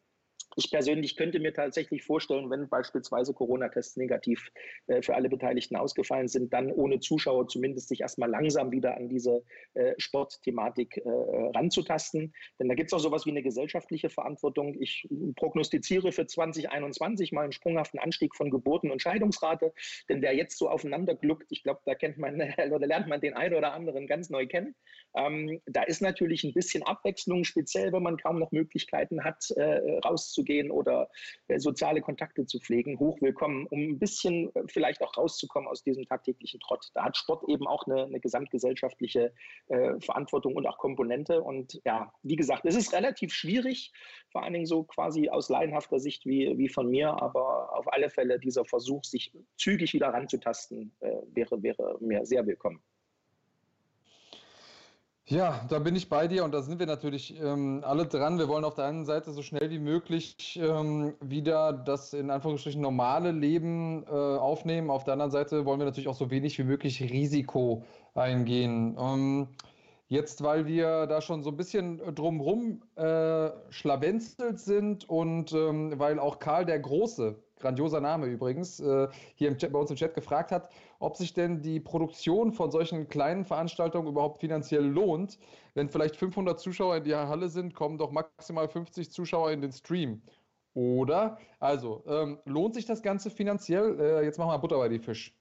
Ich 0.56 0.70
persönlich 0.70 1.16
könnte 1.16 1.40
mir 1.40 1.52
tatsächlich 1.52 2.04
vorstellen, 2.04 2.50
wenn 2.50 2.68
beispielsweise 2.68 3.34
Corona-Tests 3.34 3.96
negativ 3.96 4.50
äh, 4.86 5.02
für 5.02 5.14
alle 5.14 5.28
Beteiligten 5.28 5.76
ausgefallen 5.76 6.28
sind, 6.28 6.52
dann 6.52 6.70
ohne 6.72 7.00
Zuschauer 7.00 7.48
zumindest 7.48 7.88
sich 7.88 8.00
erstmal 8.02 8.30
langsam 8.30 8.70
wieder 8.70 8.96
an 8.96 9.08
diese 9.08 9.42
äh, 9.74 9.94
Sportthematik 9.98 10.98
äh, 10.98 11.10
ranzutasten. 11.54 12.32
Denn 12.58 12.68
da 12.68 12.74
gibt 12.74 12.90
es 12.90 12.94
auch 12.94 13.00
sowas 13.00 13.26
wie 13.26 13.30
eine 13.30 13.42
gesellschaftliche 13.42 14.10
Verantwortung. 14.10 14.80
Ich 14.80 15.08
prognostiziere 15.36 16.12
für 16.12 16.26
2021 16.26 17.32
mal 17.32 17.42
einen 17.42 17.52
sprunghaften 17.52 17.98
Anstieg 17.98 18.34
von 18.36 18.50
Geburten- 18.50 18.90
und 18.90 19.02
Scheidungsrate. 19.02 19.72
Denn 20.08 20.22
wer 20.22 20.34
jetzt 20.34 20.58
so 20.58 20.68
aufeinander 20.68 21.14
gluckt, 21.14 21.46
ich 21.50 21.62
glaube, 21.62 21.80
da 21.84 21.94
kennt 21.94 22.18
man 22.18 22.40
oder 22.72 22.86
lernt 22.86 23.08
man 23.08 23.20
den 23.20 23.34
einen 23.34 23.54
oder 23.54 23.72
anderen 23.72 24.06
ganz 24.06 24.30
neu 24.30 24.46
kennen. 24.46 24.74
Ähm, 25.16 25.60
da 25.66 25.82
ist 25.82 26.02
natürlich 26.02 26.44
ein 26.44 26.54
bisschen 26.54 26.82
Abwechslung, 26.82 27.44
speziell 27.44 27.92
wenn 27.92 28.02
man 28.02 28.16
kaum 28.16 28.38
noch 28.38 28.52
Möglichkeiten 28.52 29.24
hat, 29.24 29.50
äh, 29.56 29.80
rauszugehen 30.34 30.64
gehen 30.64 30.70
oder 30.70 31.08
äh, 31.48 31.58
soziale 31.58 32.00
Kontakte 32.00 32.46
zu 32.46 32.58
pflegen, 32.58 32.98
hoch 32.98 33.20
willkommen, 33.20 33.66
um 33.70 33.80
ein 33.80 33.98
bisschen 33.98 34.54
äh, 34.54 34.62
vielleicht 34.68 35.02
auch 35.02 35.16
rauszukommen 35.16 35.68
aus 35.68 35.82
diesem 35.82 36.04
tagtäglichen 36.04 36.60
Trott. 36.60 36.90
Da 36.94 37.04
hat 37.04 37.16
Sport 37.16 37.44
eben 37.48 37.66
auch 37.66 37.86
eine, 37.86 38.04
eine 38.04 38.20
gesamtgesellschaftliche 38.20 39.32
äh, 39.68 40.00
Verantwortung 40.00 40.54
und 40.54 40.66
auch 40.66 40.78
Komponente. 40.78 41.42
Und 41.42 41.80
ja, 41.84 42.12
wie 42.22 42.36
gesagt, 42.36 42.64
es 42.64 42.76
ist 42.76 42.92
relativ 42.92 43.32
schwierig, 43.32 43.92
vor 44.30 44.42
allen 44.42 44.52
Dingen 44.52 44.66
so 44.66 44.84
quasi 44.84 45.28
aus 45.28 45.48
laienhafter 45.48 45.98
Sicht 45.98 46.26
wie, 46.26 46.56
wie 46.58 46.68
von 46.68 46.88
mir, 46.90 47.10
aber 47.22 47.76
auf 47.76 47.92
alle 47.92 48.10
Fälle 48.10 48.38
dieser 48.38 48.64
Versuch, 48.64 49.04
sich 49.04 49.32
zügig 49.56 49.92
wieder 49.94 50.08
ranzutasten, 50.08 50.94
äh, 51.00 51.10
wäre, 51.32 51.62
wäre 51.62 51.96
mir 52.00 52.24
sehr 52.24 52.46
willkommen. 52.46 52.82
Ja, 55.26 55.64
da 55.70 55.78
bin 55.78 55.96
ich 55.96 56.10
bei 56.10 56.28
dir 56.28 56.44
und 56.44 56.52
da 56.52 56.60
sind 56.60 56.78
wir 56.78 56.86
natürlich 56.86 57.40
ähm, 57.40 57.82
alle 57.82 58.04
dran. 58.04 58.38
Wir 58.38 58.46
wollen 58.46 58.62
auf 58.62 58.74
der 58.74 58.84
einen 58.84 59.06
Seite 59.06 59.32
so 59.32 59.40
schnell 59.40 59.70
wie 59.70 59.78
möglich 59.78 60.60
ähm, 60.62 61.14
wieder 61.22 61.72
das 61.72 62.12
in 62.12 62.30
Anführungsstrichen 62.30 62.82
normale 62.82 63.32
Leben 63.32 64.04
äh, 64.06 64.10
aufnehmen. 64.10 64.90
Auf 64.90 65.04
der 65.04 65.14
anderen 65.14 65.30
Seite 65.30 65.64
wollen 65.64 65.80
wir 65.80 65.86
natürlich 65.86 66.08
auch 66.08 66.14
so 66.14 66.30
wenig 66.30 66.58
wie 66.58 66.64
möglich 66.64 67.00
Risiko 67.00 67.84
eingehen. 68.14 68.98
Ähm, 69.00 69.48
jetzt, 70.08 70.42
weil 70.42 70.66
wir 70.66 71.06
da 71.06 71.22
schon 71.22 71.42
so 71.42 71.48
ein 71.48 71.56
bisschen 71.56 72.02
drumrum 72.14 72.82
äh, 72.96 73.48
schlawenzelt 73.70 74.60
sind 74.60 75.08
und 75.08 75.54
ähm, 75.54 75.98
weil 75.98 76.18
auch 76.18 76.38
Karl 76.38 76.66
der 76.66 76.80
Große 76.80 77.42
grandioser 77.64 78.00
Name 78.00 78.26
übrigens, 78.26 78.78
äh, 78.78 79.08
hier 79.34 79.48
im 79.48 79.56
Chat, 79.56 79.72
bei 79.72 79.78
uns 79.78 79.90
im 79.90 79.96
Chat 79.96 80.14
gefragt 80.14 80.52
hat, 80.52 80.70
ob 80.98 81.16
sich 81.16 81.32
denn 81.32 81.62
die 81.62 81.80
Produktion 81.80 82.52
von 82.52 82.70
solchen 82.70 83.08
kleinen 83.08 83.44
Veranstaltungen 83.44 84.06
überhaupt 84.06 84.40
finanziell 84.40 84.84
lohnt. 84.84 85.38
Wenn 85.72 85.88
vielleicht 85.88 86.16
500 86.16 86.60
Zuschauer 86.60 86.96
in 86.96 87.04
die 87.04 87.14
Halle 87.14 87.48
sind, 87.48 87.74
kommen 87.74 87.96
doch 87.96 88.10
maximal 88.10 88.68
50 88.68 89.10
Zuschauer 89.10 89.50
in 89.50 89.62
den 89.62 89.72
Stream. 89.72 90.22
Oder? 90.74 91.38
Also, 91.58 92.04
ähm, 92.06 92.38
lohnt 92.44 92.74
sich 92.74 92.84
das 92.84 93.02
Ganze 93.02 93.30
finanziell? 93.30 93.98
Äh, 93.98 94.24
jetzt 94.24 94.38
machen 94.38 94.50
wir 94.50 94.58
Butter 94.58 94.76
bei 94.76 94.88
die 94.88 94.98
Fisch. 94.98 95.34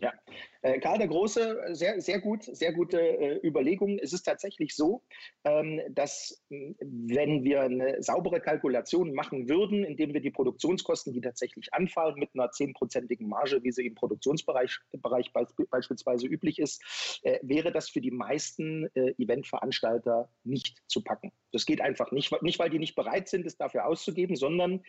Ja, 0.00 0.14
äh, 0.62 0.78
Karl 0.80 0.96
der 0.96 1.08
Große, 1.08 1.74
sehr, 1.74 2.00
sehr 2.00 2.20
gut, 2.20 2.44
sehr 2.44 2.72
gute 2.72 2.98
äh, 2.98 3.46
Überlegung. 3.46 3.98
Es 3.98 4.14
ist 4.14 4.22
tatsächlich 4.22 4.74
so, 4.74 5.02
ähm, 5.44 5.80
dass 5.90 6.42
äh, 6.48 6.74
wenn 6.80 7.44
wir 7.44 7.60
eine 7.60 8.02
saubere 8.02 8.40
Kalkulation 8.40 9.12
machen 9.12 9.48
würden, 9.50 9.84
indem 9.84 10.14
wir 10.14 10.22
die 10.22 10.30
Produktionskosten, 10.30 11.12
die 11.12 11.20
tatsächlich 11.20 11.74
anfallen, 11.74 12.14
mit 12.18 12.30
einer 12.34 12.50
zehnprozentigen 12.50 13.28
Marge, 13.28 13.62
wie 13.62 13.72
sie 13.72 13.86
im 13.86 13.94
Produktionsbereich 13.94 14.78
Bereich 14.92 15.32
beispielsweise 15.32 16.26
üblich 16.26 16.58
ist, 16.58 16.82
äh, 17.22 17.38
wäre 17.42 17.70
das 17.70 17.90
für 17.90 18.00
die 18.00 18.10
meisten 18.10 18.88
äh, 18.94 19.14
Eventveranstalter 19.18 20.30
nicht 20.44 20.78
zu 20.86 21.04
packen. 21.04 21.30
Das 21.52 21.66
geht 21.66 21.82
einfach 21.82 22.10
nicht, 22.10 22.32
nicht 22.42 22.58
weil 22.58 22.70
die 22.70 22.78
nicht 22.78 22.94
bereit 22.94 23.28
sind, 23.28 23.44
es 23.44 23.58
dafür 23.58 23.86
auszugeben, 23.86 24.36
sondern 24.36 24.82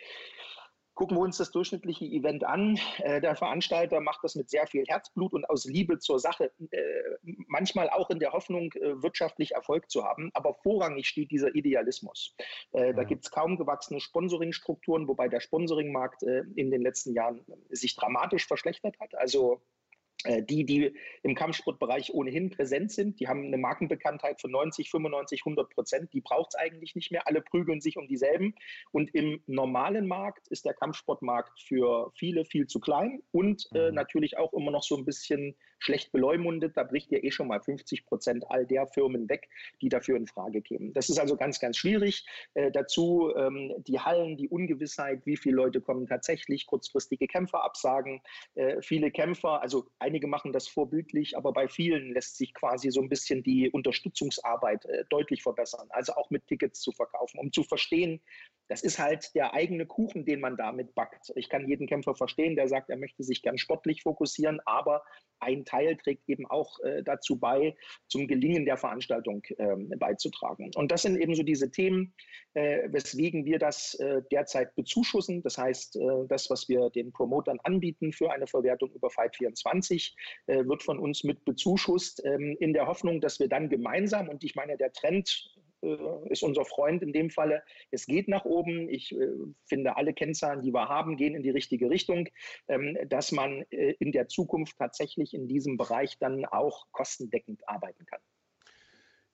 Gucken 0.94 1.18
wir 1.18 1.22
uns 1.22 1.38
das 1.38 1.52
durchschnittliche 1.52 2.06
Event 2.06 2.44
an. 2.44 2.78
Äh, 3.00 3.22
der 3.22 3.36
Veranstalter 3.36 4.02
macht 4.02 4.24
das 4.24 4.36
mit 4.36 4.50
sehr 4.50 4.68
viel 4.68 4.84
Herzblut 4.88 5.34
und 5.34 5.50
aus 5.50 5.66
Liebe 5.66 6.00
zur 6.00 6.20
Sache, 6.20 6.52
äh, 6.72 6.80
manchmal 7.48 7.90
auch 7.90 8.10
in 8.10 8.20
der 8.20 8.34
Hoffnung, 8.34 8.72
äh, 8.74 9.02
wirtschaftlich 9.02 9.54
Erfolg 9.54 9.90
zu 9.90 10.04
haben. 10.04 10.32
Aber 10.34 10.54
vorrangig 10.54 11.08
steht 11.08 11.32
dieser 11.32 11.56
Idealismus. 11.56 12.36
Da 12.72 12.92
mhm. 12.92 13.08
gibt 13.08 13.26
es 13.26 13.32
kaum 13.32 13.58
gewachsene 13.58 14.00
Sponsoringstrukturen, 14.00 15.08
wobei 15.08 15.28
der 15.28 15.40
Sponsoringmarkt 15.40 16.24
in 16.24 16.72
den 16.72 16.82
letzten 16.82 17.14
Jahren 17.14 17.46
sich 17.70 17.96
dramatisch 17.96 18.48
verschlechtert 18.48 19.00
hat. 19.00 19.16
Also 19.16 19.52
äh, 19.56 19.81
die, 20.26 20.66
die 20.66 20.94
im 21.24 21.36
Kampfsportbereich 21.36 22.14
ohnehin 22.14 22.50
präsent 22.50 22.92
sind, 22.92 23.20
die 23.20 23.28
haben 23.28 23.46
eine 23.46 23.58
Markenbekanntheit 23.58 24.40
von 24.40 24.52
90, 24.52 24.90
95, 24.92 25.42
100 25.42 25.70
Prozent. 25.70 26.14
Die 26.14 26.22
braucht 26.22 26.52
es 26.54 26.56
eigentlich 26.56 26.96
nicht 26.96 27.12
mehr. 27.12 27.28
Alle 27.28 27.42
prügeln 27.42 27.82
sich 27.82 27.98
um 27.98 28.08
dieselben. 28.08 28.54
Und 28.92 29.14
im 29.16 29.42
normalen 29.48 30.08
Markt 30.08 30.48
ist 30.50 30.66
der 30.66 30.74
Kampfsportmarkt 30.74 31.60
für 31.62 32.12
viele 32.16 32.46
viel 32.46 32.68
zu 32.68 32.80
klein 32.80 33.22
und 33.32 33.68
äh, 33.74 33.90
mhm. 33.90 33.96
natürlich 33.96 34.38
auch 34.38 34.54
immer 34.54 34.72
noch 34.72 34.84
so 34.84 34.96
ein 34.98 35.06
bisschen 35.06 35.56
schlecht 35.82 36.12
beleumundet. 36.12 36.78
Da 36.78 36.84
bricht 36.84 37.12
ja 37.12 37.18
eh 37.18 37.32
schon 37.32 37.48
mal 37.48 37.60
50 37.60 38.06
Prozent 38.06 38.46
all 38.50 38.66
der 38.66 38.88
Firmen 38.88 39.28
weg, 39.28 39.50
die 39.82 39.90
dafür 39.90 40.18
in 40.18 40.28
Frage 40.28 40.62
kämen. 40.62 40.94
Das 40.94 41.10
ist 41.10 41.20
also 41.20 41.36
ganz, 41.36 41.60
ganz 41.60 41.78
schwierig. 41.78 42.26
Äh, 42.54 42.72
dazu 42.72 43.34
ähm, 43.36 43.74
die 43.88 44.00
Hallen, 44.00 44.38
die 44.38 44.50
Ungewissheit, 44.50 45.26
wie 45.26 45.38
viele 45.38 45.56
Leute 45.56 45.82
kommen 45.82 46.06
tatsächlich, 46.06 46.68
kurzfristige 46.68 47.28
Kämpferabsagen. 47.28 48.22
Äh, 48.54 48.82
viele 48.82 49.10
Kämpfer, 49.10 49.62
also 49.62 49.88
ein 50.00 50.12
einige 50.12 50.28
machen 50.28 50.52
das 50.52 50.68
vorbildlich, 50.68 51.38
aber 51.38 51.54
bei 51.54 51.70
vielen 51.70 52.14
lässt 52.14 52.36
sich 52.36 52.54
quasi 52.54 52.92
so 52.92 53.02
ein 53.02 53.08
bisschen 53.08 53.44
die 53.44 53.70
Unterstützungsarbeit 53.70 54.84
äh, 54.86 55.06
deutlich 55.10 55.42
verbessern. 55.42 55.88
Also 55.92 56.14
auch 56.14 56.30
mit 56.30 56.48
Tickets 56.48 56.82
zu 56.82 56.92
verkaufen, 56.92 57.40
um 57.40 57.54
zu 57.54 57.64
verstehen, 57.64 58.20
das 58.68 58.84
ist 58.84 59.00
halt 59.00 59.34
der 59.36 59.54
eigene 59.54 59.86
Kuchen, 59.86 60.26
den 60.26 60.42
man 60.42 60.58
damit 60.58 60.94
backt. 60.96 61.32
Ich 61.36 61.48
kann 61.48 61.68
jeden 61.68 61.88
Kämpfer 61.88 62.14
verstehen, 62.14 62.58
der 62.58 62.68
sagt, 62.68 62.90
er 62.90 62.98
möchte 62.98 63.24
sich 63.24 63.42
gern 63.42 63.58
sportlich 63.58 64.04
fokussieren, 64.04 64.60
aber 64.66 65.02
ein 65.40 65.64
Teil 65.72 65.96
trägt 65.98 66.28
eben 66.28 66.46
auch 66.48 66.80
äh, 66.82 67.02
dazu 67.04 67.40
bei, 67.40 67.76
zum 68.08 68.28
Gelingen 68.28 68.66
der 68.66 68.78
Veranstaltung 68.78 69.44
äh, 69.58 69.76
beizutragen. 69.98 70.72
Und 70.76 70.92
das 70.92 71.04
sind 71.04 71.18
eben 71.18 71.34
so 71.34 71.44
diese 71.44 71.72
Themen, 71.72 72.14
äh, 72.54 72.90
weswegen 72.92 73.46
wir 73.46 73.58
das 73.58 73.94
äh, 73.96 74.22
derzeit 74.32 74.76
bezuschussen. 74.76 75.42
Das 75.44 75.58
heißt, 75.58 75.96
äh, 75.96 76.28
das, 76.28 76.50
was 76.50 76.68
wir 76.68 76.90
den 76.90 77.12
Promotern 77.12 77.60
anbieten 77.64 78.12
für 78.12 78.32
eine 78.32 78.48
Verwertung 78.48 78.92
über 78.94 79.08
Fight24, 79.08 80.14
äh, 80.48 80.66
wird 80.66 80.84
von 80.84 81.00
uns 81.00 81.24
mit 81.24 81.46
bezuschusst, 81.46 82.22
ähm, 82.26 82.58
in 82.60 82.74
der 82.74 82.88
Hoffnung, 82.88 83.22
dass 83.22 83.40
wir 83.40 83.48
dann 83.48 83.70
gemeinsam, 83.70 84.28
und 84.30 84.44
ich 84.44 84.56
meine, 84.56 84.78
der 84.78 84.92
Trend 84.92 85.50
ist 86.30 86.44
unser 86.44 86.66
Freund 86.66 87.02
in 87.02 87.14
dem 87.14 87.30
Falle. 87.30 87.64
Es 87.92 88.06
geht 88.06 88.28
nach 88.28 88.46
oben. 88.46 88.90
Ich 88.90 89.12
äh, 89.12 89.28
finde, 89.66 89.98
alle 89.98 90.14
Kennzahlen, 90.14 90.62
die 90.62 90.74
wir 90.74 90.90
haben, 90.90 91.18
gehen 91.18 91.36
in 91.36 91.44
die 91.44 91.50
richtige 91.50 91.90
Richtung, 91.90 92.30
ähm, 92.68 92.98
dass 93.08 93.32
man 93.32 93.64
äh, 93.72 93.96
in 94.00 94.12
der 94.12 94.28
Zukunft 94.28 94.78
tatsächlich 94.78 95.34
in 95.34 95.48
diesem 95.48 95.78
Bereich 95.78 96.18
dann 96.20 96.46
auch 96.46 96.86
kostendeckend 96.92 97.68
arbeiten 97.68 98.06
kann. 98.06 98.22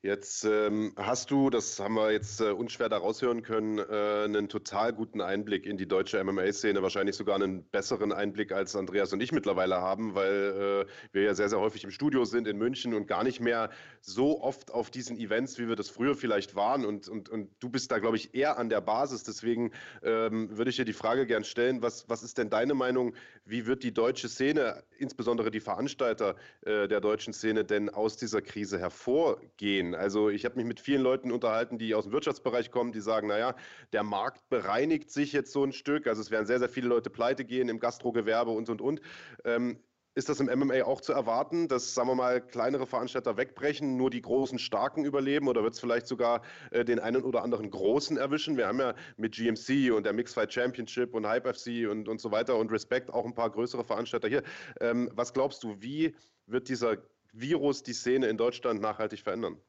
Jetzt 0.04 0.46
ähm, 0.46 0.94
hast 0.96 1.32
du, 1.32 1.50
das 1.50 1.80
haben 1.80 1.96
wir 1.96 2.12
jetzt 2.12 2.40
äh, 2.40 2.52
unschwer 2.52 2.88
da 2.88 2.98
raushören 2.98 3.42
können, 3.42 3.80
äh, 3.80 4.26
einen 4.26 4.48
total 4.48 4.94
guten 4.94 5.22
Einblick 5.22 5.66
in 5.66 5.76
die 5.76 5.88
deutsche 5.88 6.24
MMA-Szene, 6.24 6.84
wahrscheinlich 6.84 7.16
sogar 7.16 7.34
einen 7.34 7.64
besseren 7.64 8.14
Einblick 8.14 8.52
als 8.52 8.76
Andreas 8.76 9.12
und 9.12 9.24
ich 9.24 9.32
mittlerweile 9.32 9.78
haben, 9.78 10.14
weil 10.14 10.86
äh, 10.88 11.14
wir 11.14 11.24
ja 11.24 11.34
sehr, 11.34 11.50
sehr 11.50 11.60
häufig 11.60 11.84
im 11.84 11.90
Studio 11.90 12.26
sind 12.26 12.48
in 12.48 12.60
München 12.60 12.94
und 12.94 13.08
gar 13.08 13.24
nicht 13.24 13.40
mehr 13.40 13.72
so 14.02 14.40
oft 14.40 14.72
auf 14.72 14.92
diesen 14.92 15.18
Events, 15.18 15.58
wie 15.58 15.68
wir 15.68 15.76
das 15.76 15.90
früher 15.90 16.14
vielleicht 16.14 16.54
waren. 16.54 16.86
Und, 16.86 17.08
und, 17.08 17.28
und 17.30 17.50
du 17.60 17.70
bist 17.70 17.92
da, 17.92 17.98
glaube 17.98 18.18
ich, 18.18 18.36
eher 18.36 18.60
an 18.60 18.70
der 18.70 18.82
Basis. 18.82 19.24
Deswegen 19.24 19.72
ähm, 20.04 20.56
würde 20.56 20.70
ich 20.70 20.76
dir 20.76 20.86
die 20.86 20.94
Frage 20.94 21.26
gern 21.26 21.44
stellen, 21.44 21.82
was, 21.82 22.08
was 22.08 22.22
ist 22.22 22.38
denn 22.38 22.52
deine 22.52 22.76
Meinung, 22.76 23.16
wie 23.46 23.66
wird 23.66 23.82
die 23.82 23.96
deutsche 23.96 24.30
Szene, 24.30 24.84
insbesondere 25.00 25.50
die 25.50 25.60
Veranstalter 25.60 26.36
äh, 26.62 26.88
der 26.88 27.02
deutschen 27.02 27.34
Szene, 27.34 27.66
denn 27.66 27.90
aus 27.90 28.16
dieser 28.16 28.44
Krise 28.44 28.78
hervorgehen? 28.78 29.87
Sehen. 29.88 29.96
Also 29.96 30.30
ich 30.30 30.46
habe 30.46 30.56
mich 30.56 30.66
mit 30.66 30.80
vielen 30.80 31.02
Leuten 31.02 31.32
unterhalten, 31.32 31.78
die 31.78 31.96
aus 31.96 32.06
dem 32.06 32.14
Wirtschaftsbereich 32.14 32.72
kommen, 32.72 32.92
die 32.92 33.02
sagen, 33.02 33.28
naja, 33.28 33.56
der 33.94 34.04
Markt 34.04 34.48
bereinigt 34.50 35.12
sich 35.12 35.34
jetzt 35.34 35.52
so 35.52 35.64
ein 35.64 35.72
Stück. 35.72 36.08
Also 36.08 36.22
es 36.22 36.32
werden 36.32 36.46
sehr, 36.46 36.60
sehr 36.60 36.70
viele 36.70 36.88
Leute 36.88 37.10
pleite 37.10 37.46
gehen 37.46 37.70
im 37.70 37.80
Gastrogewerbe 37.80 38.52
und, 38.52 38.70
und, 38.70 38.82
und. 38.82 39.02
Ähm, 39.46 39.80
ist 40.16 40.30
das 40.30 40.40
im 40.40 40.48
MMA 40.48 40.84
auch 40.84 41.00
zu 41.00 41.14
erwarten, 41.14 41.68
dass, 41.68 41.94
sagen 41.94 42.10
wir 42.10 42.16
mal, 42.16 42.42
kleinere 42.42 42.88
Veranstalter 42.88 43.38
wegbrechen, 43.38 43.98
nur 43.98 44.10
die 44.10 44.22
großen 44.22 44.58
Starken 44.58 45.06
überleben 45.06 45.48
oder 45.48 45.62
wird 45.62 45.76
es 45.76 45.80
vielleicht 45.80 46.08
sogar 46.08 46.42
äh, 46.72 46.84
den 46.84 46.98
einen 46.98 47.22
oder 47.22 47.44
anderen 47.44 47.70
Großen 47.70 48.18
erwischen? 48.18 48.58
Wir 48.58 48.66
haben 48.66 48.80
ja 48.80 48.96
mit 49.18 49.36
GMC 49.36 49.92
und 49.96 50.08
der 50.08 50.14
Mixfight 50.14 50.52
Championship 50.52 51.14
und 51.14 51.28
Hype 51.28 51.46
FC 51.56 51.88
und, 51.88 52.10
und 52.10 52.20
so 52.20 52.32
weiter 52.32 52.56
und 52.56 52.72
Respect 52.72 53.14
auch 53.14 53.26
ein 53.26 53.36
paar 53.36 53.52
größere 53.52 53.84
Veranstalter 53.84 54.28
hier. 54.28 54.42
Ähm, 54.82 55.12
was 55.14 55.34
glaubst 55.34 55.64
du, 55.64 55.80
wie 55.82 56.16
wird 56.48 56.68
dieser 56.68 56.98
Virus 57.40 57.84
die 57.84 57.94
Szene 57.94 58.28
in 58.28 58.38
Deutschland 58.38 58.82
nachhaltig 58.82 59.22
verändern? 59.22 59.62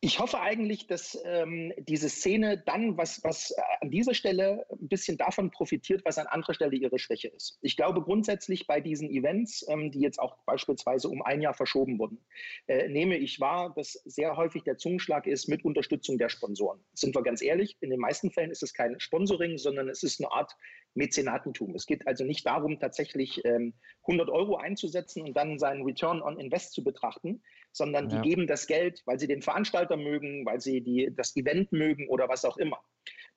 Ich 0.00 0.20
hoffe 0.20 0.40
eigentlich, 0.40 0.86
dass 0.86 1.18
ähm, 1.24 1.72
diese 1.78 2.08
Szene 2.10 2.62
dann, 2.64 2.98
was, 2.98 3.24
was 3.24 3.50
äh, 3.50 3.60
an 3.80 3.90
dieser 3.90 4.12
Stelle 4.12 4.66
ein 4.70 4.88
bisschen 4.88 5.16
davon 5.16 5.50
profitiert, 5.50 6.04
was 6.04 6.18
an 6.18 6.26
anderer 6.26 6.52
Stelle 6.52 6.76
ihre 6.76 6.98
Schwäche 6.98 7.28
ist. 7.28 7.58
Ich 7.62 7.76
glaube 7.76 8.02
grundsätzlich 8.02 8.66
bei 8.66 8.80
diesen 8.80 9.10
Events, 9.10 9.66
ähm, 9.68 9.90
die 9.90 10.00
jetzt 10.00 10.20
auch 10.20 10.36
beispielsweise 10.44 11.08
um 11.08 11.22
ein 11.22 11.40
Jahr 11.40 11.54
verschoben 11.54 11.98
wurden, 11.98 12.24
äh, 12.68 12.88
nehme 12.88 13.16
ich 13.16 13.40
wahr, 13.40 13.72
dass 13.74 13.94
sehr 14.04 14.36
häufig 14.36 14.64
der 14.64 14.76
Zungenschlag 14.76 15.26
ist 15.26 15.48
mit 15.48 15.64
Unterstützung 15.64 16.18
der 16.18 16.28
Sponsoren. 16.28 16.84
Sind 16.92 17.16
wir 17.16 17.22
ganz 17.22 17.40
ehrlich, 17.40 17.78
in 17.80 17.88
den 17.88 17.98
meisten 17.98 18.30
Fällen 18.30 18.50
ist 18.50 18.62
es 18.62 18.74
kein 18.74 19.00
Sponsoring, 19.00 19.56
sondern 19.56 19.88
es 19.88 20.02
ist 20.02 20.20
eine 20.20 20.30
Art 20.30 20.54
Mäzenatentum. 20.96 21.74
Es 21.74 21.86
geht 21.86 22.06
also 22.06 22.24
nicht 22.24 22.46
darum, 22.46 22.80
tatsächlich 22.80 23.44
ähm, 23.44 23.74
100 24.02 24.28
Euro 24.30 24.56
einzusetzen 24.56 25.22
und 25.22 25.36
dann 25.36 25.58
seinen 25.58 25.82
Return 25.84 26.22
on 26.22 26.40
Invest 26.40 26.72
zu 26.72 26.82
betrachten, 26.82 27.42
sondern 27.72 28.08
die 28.08 28.20
geben 28.20 28.46
das 28.46 28.66
Geld, 28.66 29.02
weil 29.04 29.18
sie 29.18 29.26
den 29.26 29.42
Veranstalter 29.42 29.96
mögen, 29.96 30.46
weil 30.46 30.60
sie 30.60 30.80
die, 30.80 31.12
das 31.14 31.36
Event 31.36 31.72
mögen 31.72 32.08
oder 32.08 32.28
was 32.28 32.44
auch 32.44 32.56
immer. 32.56 32.80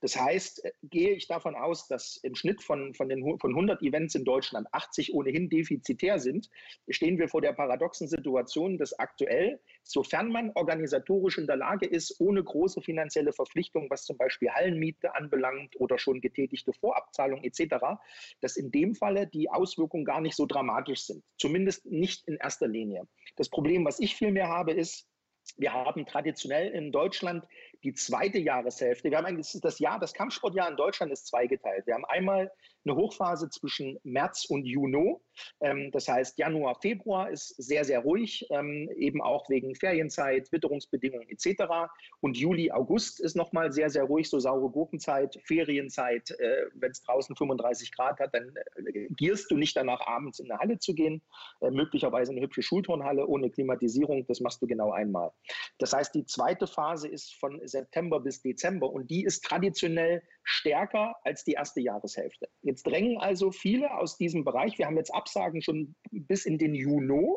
Das 0.02 0.16
heißt, 0.16 0.66
äh, 0.66 0.72
gehe 0.84 1.12
ich 1.12 1.28
davon 1.28 1.56
aus, 1.56 1.88
dass 1.88 2.18
im 2.24 2.36
Schnitt 2.36 2.64
von, 2.64 2.94
von, 2.94 3.10
den, 3.10 3.38
von 3.40 3.52
100 3.52 3.82
Events 3.82 4.16
in 4.16 4.24
Deutschland 4.24 4.68
80 4.72 5.14
ohnehin 5.14 5.50
defizitär 5.50 6.20
sind, 6.20 6.50
stehen 6.90 7.18
wir 7.18 7.28
vor 7.28 7.42
der 7.42 7.54
paradoxen 7.54 8.08
Situation, 8.08 8.78
dass 8.78 8.98
aktuell, 8.98 9.60
sofern 9.84 10.32
man 10.32 10.52
organisatorisch 10.56 11.38
in 11.38 11.48
der 11.48 11.58
Lage 11.58 11.86
ist, 11.86 12.20
ohne 12.20 12.44
große 12.44 12.82
finanzielle 12.82 13.34
Verpflichtungen, 13.34 13.90
was 13.90 14.06
zum 14.06 14.18
Beispiel 14.18 14.50
Hallenmiete 14.50 15.16
anbelangt 15.16 15.80
oder 15.80 15.98
schon 15.98 16.22
getätigte 16.22 16.74
Vorabzahlung 16.74 17.44
etc., 17.44 17.76
dass 18.42 18.58
in 18.58 18.72
dem 18.72 18.96
Falle 18.96 19.28
die 19.28 19.50
Auswirkungen 19.50 20.06
gar 20.06 20.22
nicht 20.22 20.36
so 20.36 20.46
dramatisch 20.46 21.06
sind. 21.06 21.24
Zumindest 21.38 21.86
nicht 21.86 22.28
in 22.28 22.38
erster 22.38 22.68
Linie. 22.68 23.08
Das 23.36 23.50
Problem, 23.50 23.86
was 23.86 24.00
ich 24.00 24.16
vielmehr 24.16 24.48
habe, 24.48 24.72
ist, 24.72 25.08
wir 25.58 25.74
haben 25.74 26.06
traditionell 26.06 26.72
in 26.72 26.92
Deutschland 26.92 27.46
die 27.84 27.94
zweite 27.94 28.40
Jahreshälfte. 28.40 29.10
Wir 29.10 29.18
haben 29.18 29.26
eigentlich 29.26 29.58
das 29.62 29.80
Jahr, 29.80 30.00
das 30.00 30.14
Kampfsportjahr 30.14 30.70
in 30.70 30.76
Deutschland 30.76 31.12
ist 31.12 31.28
zweigeteilt. 31.28 31.88
Wir 31.88 31.96
haben 31.96 32.06
einmal 32.06 32.52
eine 32.86 32.96
Hochphase 32.96 33.50
zwischen 33.50 33.98
März 34.04 34.46
und 34.46 34.66
Juni. 34.66 35.16
Ähm, 35.62 35.92
das 35.92 36.08
heißt, 36.08 36.38
Januar, 36.38 36.76
Februar 36.82 37.30
ist 37.30 37.50
sehr, 37.62 37.86
sehr 37.86 38.00
ruhig, 38.00 38.46
ähm, 38.50 38.90
eben 38.98 39.22
auch 39.22 39.50
wegen 39.50 39.76
Ferienzeit, 39.76 40.52
Witterungsbedingungen 40.52 41.30
etc. 41.30 41.90
Und 42.22 42.38
Juli, 42.38 42.72
August 42.72 43.20
ist 43.20 43.36
nochmal 43.36 43.72
sehr, 43.72 43.90
sehr 43.90 44.04
ruhig, 44.04 44.30
so 44.30 44.40
saure 44.40 44.70
Gurkenzeit, 44.70 45.40
Ferienzeit. 45.46 46.32
Äh, 46.32 46.66
Wenn 46.74 46.92
es 46.92 47.02
draußen 47.04 47.36
35 47.36 47.92
Grad 47.94 48.20
hat, 48.20 48.34
dann 48.34 48.54
äh, 48.76 49.08
gierst 49.12 49.52
du 49.52 49.58
nicht 49.58 49.76
danach, 49.76 50.02
abends 50.02 50.40
in 50.40 50.50
eine 50.50 50.60
Halle 50.60 50.80
zu 50.80 50.94
gehen. 50.94 51.22
Äh, 51.62 51.72
möglicherweise 51.72 52.32
eine 52.32 52.42
hübsche 52.42 52.62
Schulturnhalle 52.62 53.28
ohne 53.28 53.50
Klimatisierung, 53.50 54.26
das 54.28 54.40
machst 54.40 54.62
du 54.62 54.68
genau 54.68 54.92
einmal. 54.92 55.32
Das 55.78 55.94
heißt, 55.94 56.16
die 56.16 56.26
zweite 56.26 56.68
Phase 56.68 57.08
ist 57.08 57.36
von 57.36 57.62
September 57.70 58.20
bis 58.20 58.42
Dezember 58.42 58.90
und 58.90 59.10
die 59.10 59.24
ist 59.24 59.44
traditionell 59.44 60.22
stärker 60.44 61.16
als 61.24 61.44
die 61.44 61.54
erste 61.54 61.80
Jahreshälfte. 61.80 62.50
Jetzt 62.62 62.84
drängen 62.86 63.18
also 63.18 63.52
viele 63.52 63.98
aus 63.98 64.18
diesem 64.18 64.44
Bereich, 64.44 64.78
wir 64.78 64.86
haben 64.86 64.98
jetzt 64.98 65.14
Absagen 65.14 65.62
schon 65.62 65.96
bis 66.12 66.46
in 66.46 66.58
den 66.58 66.76
Juni. 66.76 67.36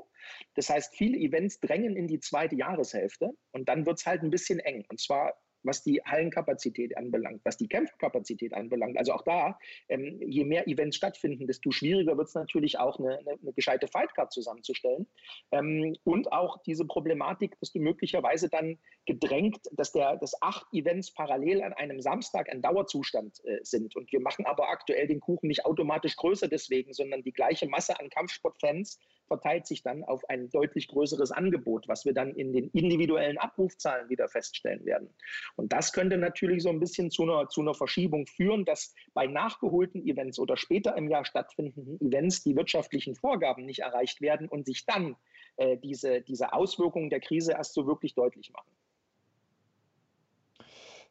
Das 0.54 0.68
heißt, 0.68 0.94
viele 0.96 1.16
Events 1.18 1.60
drängen 1.60 1.96
in 1.96 2.06
die 2.06 2.20
zweite 2.20 2.56
Jahreshälfte 2.56 3.30
und 3.52 3.68
dann 3.68 3.86
wird 3.86 3.98
es 3.98 4.06
halt 4.06 4.22
ein 4.22 4.30
bisschen 4.30 4.58
eng. 4.60 4.84
Und 4.88 5.00
zwar 5.00 5.34
was 5.64 5.82
die 5.82 6.02
Hallenkapazität 6.04 6.96
anbelangt, 6.96 7.40
was 7.44 7.56
die 7.56 7.68
Kämpferkapazität 7.68 8.54
anbelangt. 8.54 8.98
Also 8.98 9.12
auch 9.12 9.22
da, 9.22 9.58
ähm, 9.88 10.20
je 10.20 10.44
mehr 10.44 10.66
Events 10.68 10.96
stattfinden, 10.96 11.46
desto 11.46 11.70
schwieriger 11.70 12.16
wird 12.16 12.28
es 12.28 12.34
natürlich 12.34 12.78
auch, 12.78 12.98
eine, 12.98 13.18
eine, 13.18 13.38
eine, 13.40 13.52
gescheite 13.52 13.88
Fightcard 13.88 14.32
zusammenzustellen. 14.32 15.06
Ähm, 15.50 15.96
und 16.04 16.32
auch 16.32 16.62
diese 16.62 16.86
Problematik, 16.86 17.58
dass 17.60 17.72
du 17.72 17.80
möglicherweise 17.80 18.48
dann 18.48 18.78
gedrängt, 19.06 19.60
dass, 19.72 19.92
der, 19.92 20.16
dass 20.16 20.40
acht 20.42 20.66
Events 20.72 21.12
parallel 21.12 21.62
an 21.62 21.72
einem 21.72 22.00
Samstag 22.00 22.48
ein 22.50 22.62
Dauerzustand 22.62 23.44
äh, 23.44 23.58
sind. 23.62 23.96
Und 23.96 24.12
wir 24.12 24.20
machen 24.20 24.46
aber 24.46 24.68
aktuell 24.68 25.06
den 25.06 25.20
Kuchen 25.20 25.48
nicht 25.48 25.64
automatisch 25.64 26.16
größer 26.16 26.48
deswegen, 26.48 26.92
sondern 26.92 27.22
die 27.22 27.32
gleiche 27.32 27.68
Masse 27.68 27.98
an 27.98 28.10
Kampfsportfans 28.10 28.98
verteilt 29.32 29.66
sich 29.66 29.82
dann 29.82 30.04
auf 30.04 30.28
ein 30.28 30.50
deutlich 30.50 30.88
größeres 30.88 31.32
Angebot, 31.32 31.88
was 31.88 32.04
wir 32.04 32.12
dann 32.12 32.34
in 32.34 32.52
den 32.52 32.68
individuellen 32.74 33.38
Abrufzahlen 33.38 34.10
wieder 34.10 34.28
feststellen 34.28 34.84
werden. 34.84 35.08
Und 35.56 35.72
das 35.72 35.94
könnte 35.94 36.18
natürlich 36.18 36.62
so 36.62 36.68
ein 36.68 36.80
bisschen 36.80 37.10
zu 37.10 37.22
einer, 37.22 37.48
zu 37.48 37.62
einer 37.62 37.72
Verschiebung 37.72 38.26
führen, 38.26 38.66
dass 38.66 38.94
bei 39.14 39.26
nachgeholten 39.26 40.06
Events 40.06 40.38
oder 40.38 40.58
später 40.58 40.94
im 40.98 41.08
Jahr 41.08 41.24
stattfindenden 41.24 41.98
Events 42.06 42.42
die 42.42 42.54
wirtschaftlichen 42.54 43.14
Vorgaben 43.14 43.64
nicht 43.64 43.80
erreicht 43.80 44.20
werden 44.20 44.50
und 44.50 44.66
sich 44.66 44.84
dann 44.84 45.16
äh, 45.56 45.78
diese, 45.78 46.20
diese 46.20 46.52
Auswirkungen 46.52 47.08
der 47.08 47.20
Krise 47.20 47.52
erst 47.52 47.72
so 47.72 47.86
wirklich 47.86 48.14
deutlich 48.14 48.52
machen. 48.52 48.70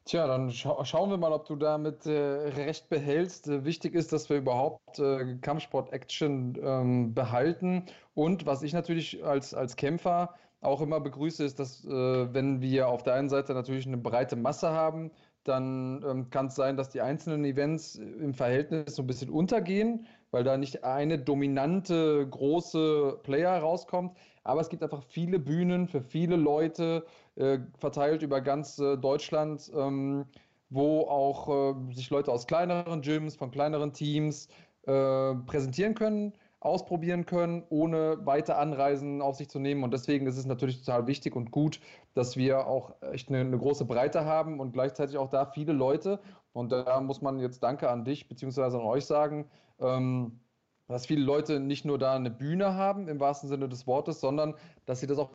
Tja, 0.05 0.25
dann 0.25 0.49
scha 0.51 0.83
schauen 0.83 1.11
wir 1.11 1.17
mal, 1.17 1.31
ob 1.31 1.45
du 1.45 1.55
damit 1.55 2.05
äh, 2.07 2.11
recht 2.11 2.89
behältst. 2.89 3.47
Äh, 3.47 3.65
wichtig 3.65 3.93
ist, 3.93 4.11
dass 4.11 4.29
wir 4.29 4.37
überhaupt 4.37 4.97
äh, 4.99 5.37
Kampfsport-Action 5.41 6.57
ähm, 6.61 7.13
behalten. 7.13 7.85
Und 8.15 8.45
was 8.47 8.63
ich 8.63 8.73
natürlich 8.73 9.23
als, 9.23 9.53
als 9.53 9.75
Kämpfer 9.75 10.33
auch 10.61 10.81
immer 10.81 10.99
begrüße, 10.99 11.43
ist, 11.43 11.59
dass 11.59 11.85
äh, 11.85 11.89
wenn 12.33 12.61
wir 12.61 12.87
auf 12.87 13.03
der 13.03 13.13
einen 13.13 13.29
Seite 13.29 13.53
natürlich 13.53 13.85
eine 13.85 13.97
breite 13.97 14.35
Masse 14.35 14.71
haben, 14.71 15.11
dann 15.43 16.03
ähm, 16.07 16.29
kann 16.29 16.47
es 16.47 16.55
sein, 16.55 16.77
dass 16.77 16.89
die 16.89 17.01
einzelnen 17.01 17.45
Events 17.45 17.95
im 17.95 18.33
Verhältnis 18.33 18.95
so 18.95 19.03
ein 19.03 19.07
bisschen 19.07 19.29
untergehen, 19.29 20.05
weil 20.31 20.43
da 20.43 20.57
nicht 20.57 20.83
eine 20.83 21.17
dominante 21.19 22.27
große 22.27 23.19
Player 23.23 23.57
rauskommt. 23.59 24.17
Aber 24.43 24.61
es 24.61 24.69
gibt 24.69 24.83
einfach 24.83 25.03
viele 25.03 25.39
Bühnen 25.39 25.87
für 25.87 26.01
viele 26.01 26.35
Leute, 26.35 27.05
äh, 27.41 27.60
verteilt 27.80 28.21
über 28.21 28.41
ganz 28.41 28.80
äh, 28.80 28.97
Deutschland, 28.97 29.71
ähm, 29.75 30.25
wo 30.69 31.01
auch 31.01 31.75
äh, 31.89 31.93
sich 31.93 32.10
Leute 32.10 32.32
aus 32.32 32.47
kleineren 32.47 33.01
Gyms, 33.01 33.36
von 33.36 33.51
kleineren 33.51 33.93
Teams 33.93 34.47
äh, 34.84 35.36
präsentieren 35.45 35.95
können. 35.95 36.34
ausprobieren 36.63 37.25
können, 37.25 37.63
ohne 37.69 38.23
weite 38.23 38.56
Anreisen 38.56 39.21
auf 39.21 39.36
sich 39.36 39.49
zu 39.49 39.58
nehmen. 39.58 39.84
Und 39.84 39.91
deswegen 39.93 40.27
ist 40.27 40.38
es 40.38 40.45
natürlich 40.45 40.80
total 40.84 41.08
wichtig 41.08 41.36
und 41.36 41.49
gut, 41.49 41.80
dass 42.13 42.38
wir 42.38 42.67
auch 42.67 42.93
echt 43.12 43.30
eine, 43.30 43.39
eine 43.39 43.58
große 43.58 43.84
Breite 43.86 44.25
haben 44.25 44.60
und 44.60 44.71
gleichzeitig 44.71 45.17
auch 45.17 45.30
da 45.30 45.45
viele 45.47 45.73
Leute. 45.73 46.19
Und 46.54 46.71
da 46.71 47.01
muss 47.01 47.21
man 47.21 47.39
jetzt 47.39 47.63
Danke 47.63 47.89
an 47.89 48.06
dich 48.06 48.30
bzw. 48.30 48.62
an 48.62 48.75
euch 48.75 49.06
sagen. 49.06 49.49
Ähm, 49.80 50.39
dass 50.88 51.08
viele 51.08 51.23
Leute 51.23 51.60
nicht 51.60 51.86
nur 51.86 51.97
da 51.97 52.13
eine 52.13 52.30
Bühne 52.30 52.75
haben 52.75 53.08
im 53.08 53.19
wahrsten 53.19 53.49
Sinne 53.49 53.67
des 53.67 53.88
Wortes, 53.88 54.19
sondern 54.19 54.54
dass 54.86 54.99
sie 54.99 55.08
das 55.08 55.17
auch 55.17 55.32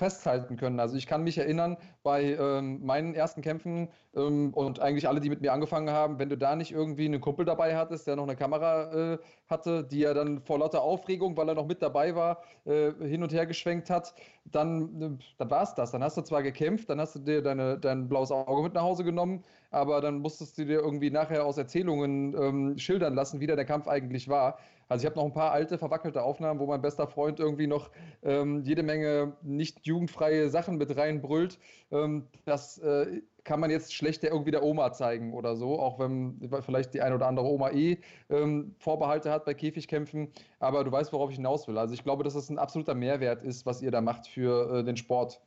festhalten 0.00 0.56
können. 0.56 0.80
Also 0.80 0.96
ich 0.96 1.06
kann 1.06 1.22
mich 1.22 1.36
erinnern, 1.36 1.76
bei 2.02 2.34
ähm, 2.34 2.80
meinen 2.84 3.14
ersten 3.14 3.42
Kämpfen 3.42 3.90
ähm, 4.16 4.54
und 4.54 4.80
eigentlich 4.80 5.06
alle, 5.06 5.20
die 5.20 5.28
mit 5.28 5.42
mir 5.42 5.52
angefangen 5.52 5.90
haben, 5.90 6.18
wenn 6.18 6.30
du 6.30 6.38
da 6.38 6.56
nicht 6.56 6.72
irgendwie 6.72 7.04
einen 7.04 7.20
Kumpel 7.20 7.44
dabei 7.44 7.76
hattest, 7.76 8.06
der 8.06 8.16
noch 8.16 8.22
eine 8.22 8.34
Kamera 8.34 9.12
äh, 9.12 9.18
hatte, 9.46 9.84
die 9.84 10.02
er 10.02 10.14
dann 10.14 10.40
vor 10.40 10.58
lauter 10.58 10.80
Aufregung, 10.80 11.36
weil 11.36 11.48
er 11.50 11.54
noch 11.54 11.66
mit 11.66 11.82
dabei 11.82 12.14
war, 12.14 12.42
äh, 12.64 12.92
hin 13.02 13.22
und 13.22 13.32
her 13.34 13.44
geschwenkt 13.44 13.90
hat, 13.90 14.14
dann, 14.46 15.02
äh, 15.02 15.10
dann 15.36 15.50
war 15.50 15.64
es 15.64 15.74
das. 15.74 15.90
Dann 15.90 16.02
hast 16.02 16.16
du 16.16 16.22
zwar 16.22 16.42
gekämpft, 16.42 16.88
dann 16.88 16.98
hast 16.98 17.16
du 17.16 17.18
dir 17.18 17.42
deine, 17.42 17.78
dein 17.78 18.08
blaues 18.08 18.32
Auge 18.32 18.62
mit 18.62 18.72
nach 18.72 18.82
Hause 18.82 19.04
genommen, 19.04 19.44
aber 19.70 20.00
dann 20.00 20.20
musstest 20.20 20.56
du 20.56 20.64
dir 20.64 20.80
irgendwie 20.80 21.10
nachher 21.10 21.44
aus 21.44 21.58
Erzählungen 21.58 22.34
ähm, 22.34 22.78
schildern 22.78 23.14
lassen, 23.14 23.38
wie 23.40 23.46
der 23.46 23.64
Kampf 23.66 23.86
eigentlich 23.86 24.28
war. 24.28 24.58
Also 24.90 25.04
ich 25.04 25.06
habe 25.06 25.20
noch 25.20 25.26
ein 25.26 25.32
paar 25.32 25.52
alte, 25.52 25.78
verwackelte 25.78 26.20
Aufnahmen, 26.20 26.58
wo 26.58 26.66
mein 26.66 26.82
bester 26.82 27.06
Freund 27.06 27.38
irgendwie 27.38 27.68
noch 27.68 27.90
ähm, 28.24 28.62
jede 28.64 28.82
Menge 28.82 29.36
nicht 29.42 29.86
jugendfreie 29.86 30.50
Sachen 30.50 30.78
mit 30.78 30.96
reinbrüllt. 30.96 31.60
Ähm, 31.92 32.26
das 32.44 32.78
äh, 32.78 33.22
kann 33.44 33.60
man 33.60 33.70
jetzt 33.70 33.94
schlecht 33.94 34.24
irgendwie 34.24 34.50
der 34.50 34.64
Oma 34.64 34.92
zeigen 34.92 35.32
oder 35.32 35.54
so, 35.54 35.78
auch 35.78 36.00
wenn 36.00 36.40
vielleicht 36.62 36.92
die 36.92 37.02
eine 37.02 37.14
oder 37.14 37.28
andere 37.28 37.46
Oma 37.46 37.70
eh 37.70 37.98
ähm, 38.30 38.74
Vorbehalte 38.78 39.30
hat 39.30 39.44
bei 39.44 39.54
Käfigkämpfen. 39.54 40.32
Aber 40.58 40.82
du 40.82 40.90
weißt, 40.90 41.12
worauf 41.12 41.30
ich 41.30 41.36
hinaus 41.36 41.68
will. 41.68 41.78
Also 41.78 41.94
ich 41.94 42.02
glaube, 42.02 42.24
dass 42.24 42.34
das 42.34 42.50
ein 42.50 42.58
absoluter 42.58 42.94
Mehrwert 42.96 43.44
ist, 43.44 43.66
was 43.66 43.82
ihr 43.82 43.92
da 43.92 44.00
macht 44.00 44.26
für 44.26 44.80
äh, 44.80 44.84
den 44.84 44.96
Sport. 44.96 45.40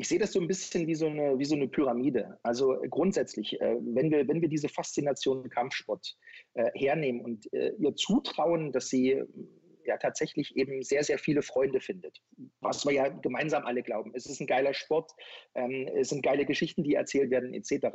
Ich 0.00 0.08
sehe 0.08 0.18
das 0.18 0.32
so 0.32 0.40
ein 0.40 0.48
bisschen 0.48 0.86
wie 0.86 0.94
so 0.94 1.08
eine, 1.08 1.38
wie 1.38 1.44
so 1.44 1.54
eine 1.54 1.68
Pyramide. 1.68 2.38
Also 2.42 2.74
grundsätzlich, 2.88 3.60
äh, 3.60 3.76
wenn, 3.80 4.10
wir, 4.10 4.26
wenn 4.28 4.40
wir 4.40 4.48
diese 4.48 4.70
Faszination 4.70 5.50
Kampfsport 5.50 6.16
äh, 6.54 6.70
hernehmen 6.74 7.20
und 7.20 7.52
äh, 7.52 7.74
ihr 7.78 7.94
zutrauen, 7.94 8.72
dass 8.72 8.88
sie 8.88 9.22
ja 9.90 9.98
tatsächlich 9.98 10.56
eben 10.56 10.82
sehr, 10.82 11.02
sehr 11.02 11.18
viele 11.18 11.42
Freunde 11.42 11.80
findet. 11.80 12.22
Was 12.60 12.86
wir 12.86 12.92
ja 12.92 13.08
gemeinsam 13.08 13.66
alle 13.66 13.82
glauben. 13.82 14.12
Es 14.14 14.26
ist 14.26 14.40
ein 14.40 14.46
geiler 14.46 14.72
Sport, 14.72 15.12
ähm, 15.54 15.88
es 15.96 16.08
sind 16.08 16.22
geile 16.22 16.46
Geschichten, 16.46 16.82
die 16.82 16.94
erzählt 16.94 17.30
werden, 17.30 17.52
etc. 17.52 17.88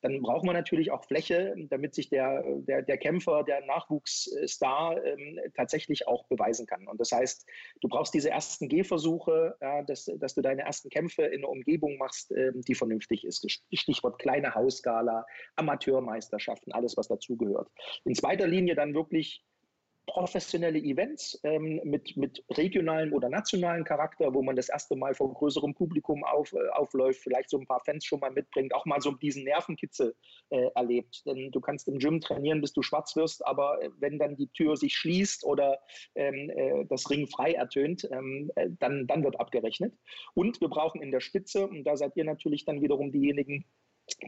Dann 0.00 0.22
braucht 0.22 0.44
man 0.44 0.54
natürlich 0.54 0.90
auch 0.90 1.04
Fläche, 1.04 1.54
damit 1.68 1.94
sich 1.94 2.08
der, 2.08 2.42
der, 2.60 2.82
der 2.82 2.96
Kämpfer, 2.98 3.42
der 3.42 3.64
Nachwuchsstar 3.66 5.04
ähm, 5.04 5.40
tatsächlich 5.54 6.06
auch 6.06 6.26
beweisen 6.28 6.66
kann. 6.66 6.86
Und 6.86 7.00
das 7.00 7.12
heißt, 7.12 7.46
du 7.80 7.88
brauchst 7.88 8.14
diese 8.14 8.30
ersten 8.30 8.68
Gehversuche, 8.68 9.56
ja, 9.60 9.82
dass, 9.82 10.10
dass 10.18 10.34
du 10.34 10.42
deine 10.42 10.62
ersten 10.62 10.88
Kämpfe 10.88 11.22
in 11.22 11.40
einer 11.40 11.48
Umgebung 11.48 11.96
machst, 11.98 12.30
ähm, 12.30 12.62
die 12.62 12.74
vernünftig 12.74 13.24
ist. 13.24 13.50
Stichwort 13.72 14.18
kleine 14.18 14.54
Hausskala, 14.54 15.26
Amateurmeisterschaften, 15.56 16.72
alles, 16.72 16.96
was 16.96 17.08
dazugehört. 17.08 17.68
In 18.04 18.14
zweiter 18.14 18.46
Linie 18.46 18.74
dann 18.74 18.94
wirklich 18.94 19.44
professionelle 20.06 20.78
Events 20.78 21.38
ähm, 21.44 21.80
mit, 21.84 22.16
mit 22.16 22.44
regionalen 22.50 23.12
oder 23.12 23.28
nationalen 23.28 23.84
Charakter, 23.84 24.34
wo 24.34 24.42
man 24.42 24.56
das 24.56 24.68
erste 24.68 24.96
Mal 24.96 25.14
vor 25.14 25.32
größerem 25.32 25.74
Publikum 25.74 26.24
auf, 26.24 26.52
äh, 26.52 26.68
aufläuft, 26.70 27.20
vielleicht 27.20 27.50
so 27.50 27.58
ein 27.58 27.66
paar 27.66 27.80
Fans 27.84 28.04
schon 28.04 28.20
mal 28.20 28.32
mitbringt, 28.32 28.74
auch 28.74 28.84
mal 28.84 29.00
so 29.00 29.12
diesen 29.12 29.44
Nervenkitzel 29.44 30.14
äh, 30.50 30.68
erlebt. 30.74 31.22
Denn 31.26 31.50
du 31.52 31.60
kannst 31.60 31.88
im 31.88 31.98
Gym 31.98 32.20
trainieren, 32.20 32.60
bis 32.60 32.72
du 32.72 32.82
schwarz 32.82 33.14
wirst, 33.16 33.46
aber 33.46 33.80
äh, 33.82 33.90
wenn 33.98 34.18
dann 34.18 34.36
die 34.36 34.48
Tür 34.48 34.76
sich 34.76 34.96
schließt 34.96 35.44
oder 35.44 35.78
ähm, 36.14 36.50
äh, 36.50 36.84
das 36.86 37.08
Ring 37.08 37.28
frei 37.28 37.52
ertönt, 37.52 38.08
ähm, 38.10 38.50
äh, 38.56 38.68
dann, 38.80 39.06
dann 39.06 39.22
wird 39.22 39.38
abgerechnet. 39.38 39.94
Und 40.34 40.60
wir 40.60 40.68
brauchen 40.68 41.00
in 41.00 41.12
der 41.12 41.20
Spitze, 41.20 41.66
und 41.66 41.84
da 41.84 41.96
seid 41.96 42.16
ihr 42.16 42.24
natürlich 42.24 42.64
dann 42.64 42.82
wiederum 42.82 43.12
diejenigen, 43.12 43.64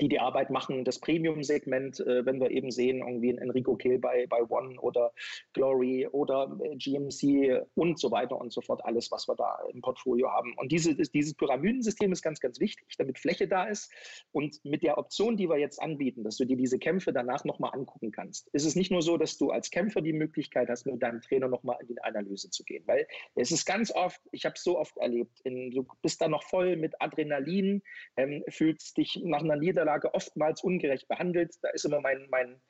die 0.01 0.09
die 0.09 0.19
Arbeit 0.19 0.51
machen, 0.51 0.85
das 0.85 0.99
Premium-Segment, 0.99 2.01
äh, 2.01 2.27
wenn 2.27 2.41
wir 2.41 2.51
eben 2.51 2.71
sehen, 2.71 2.99
irgendwie 2.99 3.31
ein 3.31 3.39
Enrico 3.39 3.77
Kill 3.77 3.99
bei, 3.99 4.27
bei 4.27 4.43
One 4.49 4.79
oder 4.81 5.13
Glory 5.53 6.07
oder 6.07 6.57
äh, 6.63 6.77
GMC 6.77 7.67
und 7.75 7.99
so 7.99 8.11
weiter 8.11 8.37
und 8.37 8.53
so 8.53 8.61
fort, 8.61 8.85
alles, 8.85 9.11
was 9.11 9.29
wir 9.29 9.37
da 9.37 9.59
im 9.73 9.81
Portfolio 9.81 10.31
haben. 10.31 10.55
Und 10.57 10.73
diese, 10.73 10.95
dieses 10.95 11.35
Pyramidensystem 11.35 12.13
ist 12.13 12.23
ganz, 12.23 12.41
ganz 12.41 12.61
wichtig, 12.61 12.87
damit 12.99 13.19
Fläche 13.19 13.49
da 13.49 13.65
ist. 13.65 13.93
Und 14.33 14.65
mit 14.65 14.83
der 14.83 14.99
Option, 14.99 15.37
die 15.37 15.49
wir 15.49 15.59
jetzt 15.59 15.81
anbieten, 15.81 16.25
dass 16.25 16.37
du 16.37 16.45
dir 16.45 16.57
diese 16.57 16.79
Kämpfe 16.79 17.13
danach 17.13 17.45
nochmal 17.45 17.71
angucken 17.75 18.11
kannst, 18.11 18.49
ist 18.53 18.65
es 18.65 18.77
nicht 18.77 18.91
nur 18.91 19.03
so, 19.03 19.17
dass 19.17 19.39
du 19.39 19.51
als 19.51 19.71
Kämpfer 19.71 20.01
die 20.01 20.13
Möglichkeit 20.13 20.69
hast, 20.69 20.87
mit 20.87 21.03
deinem 21.03 21.21
Trainer 21.21 21.49
nochmal 21.49 21.77
in 21.81 21.89
die 21.89 22.03
Analyse 22.03 22.51
zu 22.51 22.65
gehen. 22.65 22.83
Weil 22.87 23.07
es 23.35 23.51
ist 23.51 23.65
ganz 23.65 23.93
oft, 23.93 24.21
ich 24.33 24.45
habe 24.45 24.55
es 24.55 24.65
so 24.65 24.79
oft 24.79 24.97
erlebt, 24.99 25.41
in, 25.45 25.71
du 25.71 25.87
bist 26.03 26.21
da 26.21 26.29
noch 26.29 26.43
voll 26.43 26.77
mit 26.77 27.01
Adrenalin, 27.01 27.83
ähm, 28.17 28.45
fühlst 28.49 28.97
dich 28.97 29.21
nach 29.25 29.43
einer 29.43 29.57
Niederlage 29.57 29.74
oftmals 30.13 30.63
ungerecht 30.63 31.09
behandelt. 31.09 31.55
Da 31.63 31.71
ist 31.71 31.85
immer 31.85 32.01
mein, 32.01 32.27
mein 32.31 32.61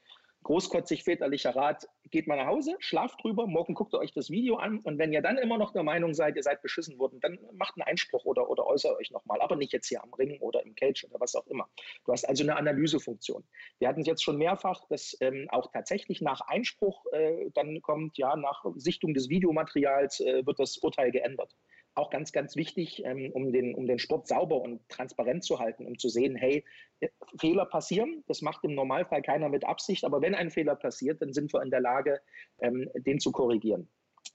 großkotzig 0.44 1.02
väterlicher 1.02 1.56
Rat, 1.56 1.88
geht 2.10 2.28
mal 2.28 2.36
nach 2.36 2.46
Hause, 2.46 2.76
schlaft 2.78 3.24
drüber, 3.24 3.46
morgen 3.46 3.74
guckt 3.74 3.94
ihr 3.94 3.98
euch 3.98 4.12
das 4.12 4.30
Video 4.30 4.56
an 4.56 4.78
und 4.80 4.98
wenn 4.98 5.12
ihr 5.12 5.22
dann 5.22 5.38
immer 5.38 5.58
noch 5.58 5.72
der 5.72 5.82
Meinung 5.82 6.14
seid, 6.14 6.36
ihr 6.36 6.42
seid 6.42 6.62
beschissen 6.62 6.98
worden, 6.98 7.18
dann 7.20 7.38
macht 7.54 7.74
einen 7.76 7.88
Einspruch 7.88 8.24
oder, 8.24 8.48
oder 8.48 8.66
äußert 8.66 8.96
euch 8.98 9.10
nochmal, 9.10 9.40
aber 9.40 9.56
nicht 9.56 9.72
jetzt 9.72 9.88
hier 9.88 10.04
am 10.04 10.14
Ring 10.14 10.38
oder 10.40 10.62
im 10.62 10.74
Cage 10.74 11.04
oder 11.04 11.18
was 11.18 11.34
auch 11.34 11.46
immer. 11.48 11.68
Du 12.04 12.12
hast 12.12 12.28
also 12.28 12.44
eine 12.44 12.56
Analysefunktion. 12.56 13.42
Wir 13.78 13.88
hatten 13.88 14.02
es 14.02 14.06
jetzt 14.06 14.22
schon 14.22 14.36
mehrfach, 14.36 14.86
dass 14.88 15.16
ähm, 15.20 15.48
auch 15.50 15.72
tatsächlich 15.72 16.20
nach 16.20 16.42
Einspruch 16.42 17.04
äh, 17.12 17.50
dann 17.54 17.80
kommt, 17.82 18.18
ja, 18.18 18.36
nach 18.36 18.64
Sichtung 18.76 19.14
des 19.14 19.28
Videomaterials 19.28 20.20
äh, 20.20 20.46
wird 20.46 20.60
das 20.60 20.76
Urteil 20.78 21.10
geändert 21.10 21.54
auch 21.94 22.10
ganz, 22.10 22.32
ganz 22.32 22.56
wichtig, 22.56 23.04
ähm, 23.04 23.30
um, 23.32 23.52
den, 23.52 23.74
um 23.74 23.86
den 23.86 23.98
Sport 23.98 24.26
sauber 24.26 24.60
und 24.60 24.86
transparent 24.88 25.44
zu 25.44 25.58
halten, 25.58 25.86
um 25.86 25.98
zu 25.98 26.08
sehen, 26.08 26.36
hey, 26.36 26.64
äh, 27.00 27.08
Fehler 27.40 27.66
passieren, 27.66 28.24
das 28.26 28.42
macht 28.42 28.64
im 28.64 28.74
Normalfall 28.74 29.22
keiner 29.22 29.48
mit 29.48 29.64
Absicht, 29.64 30.04
aber 30.04 30.20
wenn 30.20 30.34
ein 30.34 30.50
Fehler 30.50 30.74
passiert, 30.74 31.22
dann 31.22 31.32
sind 31.32 31.52
wir 31.52 31.62
in 31.62 31.70
der 31.70 31.80
Lage, 31.80 32.20
ähm, 32.60 32.90
den 32.94 33.20
zu 33.20 33.32
korrigieren. 33.32 33.88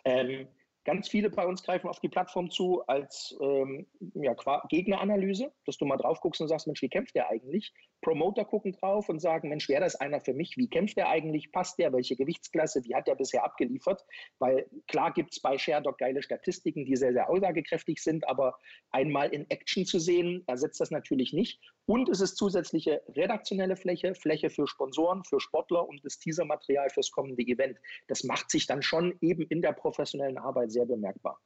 Ähm, 0.06 0.48
Ganz 0.86 1.10
viele 1.10 1.30
bei 1.30 1.46
uns 1.46 1.64
greifen 1.64 1.90
auf 1.90 2.00
die 2.00 2.10
Plattform 2.10 2.50
zu 2.50 2.84
als 2.88 3.38
ähm, 3.42 3.86
ja, 4.16 4.34
Gegneranalyse, 4.70 5.52
dass 5.66 5.78
du 5.78 5.86
mal 5.86 5.98
drauf 5.98 6.22
guckst 6.22 6.42
und 6.42 6.48
sagst, 6.48 6.68
Mensch, 6.68 6.82
wie 6.82 6.90
kämpft 6.90 7.16
der 7.16 7.30
eigentlich? 7.30 7.74
Promoter 8.02 8.46
gucken 8.46 8.72
drauf 8.72 9.10
und 9.10 9.20
sagen, 9.20 9.50
Mensch, 9.50 9.68
wäre 9.68 9.82
das 9.82 9.96
einer 9.96 10.22
für 10.22 10.34
mich? 10.34 10.56
Wie 10.58 10.70
kämpft 10.70 10.98
der 10.98 11.10
eigentlich? 11.10 11.52
Passt 11.52 11.80
der? 11.80 11.92
Welche 11.92 12.16
Gewichtsklasse? 12.16 12.84
Wie 12.86 12.96
hat 12.96 13.08
der 13.08 13.16
bisher 13.16 13.44
abgeliefert? 13.44 14.06
Weil 14.40 14.68
klar 14.88 15.14
gibt 15.14 15.34
es 15.34 15.42
bei 15.42 15.58
Sherdog 15.58 15.98
geile 15.98 16.22
Statistiken, 16.22 16.86
die 16.86 16.96
sehr, 16.96 17.14
sehr 17.14 17.30
aussagekräftig 17.30 18.02
sind, 18.02 18.28
aber 18.28 18.58
einmal 18.92 19.30
in 19.30 19.50
Action 19.50 19.86
zu 19.86 20.00
sehen, 20.00 20.44
ersetzt 20.48 20.80
das 20.80 20.92
natürlich 20.92 21.34
nicht. 21.34 21.60
Und 21.90 22.08
es 22.08 22.22
ist 22.22 22.38
zusätzliche 22.38 23.02
redaktionelle 23.16 23.76
Fläche, 23.76 24.14
Fläche 24.14 24.52
für 24.52 24.68
Sponsoren, 24.68 25.24
für 25.24 25.40
Sportler 25.40 25.90
und 25.90 26.06
das 26.06 26.20
Teasermaterial 26.20 26.92
fürs 26.92 27.10
kommende 27.10 27.42
Event. 27.42 27.80
Das 28.08 28.24
macht 28.24 28.52
sich 28.52 28.68
dann 28.68 28.84
schon 28.84 29.18
eben 29.22 29.42
in 29.48 29.64
der 29.64 29.72
professionellen 29.72 30.38
Arbeit 30.38 30.72
sehr 30.72 30.86
bemerkbar. 30.86 31.42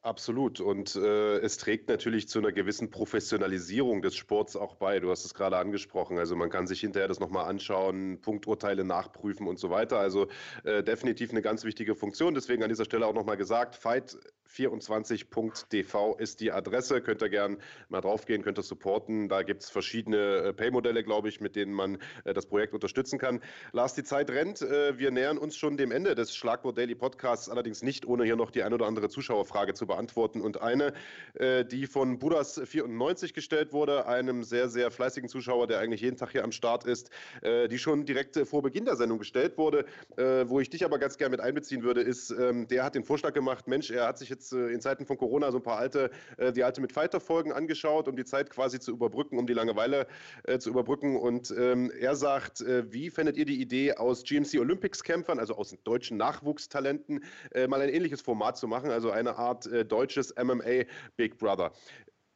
Absolut. 0.00 0.60
Und 0.60 0.96
äh, 0.96 1.36
es 1.40 1.58
trägt 1.58 1.90
natürlich 1.90 2.28
zu 2.28 2.38
einer 2.38 2.50
gewissen 2.50 2.90
Professionalisierung 2.90 4.00
des 4.00 4.16
Sports 4.16 4.56
auch 4.56 4.76
bei. 4.76 5.00
Du 5.00 5.10
hast 5.10 5.26
es 5.26 5.34
gerade 5.34 5.58
angesprochen. 5.58 6.16
Also 6.16 6.34
man 6.34 6.48
kann 6.48 6.66
sich 6.66 6.80
hinterher 6.80 7.08
das 7.08 7.20
nochmal 7.20 7.44
anschauen, 7.44 8.22
Punkturteile 8.22 8.84
nachprüfen 8.84 9.48
und 9.48 9.58
so 9.58 9.68
weiter. 9.68 9.98
Also 9.98 10.28
äh, 10.64 10.82
definitiv 10.82 11.30
eine 11.30 11.42
ganz 11.42 11.64
wichtige 11.64 11.94
Funktion. 11.94 12.32
Deswegen 12.32 12.62
an 12.62 12.70
dieser 12.70 12.86
Stelle 12.86 13.06
auch 13.06 13.12
nochmal 13.12 13.36
gesagt, 13.36 13.76
fight24.tv 14.48 16.18
ist 16.18 16.40
die 16.40 16.52
Adresse. 16.52 17.00
Könnt 17.00 17.22
ihr 17.22 17.28
gern 17.28 17.58
mal 17.88 18.00
draufgehen, 18.00 18.42
könnt 18.42 18.58
ihr 18.58 18.62
supporten. 18.62 19.28
Da 19.28 19.42
gibt 19.42 19.62
es 19.62 19.70
verschiedene 19.70 20.16
äh, 20.16 20.52
Pay-Modelle, 20.52 21.04
glaube 21.04 21.28
ich, 21.28 21.40
mit 21.40 21.56
denen 21.56 21.72
man 21.72 21.98
äh, 22.24 22.34
das 22.34 22.46
Projekt 22.46 22.74
unterstützen 22.74 23.18
kann. 23.18 23.40
Lars, 23.72 23.94
die 23.94 24.04
Zeit 24.04 24.30
rennt. 24.30 24.62
Äh, 24.62 24.98
wir 24.98 25.10
nähern 25.10 25.38
uns 25.38 25.56
schon 25.56 25.76
dem 25.76 25.90
Ende 25.90 26.14
des 26.14 26.34
Schlagwort 26.34 26.78
Daily 26.78 26.94
Podcasts, 26.94 27.48
allerdings 27.48 27.82
nicht 27.82 28.06
ohne 28.06 28.24
hier 28.24 28.36
noch 28.36 28.50
die 28.50 28.62
ein 28.62 28.72
oder 28.72 28.86
andere 28.86 29.08
Zuschauerfrage 29.08 29.74
zu 29.74 29.86
beantworten. 29.86 30.40
Und 30.40 30.60
eine, 30.60 30.92
die 31.70 31.86
von 31.86 32.18
Budas94 32.18 33.34
gestellt 33.34 33.72
wurde, 33.72 34.06
einem 34.06 34.42
sehr, 34.42 34.68
sehr 34.68 34.90
fleißigen 34.90 35.28
Zuschauer, 35.28 35.66
der 35.66 35.78
eigentlich 35.78 36.00
jeden 36.00 36.16
Tag 36.16 36.32
hier 36.32 36.44
am 36.44 36.52
Start 36.52 36.84
ist, 36.84 37.10
die 37.44 37.78
schon 37.78 38.04
direkt 38.04 38.36
vor 38.48 38.62
Beginn 38.62 38.84
der 38.84 38.96
Sendung 38.96 39.18
gestellt 39.18 39.58
wurde, 39.58 39.84
wo 40.16 40.60
ich 40.60 40.70
dich 40.70 40.84
aber 40.84 40.98
ganz 40.98 41.18
gerne 41.18 41.30
mit 41.30 41.40
einbeziehen 41.40 41.82
würde, 41.82 42.00
ist, 42.00 42.30
ähm, 42.30 42.68
der 42.68 42.84
hat 42.84 42.94
den 42.94 43.04
Vorschlag 43.04 43.32
gemacht, 43.32 43.68
Mensch, 43.68 43.90
er 43.90 44.06
hat 44.06 44.18
sich 44.18 44.28
jetzt 44.28 44.37
äh, 44.52 44.68
in 44.68 44.80
Zeiten 44.80 45.06
von 45.06 45.16
Corona 45.16 45.50
so 45.50 45.58
ein 45.58 45.62
paar 45.62 45.78
alte, 45.78 46.10
äh, 46.36 46.52
die 46.52 46.64
alte 46.64 46.80
mit 46.80 46.92
Fighter-Folgen 46.92 47.52
angeschaut, 47.52 48.08
um 48.08 48.16
die 48.16 48.24
Zeit 48.24 48.50
quasi 48.50 48.80
zu 48.80 48.92
überbrücken, 48.92 49.38
um 49.38 49.46
die 49.46 49.52
Langeweile 49.52 50.06
zu 50.58 50.70
überbrücken. 50.70 51.16
Und 51.16 51.52
ähm, 51.56 51.90
er 51.90 52.16
sagt, 52.16 52.60
wie 52.60 53.10
fändet 53.10 53.36
ihr 53.36 53.44
die 53.44 53.60
Idee, 53.60 53.94
aus 53.94 54.22
GMC 54.24 54.58
Olympics-Kämpfern, 54.58 55.38
also 55.38 55.54
aus 55.54 55.74
deutschen 55.84 56.16
Nachwuchstalenten, 56.16 57.24
mal 57.68 57.80
ein 57.80 57.88
ähnliches 57.88 58.20
Format 58.20 58.56
zu 58.56 58.68
machen, 58.68 58.90
also 58.90 59.10
eine 59.10 59.36
Art 59.36 59.68
deutsches 59.88 60.34
MMA 60.36 60.84
Big 61.16 61.38
Brother. 61.38 61.72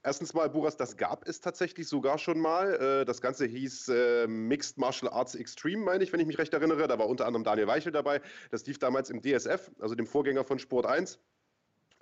Erstens 0.05 0.35
mal, 0.35 0.51
Buras, 0.51 0.77
das 0.77 0.97
gab 0.97 1.29
es 1.29 1.41
tatsächlich 1.41 1.87
sogar 1.87 2.19
schon 2.19 2.41
mal. 2.41 2.75
Äh, 2.75 3.05
das 3.05 3.21
Ganze 3.21 3.47
hieß 3.47 3.89
äh, 3.89 4.27
Mixed 4.27 4.77
Martial 4.77 5.13
Arts 5.13 5.37
Extreme, 5.37 5.85
meine 5.85 6.03
ich, 6.03 6.13
wenn 6.13 6.19
ich 6.19 6.27
mich 6.27 6.39
recht 6.39 6.53
erinnere. 6.53 6.89
Da 6.89 6.99
war 6.99 7.07
unter 7.07 7.25
anderem 7.25 7.45
Daniel 7.45 7.69
Weichel 7.69 7.93
dabei. 7.93 8.21
Das 8.51 8.67
lief 8.67 8.79
damals 8.79 9.11
im 9.11 9.23
DSF, 9.23 9.71
also 9.79 9.95
dem 9.95 10.07
Vorgänger 10.07 10.43
von 10.43 10.59
Sport 10.59 10.87
1. 10.87 11.21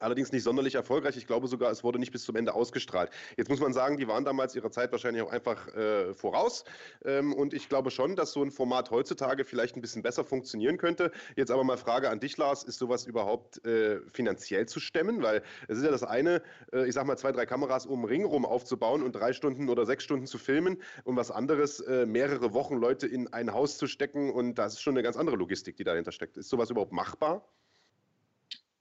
Allerdings 0.01 0.33
nicht 0.33 0.43
sonderlich 0.43 0.75
erfolgreich. 0.75 1.17
Ich 1.19 1.27
glaube 1.27 1.47
sogar, 1.47 1.71
es 1.71 1.85
wurde 1.85 1.99
nicht 1.99 2.11
bis 2.11 2.25
zum 2.25 2.35
Ende 2.37 2.55
ausgestrahlt. 2.55 3.11
Jetzt 3.37 3.51
muss 3.51 3.61
man 3.61 3.75
sagen, 3.75 3.99
die 3.99 4.09
waren 4.09 4.25
damals 4.25 4.57
ihrer 4.57 4.71
Zeit 4.71 4.93
wahrscheinlich 4.93 5.23
auch 5.23 5.31
einfach 5.31 5.69
äh, 5.75 6.15
voraus. 6.15 6.65
Ähm, 7.05 7.35
und 7.35 7.53
ich 7.53 7.69
glaube 7.69 7.91
schon, 7.91 8.17
dass 8.17 8.33
so 8.33 8.43
ein 8.43 8.51
Format 8.51 8.91
heutzutage 8.91 9.45
vielleicht 9.45 9.77
ein 9.77 9.83
bisschen 9.83 10.03
besser 10.03 10.25
funktionieren 10.25 10.79
könnte. 10.79 11.13
Jetzt 11.37 11.51
aber 11.51 11.65
mal 11.65 11.77
Frage 11.77 12.09
an 12.09 12.19
dich, 12.19 12.37
Lars. 12.39 12.65
Ist 12.65 12.79
sowas 12.79 13.05
überhaupt 13.07 13.65
äh, 13.67 14.01
finanziell 14.11 14.67
zu 14.67 14.81
stemmen? 14.81 15.23
Weil 15.23 15.43
es 15.69 15.77
ist 15.77 15.85
ja 15.85 15.91
das 15.91 16.03
eine, 16.03 16.43
äh, 16.73 16.89
ich 16.89 16.95
sag 16.95 17.07
mal, 17.07 17.19
zwei, 17.19 17.33
drei 17.33 17.45
Kameras 17.45 17.85
um 17.85 18.07
Ring 18.07 18.25
rum 18.25 18.47
aufzubauen 18.47 19.03
und 19.03 19.13
drei 19.13 19.35
Stunden 19.35 19.69
oder 19.69 19.85
sechs 19.85 20.05
Stunden 20.05 20.27
zu 20.27 20.39
filmen 20.39 20.83
und 21.05 21.17
was 21.17 21.31
anderes, 21.31 21.81
äh, 21.81 22.07
mehrere 22.07 22.55
Wochen 22.55 22.77
Leute 22.77 23.07
in 23.07 23.31
ein 23.35 23.53
Haus 23.53 23.77
zu 23.77 23.87
stecken. 23.87 24.31
Und 24.31 24.55
das 24.55 24.75
ist 24.75 24.81
schon 24.81 24.95
eine 24.95 25.03
ganz 25.03 25.19
andere 25.19 25.37
Logistik, 25.37 25.77
die 25.77 25.85
dahinter 25.85 26.13
steckt. 26.13 26.39
Ist 26.39 26.49
sowas 26.49 26.71
überhaupt 26.71 26.93
machbar? 26.93 27.45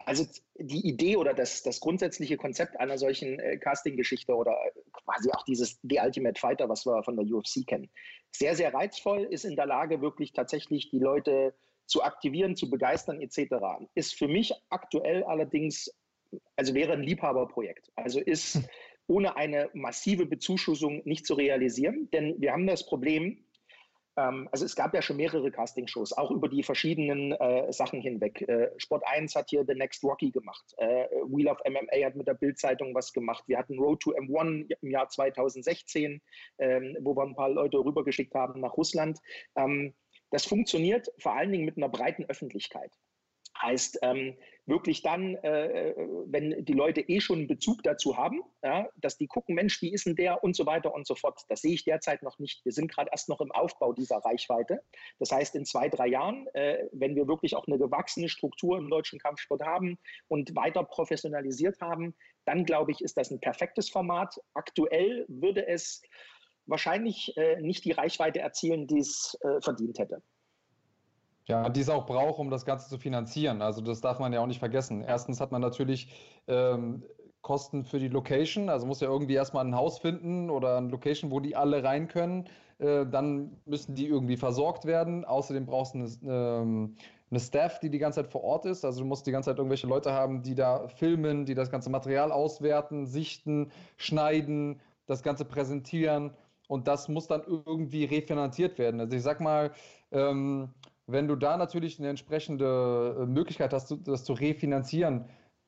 Also 0.10 0.26
die 0.55 0.88
Idee 0.88 1.18
oder 1.18 1.36
das, 1.36 1.62
das 1.62 1.80
grundsätzliche 1.80 2.36
Konzept 2.36 2.80
einer 2.80 2.97
solchen 2.97 3.39
äh, 3.39 3.57
Casting-Geschichte 3.57 4.34
oder 4.34 4.57
quasi 5.05 5.30
auch 5.32 5.43
dieses 5.43 5.80
The 5.84 5.99
Ultimate 6.03 6.39
Fighter, 6.39 6.68
was 6.68 6.84
wir 6.88 7.03
von 7.03 7.16
der 7.16 7.28
UFC 7.28 7.68
kennen, 7.68 7.91
sehr, 8.32 8.55
sehr 8.55 8.74
reizvoll, 8.74 9.28
ist 9.30 9.45
in 9.45 9.55
der 9.55 9.68
Lage, 9.68 10.01
wirklich 10.01 10.34
tatsächlich 10.34 10.89
die 10.89 10.97
Leute 10.97 11.53
zu 11.86 12.01
aktivieren, 12.01 12.55
zu 12.55 12.72
begeistern 12.72 13.22
etc. 13.22 13.53
Ist 13.93 14.16
für 14.16 14.28
mich 14.28 14.51
aktuell 14.70 15.24
allerdings, 15.26 15.95
also 16.55 16.74
wäre 16.74 16.93
ein 16.93 17.03
Liebhaberprojekt. 17.03 17.91
Also 17.95 18.20
ist 18.20 18.68
ohne 19.05 19.38
eine 19.38 19.70
massive 19.76 20.26
Bezuschussung 20.26 21.03
nicht 21.05 21.28
zu 21.28 21.36
realisieren, 21.36 22.10
denn 22.14 22.34
wir 22.41 22.51
haben 22.51 22.66
das 22.66 22.84
Problem, 22.84 23.45
also 24.51 24.65
es 24.65 24.76
gab 24.76 24.93
ja 24.93 25.01
schon 25.01 25.17
mehrere 25.17 25.51
Castingshows, 25.51 26.13
auch 26.13 26.32
über 26.32 26.47
die 26.49 26.63
verschiedenen 26.63 27.32
äh, 27.34 27.72
Sachen 27.72 28.01
hinweg. 28.01 28.41
Äh, 28.41 28.70
Sport 28.78 29.03
1 29.05 29.36
hat 29.36 29.49
hier 29.49 29.63
The 29.65 29.76
Next 29.76 30.03
Rocky 30.03 30.32
gemacht. 30.32 30.63
Äh, 30.78 31.05
Wheel 31.28 31.47
of 31.47 31.59
MMA 31.65 32.05
hat 32.05 32.15
mit 32.15 32.28
der 32.28 32.34
Bild-Zeitung 32.34 32.93
was 32.95 33.13
gemacht. 33.13 33.43
Wir 33.47 33.57
hatten 33.57 33.80
Road 33.80 34.01
to 34.01 34.11
M1 34.11 34.70
im 34.82 34.91
Jahr 34.91 35.09
2016, 35.09 36.22
ähm, 36.59 36.97
wo 37.01 37.15
wir 37.15 37.24
ein 37.24 37.36
paar 37.36 37.49
Leute 37.49 37.78
rübergeschickt 37.78 38.34
haben 38.36 38.61
nach 38.61 38.78
Russland. 38.78 39.20
Ähm, 39.55 39.93
das 40.32 40.45
funktioniert 40.45 41.07
vor 41.17 41.36
allen 41.36 41.51
Dingen 41.51 41.65
mit 41.65 41.78
einer 41.78 41.89
breiten 41.89 42.26
Öffentlichkeit. 42.26 42.91
Heißt, 43.62 43.99
ähm, 44.01 44.38
wirklich 44.70 45.01
dann, 45.01 45.36
äh, 45.36 45.93
wenn 46.28 46.64
die 46.64 46.74
Leute 46.74 47.01
eh 47.01 47.20
schon 47.20 47.39
einen 47.39 47.47
Bezug 47.47 47.84
dazu 47.84 48.16
haben, 48.16 48.41
ja, 48.64 48.88
dass 48.95 49.18
die 49.18 49.28
gucken, 49.28 49.55
Mensch, 49.55 49.82
wie 49.82 49.91
ist 49.91 50.05
denn 50.05 50.16
der 50.16 50.43
und 50.43 50.55
so 50.55 50.66
weiter 50.66 50.93
und 50.93 51.07
so 51.07 51.16
fort. 51.16 51.41
Das 51.49 51.62
sehe 51.62 51.74
ich 51.74 51.84
derzeit 51.84 52.24
noch 52.24 52.39
nicht. 52.39 52.64
Wir 52.64 52.72
sind 52.72 52.91
gerade 52.91 53.10
erst 53.12 53.28
noch 53.28 53.41
im 53.41 53.51
Aufbau 53.51 53.93
dieser 53.93 54.18
Reichweite. 54.18 54.82
Das 55.18 55.32
heißt, 55.32 55.55
in 55.55 55.66
zwei, 55.66 55.89
drei 55.89 56.07
Jahren, 56.07 56.47
äh, 56.53 56.88
wenn 56.91 57.16
wir 57.16 57.28
wirklich 57.28 57.55
auch 57.55 57.68
eine 57.68 57.78
gewachsene 57.78 58.30
Struktur 58.30 58.78
im 58.78 58.89
deutschen 58.89 59.20
Kampfsport 59.20 59.64
haben 59.64 59.97
und 60.28 60.55
weiter 60.55 60.84
professionalisiert 60.84 61.82
haben, 61.82 62.16
dann 62.45 62.66
glaube 62.66 62.91
ich, 62.91 63.01
ist 63.01 63.18
das 63.18 63.32
ein 63.32 63.39
perfektes 63.39 63.89
Format. 63.89 64.39
Aktuell 64.53 65.26
würde 65.28 65.68
es 65.68 66.01
wahrscheinlich 66.66 67.36
äh, 67.36 67.60
nicht 67.62 67.84
die 67.86 67.91
Reichweite 67.91 68.39
erzielen, 68.39 68.88
die 68.88 68.99
es 68.99 69.38
äh, 69.41 69.60
verdient 69.62 69.99
hätte. 69.99 70.22
Ja, 71.50 71.68
die 71.68 71.82
es 71.82 71.89
auch 71.89 72.06
braucht, 72.06 72.39
um 72.39 72.52
das 72.52 72.64
Ganze 72.64 72.89
zu 72.89 73.00
finanzieren. 73.00 73.62
Also 73.62 73.82
das 73.82 74.02
darf 74.02 74.20
man 74.20 74.32
ja 74.34 74.39
auch 74.39 74.47
nicht 74.47 74.60
vergessen. 74.60 75.02
Erstens 75.02 75.41
hat 75.41 75.52
man 75.52 75.62
natürlich 75.62 76.14
ähm, 76.47 77.04
Kosten 77.41 77.86
für 77.86 78.00
die 78.00 78.10
Location, 78.10 78.70
also 78.70 78.86
muss 78.86 79.00
ja 79.00 79.08
irgendwie 79.08 79.34
erstmal 79.34 79.66
ein 79.66 79.76
Haus 79.76 79.97
finden 80.00 80.50
oder 80.50 80.78
eine 80.78 80.89
Location, 80.89 81.32
wo 81.32 81.39
die 81.39 81.56
alle 81.56 81.84
rein 81.84 82.08
können. 82.08 82.45
Äh, 82.78 83.06
dann 83.08 83.58
müssen 83.66 83.95
die 83.95 84.08
irgendwie 84.08 84.38
versorgt 84.38 84.86
werden. 84.86 85.26
Außerdem 85.26 85.66
brauchst 85.66 85.95
du 85.95 86.00
eine, 86.00 86.62
ähm, 86.62 86.95
eine 87.32 87.39
Staff, 87.39 87.80
die 87.80 87.89
die 87.89 88.00
ganze 88.00 88.22
Zeit 88.22 88.32
vor 88.32 88.43
Ort 88.43 88.66
ist. 88.66 88.86
Also 88.86 89.02
du 89.02 89.06
musst 89.08 89.26
die 89.26 89.32
ganze 89.32 89.50
Zeit 89.50 89.58
irgendwelche 89.58 89.88
Leute 89.88 90.14
haben, 90.14 90.43
die 90.43 90.56
da 90.56 90.88
filmen, 90.88 91.45
die 91.45 91.56
das 91.56 91.72
ganze 91.72 91.89
Material 91.89 92.32
auswerten, 92.32 93.06
sichten, 93.06 93.72
schneiden, 93.97 94.82
das 95.08 95.24
Ganze 95.24 95.45
präsentieren. 95.45 96.36
Und 96.68 96.88
das 96.88 97.08
muss 97.10 97.28
dann 97.28 97.41
irgendwie 97.47 98.06
refinanziert 98.06 98.78
werden. 98.78 99.00
Also 99.00 99.16
ich 99.16 99.24
sag 99.24 99.41
mal, 99.41 99.72
ähm, 100.12 100.70
wenn 101.12 101.28
du 101.28 101.36
da 101.36 101.57
natürlich 101.57 101.99
eine 101.99 102.10
entsprechende 102.10 103.18
äh, 103.20 103.26
Möglichkeit 103.26 103.74
hast, 103.74 103.95
das 104.05 104.24
zu 104.24 104.34
refinanzieren, 104.34 105.26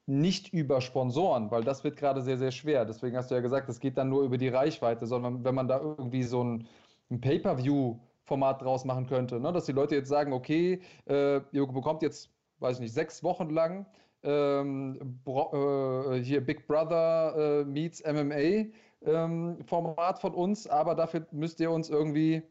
nicht 0.07 0.53
über 0.53 0.81
Sponsoren, 0.81 1.51
weil 1.51 1.63
das 1.63 1.83
wird 1.83 1.95
gerade 1.97 2.21
sehr, 2.21 2.37
sehr 2.37 2.51
schwer. 2.51 2.85
Deswegen 2.85 3.15
hast 3.15 3.31
du 3.31 3.35
ja 3.35 3.41
gesagt, 3.41 3.69
es 3.69 3.79
geht 3.79 3.97
dann 3.97 4.09
nur 4.09 4.23
über 4.23 4.37
die 4.37 4.49
Reichweite, 4.49 5.05
sondern 5.05 5.43
wenn 5.43 5.55
man 5.55 5.67
da 5.67 5.79
irgendwie 5.79 6.23
so 6.23 6.43
ein, 6.43 6.67
ein 7.09 7.21
Pay-per-View-Format 7.21 8.61
draus 8.61 8.83
machen 8.83 9.07
könnte, 9.07 9.39
ne? 9.39 9.51
dass 9.53 9.65
die 9.65 9.71
Leute 9.71 9.95
jetzt 9.95 10.09
sagen, 10.09 10.33
okay, 10.33 10.81
äh, 11.05 11.41
ihr 11.51 11.67
bekommt 11.67 12.01
jetzt, 12.01 12.29
weiß 12.59 12.77
ich 12.77 12.81
nicht, 12.81 12.93
sechs 12.93 13.23
Wochen 13.23 13.49
lang 13.51 13.85
ähm, 14.23 15.19
äh, 15.25 16.19
hier 16.19 16.45
Big 16.45 16.67
Brother 16.67 17.61
äh, 17.61 17.65
meets 17.65 18.03
MMA 18.03 18.71
ähm, 19.03 19.57
Format 19.65 20.19
von 20.19 20.33
uns, 20.33 20.67
aber 20.67 20.95
dafür 20.95 21.25
müsst 21.31 21.59
ihr 21.59 21.71
uns 21.71 21.89
irgendwie 21.89 22.43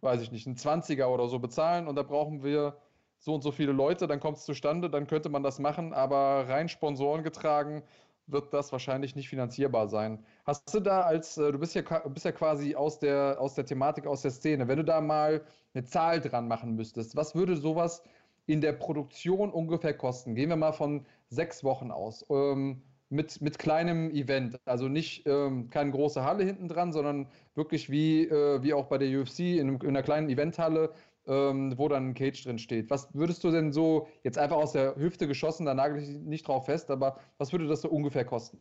weiß 0.00 0.22
ich 0.22 0.32
nicht, 0.32 0.46
einen 0.46 0.56
20er 0.56 1.06
oder 1.06 1.28
so 1.28 1.38
bezahlen 1.38 1.86
und 1.88 1.96
da 1.96 2.02
brauchen 2.02 2.42
wir 2.42 2.76
so 3.18 3.34
und 3.34 3.42
so 3.42 3.52
viele 3.52 3.72
Leute, 3.72 4.06
dann 4.06 4.20
kommt 4.20 4.38
es 4.38 4.44
zustande, 4.44 4.88
dann 4.88 5.06
könnte 5.06 5.28
man 5.28 5.42
das 5.42 5.58
machen, 5.58 5.92
aber 5.92 6.48
rein 6.48 6.68
Sponsoren 6.68 7.22
getragen 7.22 7.82
wird 8.26 8.52
das 8.54 8.72
wahrscheinlich 8.72 9.16
nicht 9.16 9.28
finanzierbar 9.28 9.88
sein. 9.88 10.24
Hast 10.44 10.72
du 10.72 10.80
da 10.80 11.02
als, 11.02 11.36
äh, 11.36 11.52
du 11.52 11.58
bist 11.58 11.74
ja, 11.74 11.82
bist 12.08 12.24
ja 12.24 12.32
quasi 12.32 12.74
aus 12.74 12.98
der, 12.98 13.36
aus 13.40 13.54
der 13.54 13.66
Thematik, 13.66 14.06
aus 14.06 14.22
der 14.22 14.30
Szene, 14.30 14.68
wenn 14.68 14.78
du 14.78 14.84
da 14.84 15.00
mal 15.00 15.42
eine 15.74 15.84
Zahl 15.84 16.20
dran 16.20 16.48
machen 16.48 16.76
müsstest, 16.76 17.16
was 17.16 17.34
würde 17.34 17.56
sowas 17.56 18.02
in 18.46 18.60
der 18.60 18.72
Produktion 18.72 19.50
ungefähr 19.50 19.94
kosten? 19.94 20.34
Gehen 20.34 20.48
wir 20.48 20.56
mal 20.56 20.72
von 20.72 21.06
sechs 21.28 21.62
Wochen 21.64 21.90
aus. 21.90 22.24
Ähm, 22.30 22.82
mit, 23.10 23.40
mit 23.40 23.58
kleinem 23.58 24.10
Event. 24.10 24.58
Also 24.64 24.88
nicht 24.88 25.26
ähm, 25.26 25.68
keine 25.68 25.90
große 25.90 26.24
Halle 26.24 26.44
hinten 26.44 26.68
dran, 26.68 26.92
sondern 26.92 27.28
wirklich 27.54 27.90
wie, 27.90 28.24
äh, 28.24 28.62
wie 28.62 28.72
auch 28.72 28.86
bei 28.86 28.98
der 28.98 29.20
UFC 29.20 29.40
in, 29.40 29.76
in 29.76 29.88
einer 29.88 30.02
kleinen 30.02 30.30
Eventhalle, 30.30 30.92
ähm, 31.26 31.74
wo 31.76 31.88
dann 31.88 32.10
ein 32.10 32.14
Cage 32.14 32.42
drin 32.44 32.58
steht. 32.58 32.88
Was 32.88 33.12
würdest 33.12 33.44
du 33.44 33.50
denn 33.50 33.72
so, 33.72 34.08
jetzt 34.22 34.38
einfach 34.38 34.56
aus 34.56 34.72
der 34.72 34.96
Hüfte 34.96 35.26
geschossen, 35.26 35.66
da 35.66 35.74
nagel 35.74 36.02
ich 36.02 36.08
nicht 36.08 36.48
drauf 36.48 36.66
fest, 36.66 36.90
aber 36.90 37.18
was 37.38 37.52
würde 37.52 37.66
das 37.66 37.82
so 37.82 37.88
ungefähr 37.88 38.24
kosten? 38.24 38.58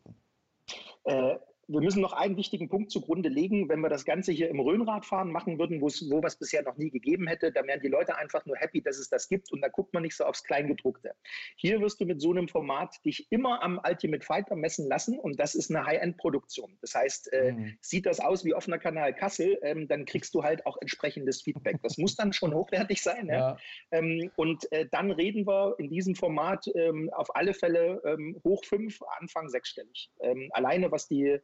Äh, 1.05 1.35
wir 1.69 1.81
müssen 1.81 2.01
noch 2.01 2.13
einen 2.13 2.35
wichtigen 2.35 2.67
Punkt 2.67 2.91
zugrunde 2.91 3.29
legen. 3.29 3.69
Wenn 3.69 3.79
wir 3.81 3.89
das 3.89 4.03
Ganze 4.03 4.31
hier 4.31 4.49
im 4.49 4.59
Rhönradfahren 4.59 5.31
machen 5.31 5.59
würden, 5.59 5.81
wo 5.81 5.87
es 5.87 6.35
bisher 6.35 6.63
noch 6.63 6.77
nie 6.77 6.89
gegeben 6.89 7.27
hätte, 7.27 7.51
dann 7.51 7.67
wären 7.67 7.79
die 7.79 7.87
Leute 7.87 8.17
einfach 8.17 8.43
nur 8.47 8.57
happy, 8.57 8.81
dass 8.81 8.97
es 8.97 9.09
das 9.09 9.29
gibt 9.29 9.51
und 9.51 9.61
da 9.61 9.67
guckt 9.67 9.93
man 9.93 10.01
nicht 10.01 10.15
so 10.15 10.23
aufs 10.23 10.43
Kleingedruckte. 10.43 11.13
Hier 11.55 11.79
wirst 11.79 12.01
du 12.01 12.05
mit 12.05 12.21
so 12.21 12.31
einem 12.31 12.47
Format 12.47 12.95
dich 13.05 13.31
immer 13.31 13.61
am 13.61 13.79
Ultimate 13.87 14.25
Fighter 14.25 14.55
messen 14.55 14.87
lassen 14.87 15.19
und 15.19 15.39
das 15.39 15.53
ist 15.53 15.69
eine 15.69 15.85
High-End-Produktion. 15.85 16.77
Das 16.81 16.95
heißt, 16.95 17.31
äh, 17.33 17.51
mhm. 17.51 17.77
sieht 17.81 18.07
das 18.07 18.19
aus 18.19 18.43
wie 18.43 18.55
offener 18.55 18.79
Kanal 18.79 19.13
Kassel, 19.13 19.59
ähm, 19.61 19.87
dann 19.87 20.05
kriegst 20.05 20.33
du 20.33 20.43
halt 20.43 20.65
auch 20.65 20.77
entsprechendes 20.81 21.43
Feedback. 21.43 21.77
Das 21.83 21.99
muss 21.99 22.15
dann 22.15 22.33
schon 22.33 22.53
hochwertig 22.53 23.01
sein. 23.03 23.27
Ja? 23.27 23.35
ja. 23.35 23.57
Ähm, 23.91 24.31
und 24.35 24.71
äh, 24.71 24.87
dann 24.91 25.11
reden 25.11 25.45
wir 25.45 25.75
in 25.77 25.89
diesem 25.89 26.15
Format 26.15 26.65
ähm, 26.73 27.11
auf 27.13 27.35
alle 27.35 27.53
Fälle 27.53 28.01
ähm, 28.05 28.41
hoch 28.43 28.65
fünf, 28.65 28.99
Anfang 29.19 29.49
sechsstellig. 29.49 30.09
Ähm, 30.21 30.49
alleine 30.53 30.91
was 30.91 31.07
die 31.07 31.39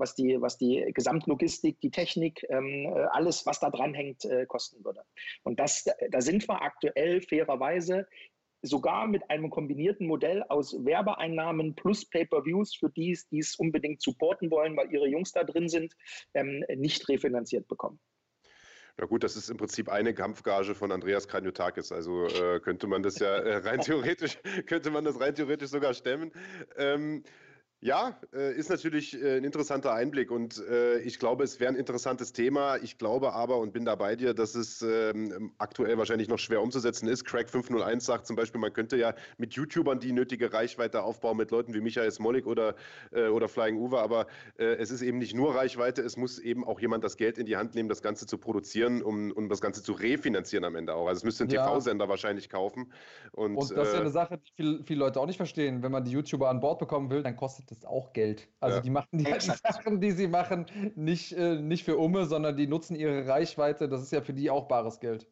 was 0.00 0.14
die, 0.14 0.40
was 0.40 0.58
die 0.58 0.90
Gesamtlogistik, 0.94 1.80
die 1.80 1.90
Technik, 1.90 2.44
ähm, 2.48 2.86
äh, 2.86 3.02
alles, 3.12 3.46
was 3.46 3.60
da 3.60 3.70
dran 3.70 3.94
hängt, 3.94 4.24
äh, 4.24 4.46
kosten 4.46 4.84
würde. 4.84 5.02
Und 5.44 5.60
das, 5.60 5.84
da 6.10 6.20
sind 6.20 6.48
wir 6.48 6.62
aktuell 6.62 7.20
fairerweise 7.22 8.06
sogar 8.62 9.06
mit 9.06 9.30
einem 9.30 9.50
kombinierten 9.50 10.06
Modell 10.06 10.42
aus 10.48 10.74
Werbeeinnahmen 10.84 11.74
plus 11.74 12.08
Pay-per-Views 12.08 12.74
für 12.76 12.90
die, 12.90 13.18
die 13.30 13.38
es 13.38 13.56
unbedingt 13.56 14.02
supporten 14.02 14.50
wollen, 14.50 14.76
weil 14.76 14.92
ihre 14.92 15.08
Jungs 15.08 15.32
da 15.32 15.44
drin 15.44 15.68
sind, 15.68 15.94
ähm, 16.34 16.64
nicht 16.76 17.08
refinanziert 17.08 17.68
bekommen. 17.68 18.00
Ja 18.98 19.06
gut, 19.06 19.24
das 19.24 19.34
ist 19.34 19.48
im 19.48 19.56
Prinzip 19.56 19.88
eine 19.88 20.12
Kampfgage 20.12 20.74
von 20.74 20.92
Andreas 20.92 21.26
Kranjotakis. 21.26 21.90
Also 21.90 22.26
äh, 22.26 22.60
könnte 22.60 22.86
man 22.86 23.02
das 23.02 23.18
ja 23.18 23.34
äh, 23.34 23.56
rein 23.56 23.80
theoretisch, 23.80 24.38
könnte 24.66 24.90
man 24.90 25.04
das 25.04 25.18
rein 25.18 25.34
theoretisch 25.34 25.70
sogar 25.70 25.94
stemmen. 25.94 26.32
Ähm, 26.76 27.22
ja, 27.82 28.14
äh, 28.34 28.54
ist 28.54 28.68
natürlich 28.68 29.20
äh, 29.20 29.38
ein 29.38 29.44
interessanter 29.44 29.94
Einblick 29.94 30.30
und 30.30 30.62
äh, 30.68 30.98
ich 30.98 31.18
glaube, 31.18 31.44
es 31.44 31.60
wäre 31.60 31.72
ein 31.72 31.76
interessantes 31.76 32.34
Thema. 32.34 32.76
Ich 32.76 32.98
glaube 32.98 33.32
aber 33.32 33.56
und 33.56 33.72
bin 33.72 33.86
da 33.86 33.94
bei 33.94 34.16
dir, 34.16 34.34
dass 34.34 34.54
es 34.54 34.82
ähm, 34.82 35.52
aktuell 35.56 35.96
wahrscheinlich 35.96 36.28
noch 36.28 36.38
schwer 36.38 36.60
umzusetzen 36.60 37.08
ist. 37.08 37.24
Crack 37.24 37.48
501 37.48 38.04
sagt 38.04 38.26
zum 38.26 38.36
Beispiel, 38.36 38.60
man 38.60 38.74
könnte 38.74 38.98
ja 38.98 39.14
mit 39.38 39.54
YouTubern 39.54 39.98
die 39.98 40.12
nötige 40.12 40.52
Reichweite 40.52 41.02
aufbauen, 41.02 41.38
mit 41.38 41.50
Leuten 41.50 41.72
wie 41.72 41.80
Michael 41.80 42.10
Smolik 42.10 42.46
oder, 42.46 42.74
oder 43.12 43.48
Flying 43.48 43.78
Uwe, 43.78 43.98
aber 43.98 44.26
es 44.56 44.90
ist 44.90 45.02
eben 45.02 45.18
nicht 45.18 45.34
nur 45.34 45.54
Reichweite, 45.54 46.02
es 46.02 46.16
muss 46.16 46.38
eben 46.38 46.64
auch 46.64 46.80
jemand 46.80 47.04
das 47.04 47.16
Geld 47.16 47.38
in 47.38 47.46
die 47.46 47.56
Hand 47.56 47.74
nehmen, 47.74 47.88
das 47.88 48.02
Ganze 48.02 48.26
zu 48.26 48.38
produzieren, 48.38 49.02
um, 49.02 49.30
um 49.32 49.48
das 49.48 49.60
Ganze 49.60 49.82
zu 49.82 49.92
refinanzieren 49.92 50.64
am 50.64 50.74
Ende 50.74 50.94
auch. 50.94 51.06
Also 51.06 51.18
es 51.18 51.24
müsste 51.24 51.44
ein 51.44 51.50
ja. 51.50 51.64
TV-Sender 51.66 52.08
wahrscheinlich 52.08 52.48
kaufen. 52.48 52.92
Und, 53.32 53.56
und 53.56 53.70
das 53.70 53.88
ist 53.88 53.94
ja 53.94 54.00
eine 54.00 54.10
Sache, 54.10 54.38
die 54.38 54.50
viele, 54.54 54.82
viele 54.84 55.00
Leute 55.00 55.20
auch 55.20 55.26
nicht 55.26 55.36
verstehen. 55.36 55.82
Wenn 55.82 55.92
man 55.92 56.04
die 56.04 56.12
YouTuber 56.12 56.48
an 56.48 56.60
Bord 56.60 56.78
bekommen 56.78 57.10
will, 57.10 57.22
dann 57.22 57.36
kostet 57.36 57.69
das 57.70 57.78
ist 57.78 57.86
auch 57.86 58.12
Geld. 58.12 58.48
Also 58.58 58.78
ja. 58.78 58.82
die 58.82 58.90
machen 58.90 59.08
die 59.12 59.40
Sachen, 59.40 60.00
die 60.00 60.10
sie 60.10 60.26
machen, 60.26 60.66
nicht, 60.96 61.32
äh, 61.32 61.54
nicht 61.54 61.84
für 61.84 61.96
Umme, 61.96 62.26
sondern 62.26 62.56
die 62.56 62.66
nutzen 62.66 62.96
ihre 62.96 63.28
Reichweite. 63.28 63.88
Das 63.88 64.02
ist 64.02 64.10
ja 64.10 64.22
für 64.22 64.34
die 64.34 64.50
auch 64.50 64.66
bares 64.66 64.98
Geld. 64.98 65.28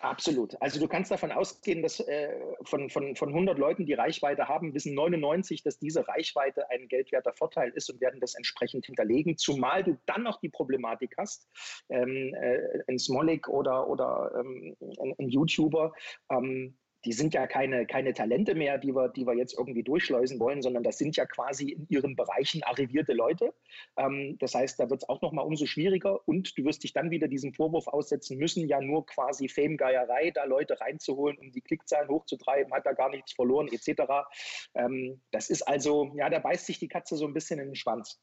Absolut. 0.00 0.60
Also 0.60 0.78
du 0.78 0.86
kannst 0.86 1.10
davon 1.10 1.32
ausgehen, 1.32 1.80
dass 1.80 1.98
äh, 2.00 2.34
von, 2.64 2.90
von, 2.90 3.16
von 3.16 3.30
100 3.30 3.58
Leuten, 3.58 3.86
die 3.86 3.94
Reichweite 3.94 4.46
haben, 4.46 4.74
wissen 4.74 4.94
99, 4.94 5.62
dass 5.62 5.78
diese 5.78 6.06
Reichweite 6.06 6.68
ein 6.68 6.86
geldwerter 6.88 7.32
Vorteil 7.32 7.70
ist 7.70 7.90
und 7.90 8.02
werden 8.02 8.20
das 8.20 8.34
entsprechend 8.34 8.84
hinterlegen. 8.84 9.38
Zumal 9.38 9.82
du 9.82 9.98
dann 10.04 10.22
noch 10.22 10.40
die 10.40 10.50
Problematik 10.50 11.14
hast, 11.16 11.48
ähm, 11.88 12.34
äh, 12.34 12.58
ein 12.86 12.98
Smolik 12.98 13.48
oder, 13.48 13.88
oder 13.88 14.32
ähm, 14.38 14.76
ein, 15.00 15.14
ein 15.18 15.28
YouTuber, 15.30 15.94
ähm, 16.30 16.76
die 17.04 17.12
sind 17.12 17.34
ja 17.34 17.46
keine, 17.46 17.86
keine 17.86 18.14
Talente 18.14 18.54
mehr, 18.54 18.78
die 18.78 18.94
wir, 18.94 19.08
die 19.08 19.26
wir 19.26 19.34
jetzt 19.34 19.56
irgendwie 19.56 19.82
durchschleusen 19.82 20.40
wollen, 20.40 20.62
sondern 20.62 20.82
das 20.82 20.98
sind 20.98 21.16
ja 21.16 21.26
quasi 21.26 21.70
in 21.70 21.86
ihren 21.88 22.16
Bereichen 22.16 22.62
arrivierte 22.62 23.12
Leute. 23.12 23.54
Ähm, 23.96 24.36
das 24.40 24.54
heißt, 24.54 24.80
da 24.80 24.90
wird 24.90 25.02
es 25.02 25.08
auch 25.08 25.20
nochmal 25.22 25.46
umso 25.46 25.66
schwieriger 25.66 26.20
und 26.26 26.56
du 26.56 26.64
wirst 26.64 26.82
dich 26.82 26.92
dann 26.92 27.10
wieder 27.10 27.28
diesem 27.28 27.52
Vorwurf 27.52 27.88
aussetzen 27.88 28.38
müssen, 28.38 28.68
ja 28.68 28.80
nur 28.80 29.06
quasi 29.06 29.48
Famegeierei, 29.48 30.30
da 30.30 30.44
Leute 30.44 30.80
reinzuholen, 30.80 31.38
um 31.38 31.52
die 31.52 31.60
Klickzahlen 31.60 32.08
hochzutreiben, 32.08 32.72
hat 32.72 32.86
da 32.86 32.92
gar 32.92 33.10
nichts 33.10 33.32
verloren, 33.32 33.68
etc. 33.68 34.02
Ähm, 34.74 35.20
das 35.30 35.50
ist 35.50 35.62
also, 35.62 36.12
ja, 36.16 36.30
da 36.30 36.38
beißt 36.38 36.66
sich 36.66 36.78
die 36.78 36.88
Katze 36.88 37.16
so 37.16 37.26
ein 37.26 37.34
bisschen 37.34 37.58
in 37.58 37.66
den 37.66 37.76
Schwanz 37.76 38.20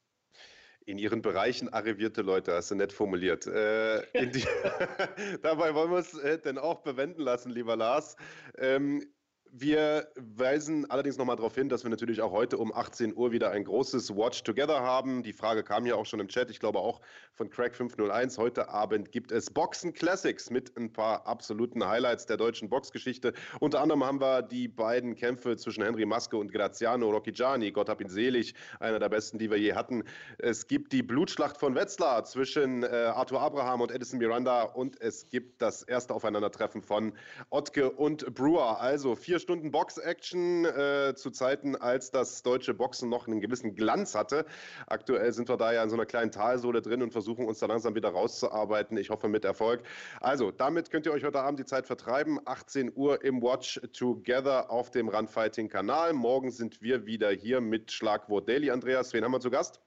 in 0.86 0.98
ihren 0.98 1.22
Bereichen 1.22 1.72
arrivierte 1.72 2.22
Leute, 2.22 2.54
hast 2.54 2.70
du 2.70 2.74
nett 2.74 2.92
formuliert. 2.92 3.46
Äh, 3.46 4.02
die, 4.14 4.44
dabei 5.42 5.74
wollen 5.74 5.90
wir 5.90 5.98
es 5.98 6.14
äh, 6.18 6.38
denn 6.38 6.58
auch 6.58 6.82
bewenden 6.82 7.22
lassen, 7.22 7.50
lieber 7.50 7.76
Lars. 7.76 8.16
Ähm, 8.58 9.12
wir 9.54 10.08
weisen 10.16 10.90
allerdings 10.90 11.18
nochmal 11.18 11.36
darauf 11.36 11.54
hin, 11.54 11.68
dass 11.68 11.82
wir 11.82 11.90
natürlich 11.90 12.22
auch 12.22 12.32
heute 12.32 12.56
um 12.56 12.74
18 12.74 13.14
Uhr 13.14 13.32
wieder 13.32 13.50
ein 13.50 13.64
großes 13.64 14.16
Watch 14.16 14.44
Together 14.44 14.80
haben. 14.80 15.22
Die 15.22 15.34
Frage 15.34 15.62
kam 15.62 15.84
ja 15.84 15.94
auch 15.94 16.06
schon 16.06 16.20
im 16.20 16.28
Chat, 16.28 16.50
ich 16.50 16.58
glaube 16.58 16.78
auch 16.78 17.02
von 17.34 17.50
Crack501. 17.50 18.38
Heute 18.38 18.70
Abend 18.70 19.12
gibt 19.12 19.30
es 19.30 19.50
Boxen 19.50 19.92
Classics 19.92 20.48
mit 20.48 20.74
ein 20.78 20.90
paar 20.90 21.26
absoluten 21.26 21.86
Highlights 21.86 22.24
der 22.24 22.38
deutschen 22.38 22.70
Boxgeschichte. 22.70 23.34
Unter 23.60 23.82
anderem 23.82 24.02
haben 24.02 24.22
wir 24.22 24.40
die 24.40 24.68
beiden 24.68 25.14
Kämpfe 25.16 25.58
zwischen 25.58 25.84
Henry 25.84 26.06
Maske 26.06 26.38
und 26.38 26.50
Graziano 26.50 27.10
Rocchigiani. 27.10 27.72
Gott 27.72 27.90
hab 27.90 28.00
ihn 28.00 28.08
selig, 28.08 28.54
einer 28.80 29.00
der 29.00 29.10
besten, 29.10 29.36
die 29.36 29.50
wir 29.50 29.58
je 29.58 29.74
hatten. 29.74 30.04
Es 30.38 30.66
gibt 30.66 30.94
die 30.94 31.02
Blutschlacht 31.02 31.58
von 31.58 31.74
Wetzlar 31.74 32.24
zwischen 32.24 32.84
äh, 32.84 32.86
Arthur 32.86 33.42
Abraham 33.42 33.82
und 33.82 33.92
Edison 33.92 34.18
Miranda 34.18 34.62
und 34.62 34.98
es 35.02 35.28
gibt 35.28 35.60
das 35.60 35.82
erste 35.82 36.14
Aufeinandertreffen 36.14 36.80
von 36.80 37.12
Ottke 37.50 37.90
und 37.90 38.34
Brewer. 38.34 38.80
Also 38.80 39.14
vier 39.14 39.41
Stunden 39.42 39.70
Box-Action 39.70 40.64
äh, 40.64 41.14
zu 41.14 41.30
Zeiten, 41.30 41.76
als 41.76 42.10
das 42.10 42.42
deutsche 42.42 42.72
Boxen 42.72 43.08
noch 43.08 43.26
einen 43.26 43.40
gewissen 43.40 43.74
Glanz 43.74 44.14
hatte. 44.14 44.46
Aktuell 44.86 45.32
sind 45.32 45.48
wir 45.48 45.56
da 45.56 45.72
ja 45.72 45.82
in 45.82 45.90
so 45.90 45.96
einer 45.96 46.06
kleinen 46.06 46.30
Talsohle 46.30 46.80
drin 46.80 47.02
und 47.02 47.12
versuchen 47.12 47.46
uns 47.46 47.58
da 47.58 47.66
langsam 47.66 47.94
wieder 47.94 48.10
rauszuarbeiten. 48.10 48.96
Ich 48.96 49.10
hoffe 49.10 49.28
mit 49.28 49.44
Erfolg. 49.44 49.82
Also, 50.20 50.50
damit 50.50 50.90
könnt 50.90 51.06
ihr 51.06 51.12
euch 51.12 51.24
heute 51.24 51.40
Abend 51.40 51.58
die 51.58 51.64
Zeit 51.64 51.86
vertreiben. 51.86 52.40
18 52.44 52.92
Uhr 52.94 53.22
im 53.24 53.42
Watch 53.42 53.80
Together 53.92 54.70
auf 54.70 54.90
dem 54.90 55.08
Runfighting-Kanal. 55.08 56.12
Morgen 56.12 56.50
sind 56.50 56.80
wir 56.80 57.04
wieder 57.04 57.30
hier 57.30 57.60
mit 57.60 57.92
Schlagwort 57.92 58.48
Daily. 58.48 58.70
Andreas, 58.70 59.12
wen 59.12 59.24
haben 59.24 59.32
wir 59.32 59.40
zu 59.40 59.50
Gast? 59.50 59.80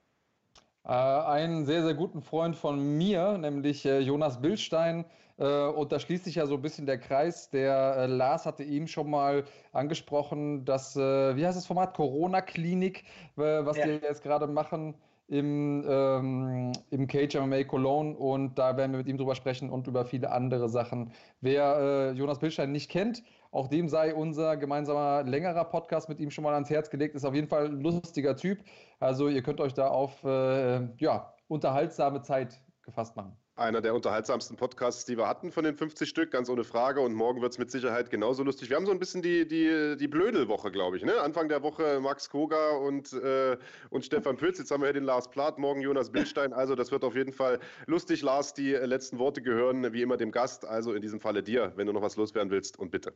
Äh, 0.85 0.89
einen 0.91 1.65
sehr, 1.65 1.83
sehr 1.83 1.95
guten 1.95 2.21
Freund 2.21 2.55
von 2.55 2.97
mir, 2.97 3.37
nämlich 3.37 3.85
äh, 3.85 3.99
Jonas 3.99 4.41
Bildstein. 4.41 5.05
Äh, 5.37 5.67
und 5.67 5.91
da 5.91 5.99
schließt 5.99 6.25
sich 6.25 6.35
ja 6.35 6.45
so 6.45 6.55
ein 6.55 6.61
bisschen 6.61 6.85
der 6.85 6.97
Kreis. 6.97 7.49
Der 7.49 7.97
äh, 7.97 8.05
Lars 8.07 8.45
hatte 8.45 8.63
ihm 8.63 8.87
schon 8.87 9.09
mal 9.09 9.43
angesprochen, 9.71 10.65
dass, 10.65 10.95
äh, 10.95 11.35
wie 11.35 11.45
heißt 11.45 11.57
das 11.57 11.67
Format? 11.67 11.95
Corona-Klinik, 11.95 13.03
was 13.35 13.77
ja. 13.77 13.85
die 13.85 13.91
jetzt 13.93 14.23
gerade 14.23 14.47
machen 14.47 14.95
im, 15.27 15.83
ähm, 15.87 16.71
im 16.91 17.07
Cage 17.07 17.35
MMA 17.35 17.63
Cologne 17.63 18.15
und 18.15 18.59
da 18.59 18.77
werden 18.77 18.91
wir 18.91 18.99
mit 18.99 19.07
ihm 19.07 19.17
drüber 19.17 19.35
sprechen 19.35 19.69
und 19.69 19.87
über 19.87 20.05
viele 20.05 20.31
andere 20.31 20.69
Sachen. 20.69 21.11
Wer 21.41 21.77
äh, 21.77 22.11
Jonas 22.11 22.39
Bildstein 22.39 22.71
nicht 22.71 22.91
kennt, 22.91 23.23
auch 23.51 23.67
dem 23.67 23.89
sei 23.89 24.13
unser 24.13 24.55
gemeinsamer 24.57 25.23
längerer 25.23 25.65
Podcast 25.65 26.09
mit 26.09 26.19
ihm 26.19 26.29
schon 26.29 26.43
mal 26.43 26.53
ans 26.53 26.69
Herz 26.69 26.89
gelegt. 26.89 27.15
Ist 27.15 27.25
auf 27.25 27.33
jeden 27.33 27.47
Fall 27.47 27.65
ein 27.65 27.81
lustiger 27.81 28.35
Typ. 28.35 28.59
Also 28.99 29.27
ihr 29.27 29.41
könnt 29.41 29.61
euch 29.61 29.73
da 29.73 29.87
auf 29.87 30.23
äh, 30.23 30.87
ja, 30.97 31.33
unterhaltsame 31.47 32.21
Zeit 32.21 32.61
gefasst 32.83 33.15
machen 33.15 33.35
einer 33.55 33.81
der 33.81 33.95
unterhaltsamsten 33.95 34.57
Podcasts, 34.57 35.05
die 35.05 35.17
wir 35.17 35.27
hatten 35.27 35.51
von 35.51 35.63
den 35.63 35.75
50 35.75 36.09
Stück, 36.09 36.31
ganz 36.31 36.49
ohne 36.49 36.63
Frage. 36.63 36.99
Und 36.99 37.13
morgen 37.13 37.41
wird 37.41 37.53
es 37.53 37.57
mit 37.57 37.71
Sicherheit 37.71 38.09
genauso 38.09 38.43
lustig. 38.43 38.69
Wir 38.69 38.75
haben 38.75 38.85
so 38.85 38.91
ein 38.91 38.99
bisschen 38.99 39.21
die, 39.21 39.47
die, 39.47 39.95
die 39.97 40.07
Blödelwoche, 40.07 40.71
glaube 40.71 40.97
ich. 40.97 41.03
Ne? 41.03 41.21
Anfang 41.21 41.47
der 41.47 41.63
Woche 41.63 41.99
Max 42.01 42.29
Koga 42.29 42.71
und, 42.71 43.13
äh, 43.13 43.57
und 43.89 44.03
Stefan 44.03 44.35
Pütz. 44.35 44.59
Jetzt 44.59 44.71
haben 44.71 44.81
wir 44.81 44.87
hier 44.87 44.93
den 44.93 45.05
Lars 45.05 45.29
Plath, 45.29 45.57
morgen 45.57 45.81
Jonas 45.81 46.11
Bildstein. 46.11 46.51
Also 46.51 46.75
das 46.75 46.91
wird 46.91 47.03
auf 47.03 47.15
jeden 47.15 47.33
Fall 47.33 47.59
lustig. 47.85 48.21
Lars, 48.21 48.53
die 48.53 48.71
letzten 48.71 49.19
Worte 49.19 49.41
gehören 49.41 49.93
wie 49.93 50.01
immer 50.01 50.17
dem 50.17 50.31
Gast. 50.31 50.65
Also 50.65 50.93
in 50.93 51.01
diesem 51.01 51.21
Falle 51.21 51.41
dir, 51.41 51.71
wenn 51.75 51.87
du 51.87 51.93
noch 51.93 52.01
was 52.01 52.17
loswerden 52.17 52.51
willst. 52.51 52.77
Und 52.77 52.91
bitte. 52.91 53.13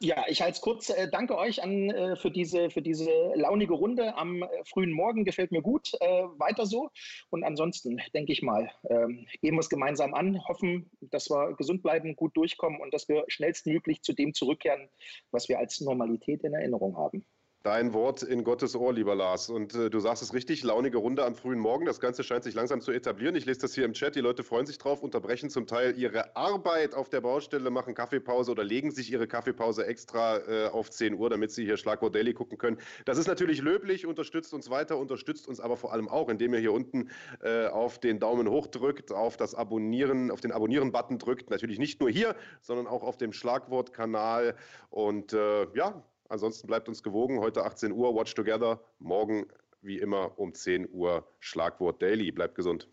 Ja, 0.00 0.24
ich 0.28 0.42
halte 0.42 0.56
es 0.56 0.60
kurz. 0.60 0.90
Äh, 0.90 1.08
danke 1.10 1.38
euch 1.38 1.62
an, 1.62 1.88
äh, 1.88 2.16
für, 2.16 2.30
diese, 2.30 2.68
für 2.68 2.82
diese 2.82 3.10
launige 3.34 3.72
Runde 3.72 4.14
am 4.16 4.42
äh, 4.42 4.48
frühen 4.66 4.92
Morgen. 4.92 5.24
Gefällt 5.24 5.52
mir 5.52 5.62
gut. 5.62 5.94
Äh, 6.00 6.24
weiter 6.38 6.66
so. 6.66 6.90
Und 7.30 7.44
ansonsten 7.44 8.02
denke 8.12 8.32
ich 8.32 8.42
mal, 8.42 8.70
ähm, 8.90 9.26
gehen 9.40 9.54
wir 9.54 9.60
es 9.60 9.70
gemeinsam 9.70 10.12
an, 10.12 10.46
hoffen, 10.46 10.90
dass 11.00 11.30
wir 11.30 11.54
gesund 11.54 11.82
bleiben, 11.82 12.14
gut 12.14 12.36
durchkommen 12.36 12.78
und 12.80 12.92
dass 12.92 13.08
wir 13.08 13.24
schnellstmöglich 13.28 14.02
zu 14.02 14.12
dem 14.12 14.34
zurückkehren, 14.34 14.90
was 15.30 15.48
wir 15.48 15.58
als 15.58 15.80
Normalität 15.80 16.44
in 16.44 16.52
Erinnerung 16.52 16.98
haben. 16.98 17.24
Dein 17.66 17.92
Wort 17.92 18.22
in 18.22 18.44
Gottes 18.44 18.76
Ohr, 18.76 18.92
lieber 18.92 19.16
Lars. 19.16 19.50
Und 19.50 19.74
äh, 19.74 19.90
du 19.90 19.98
sagst 19.98 20.22
es 20.22 20.32
richtig, 20.32 20.62
launige 20.62 20.98
Runde 20.98 21.24
am 21.24 21.34
frühen 21.34 21.58
Morgen. 21.58 21.84
Das 21.84 21.98
Ganze 21.98 22.22
scheint 22.22 22.44
sich 22.44 22.54
langsam 22.54 22.80
zu 22.80 22.92
etablieren. 22.92 23.34
Ich 23.34 23.44
lese 23.44 23.58
das 23.62 23.74
hier 23.74 23.84
im 23.84 23.92
Chat. 23.92 24.14
Die 24.14 24.20
Leute 24.20 24.44
freuen 24.44 24.66
sich 24.66 24.78
drauf, 24.78 25.02
unterbrechen 25.02 25.50
zum 25.50 25.66
Teil 25.66 25.98
ihre 25.98 26.36
Arbeit 26.36 26.94
auf 26.94 27.08
der 27.08 27.22
Baustelle, 27.22 27.68
machen 27.70 27.94
Kaffeepause 27.94 28.52
oder 28.52 28.62
legen 28.62 28.92
sich 28.92 29.10
ihre 29.10 29.26
Kaffeepause 29.26 29.84
extra 29.84 30.38
äh, 30.46 30.68
auf 30.68 30.90
10 30.90 31.14
Uhr, 31.14 31.28
damit 31.28 31.50
sie 31.50 31.64
hier 31.64 31.76
Schlagwort 31.76 32.14
Daily 32.14 32.34
gucken 32.34 32.56
können. 32.56 32.78
Das 33.04 33.18
ist 33.18 33.26
natürlich 33.26 33.60
löblich, 33.60 34.06
unterstützt 34.06 34.54
uns 34.54 34.70
weiter, 34.70 34.96
unterstützt 34.96 35.48
uns 35.48 35.58
aber 35.58 35.76
vor 35.76 35.92
allem 35.92 36.08
auch, 36.08 36.28
indem 36.28 36.54
ihr 36.54 36.60
hier 36.60 36.72
unten 36.72 37.10
äh, 37.42 37.66
auf 37.66 37.98
den 37.98 38.20
Daumen 38.20 38.48
hoch 38.48 38.68
drückt, 38.68 39.10
auf 39.10 39.36
das 39.36 39.56
Abonnieren, 39.56 40.30
auf 40.30 40.40
den 40.40 40.52
Abonnieren-Button 40.52 41.18
drückt. 41.18 41.50
Natürlich 41.50 41.80
nicht 41.80 41.98
nur 41.98 42.10
hier, 42.10 42.36
sondern 42.60 42.86
auch 42.86 43.02
auf 43.02 43.16
dem 43.16 43.32
Schlagwortkanal. 43.32 44.54
Und 44.90 45.32
äh, 45.32 45.66
ja, 45.74 46.04
Ansonsten 46.28 46.66
bleibt 46.66 46.88
uns 46.88 47.02
gewogen. 47.02 47.40
Heute 47.40 47.64
18 47.64 47.92
Uhr, 47.92 48.14
Watch 48.14 48.34
Together. 48.34 48.80
Morgen, 48.98 49.46
wie 49.82 49.98
immer, 49.98 50.38
um 50.38 50.54
10 50.54 50.88
Uhr 50.90 51.26
Schlagwort 51.40 52.02
Daily. 52.02 52.30
Bleibt 52.32 52.54
gesund. 52.54 52.88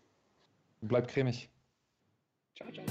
Bleibt 0.80 1.10
cremig. 1.10 1.50
Ciao, 2.54 2.70
ciao. 2.70 2.84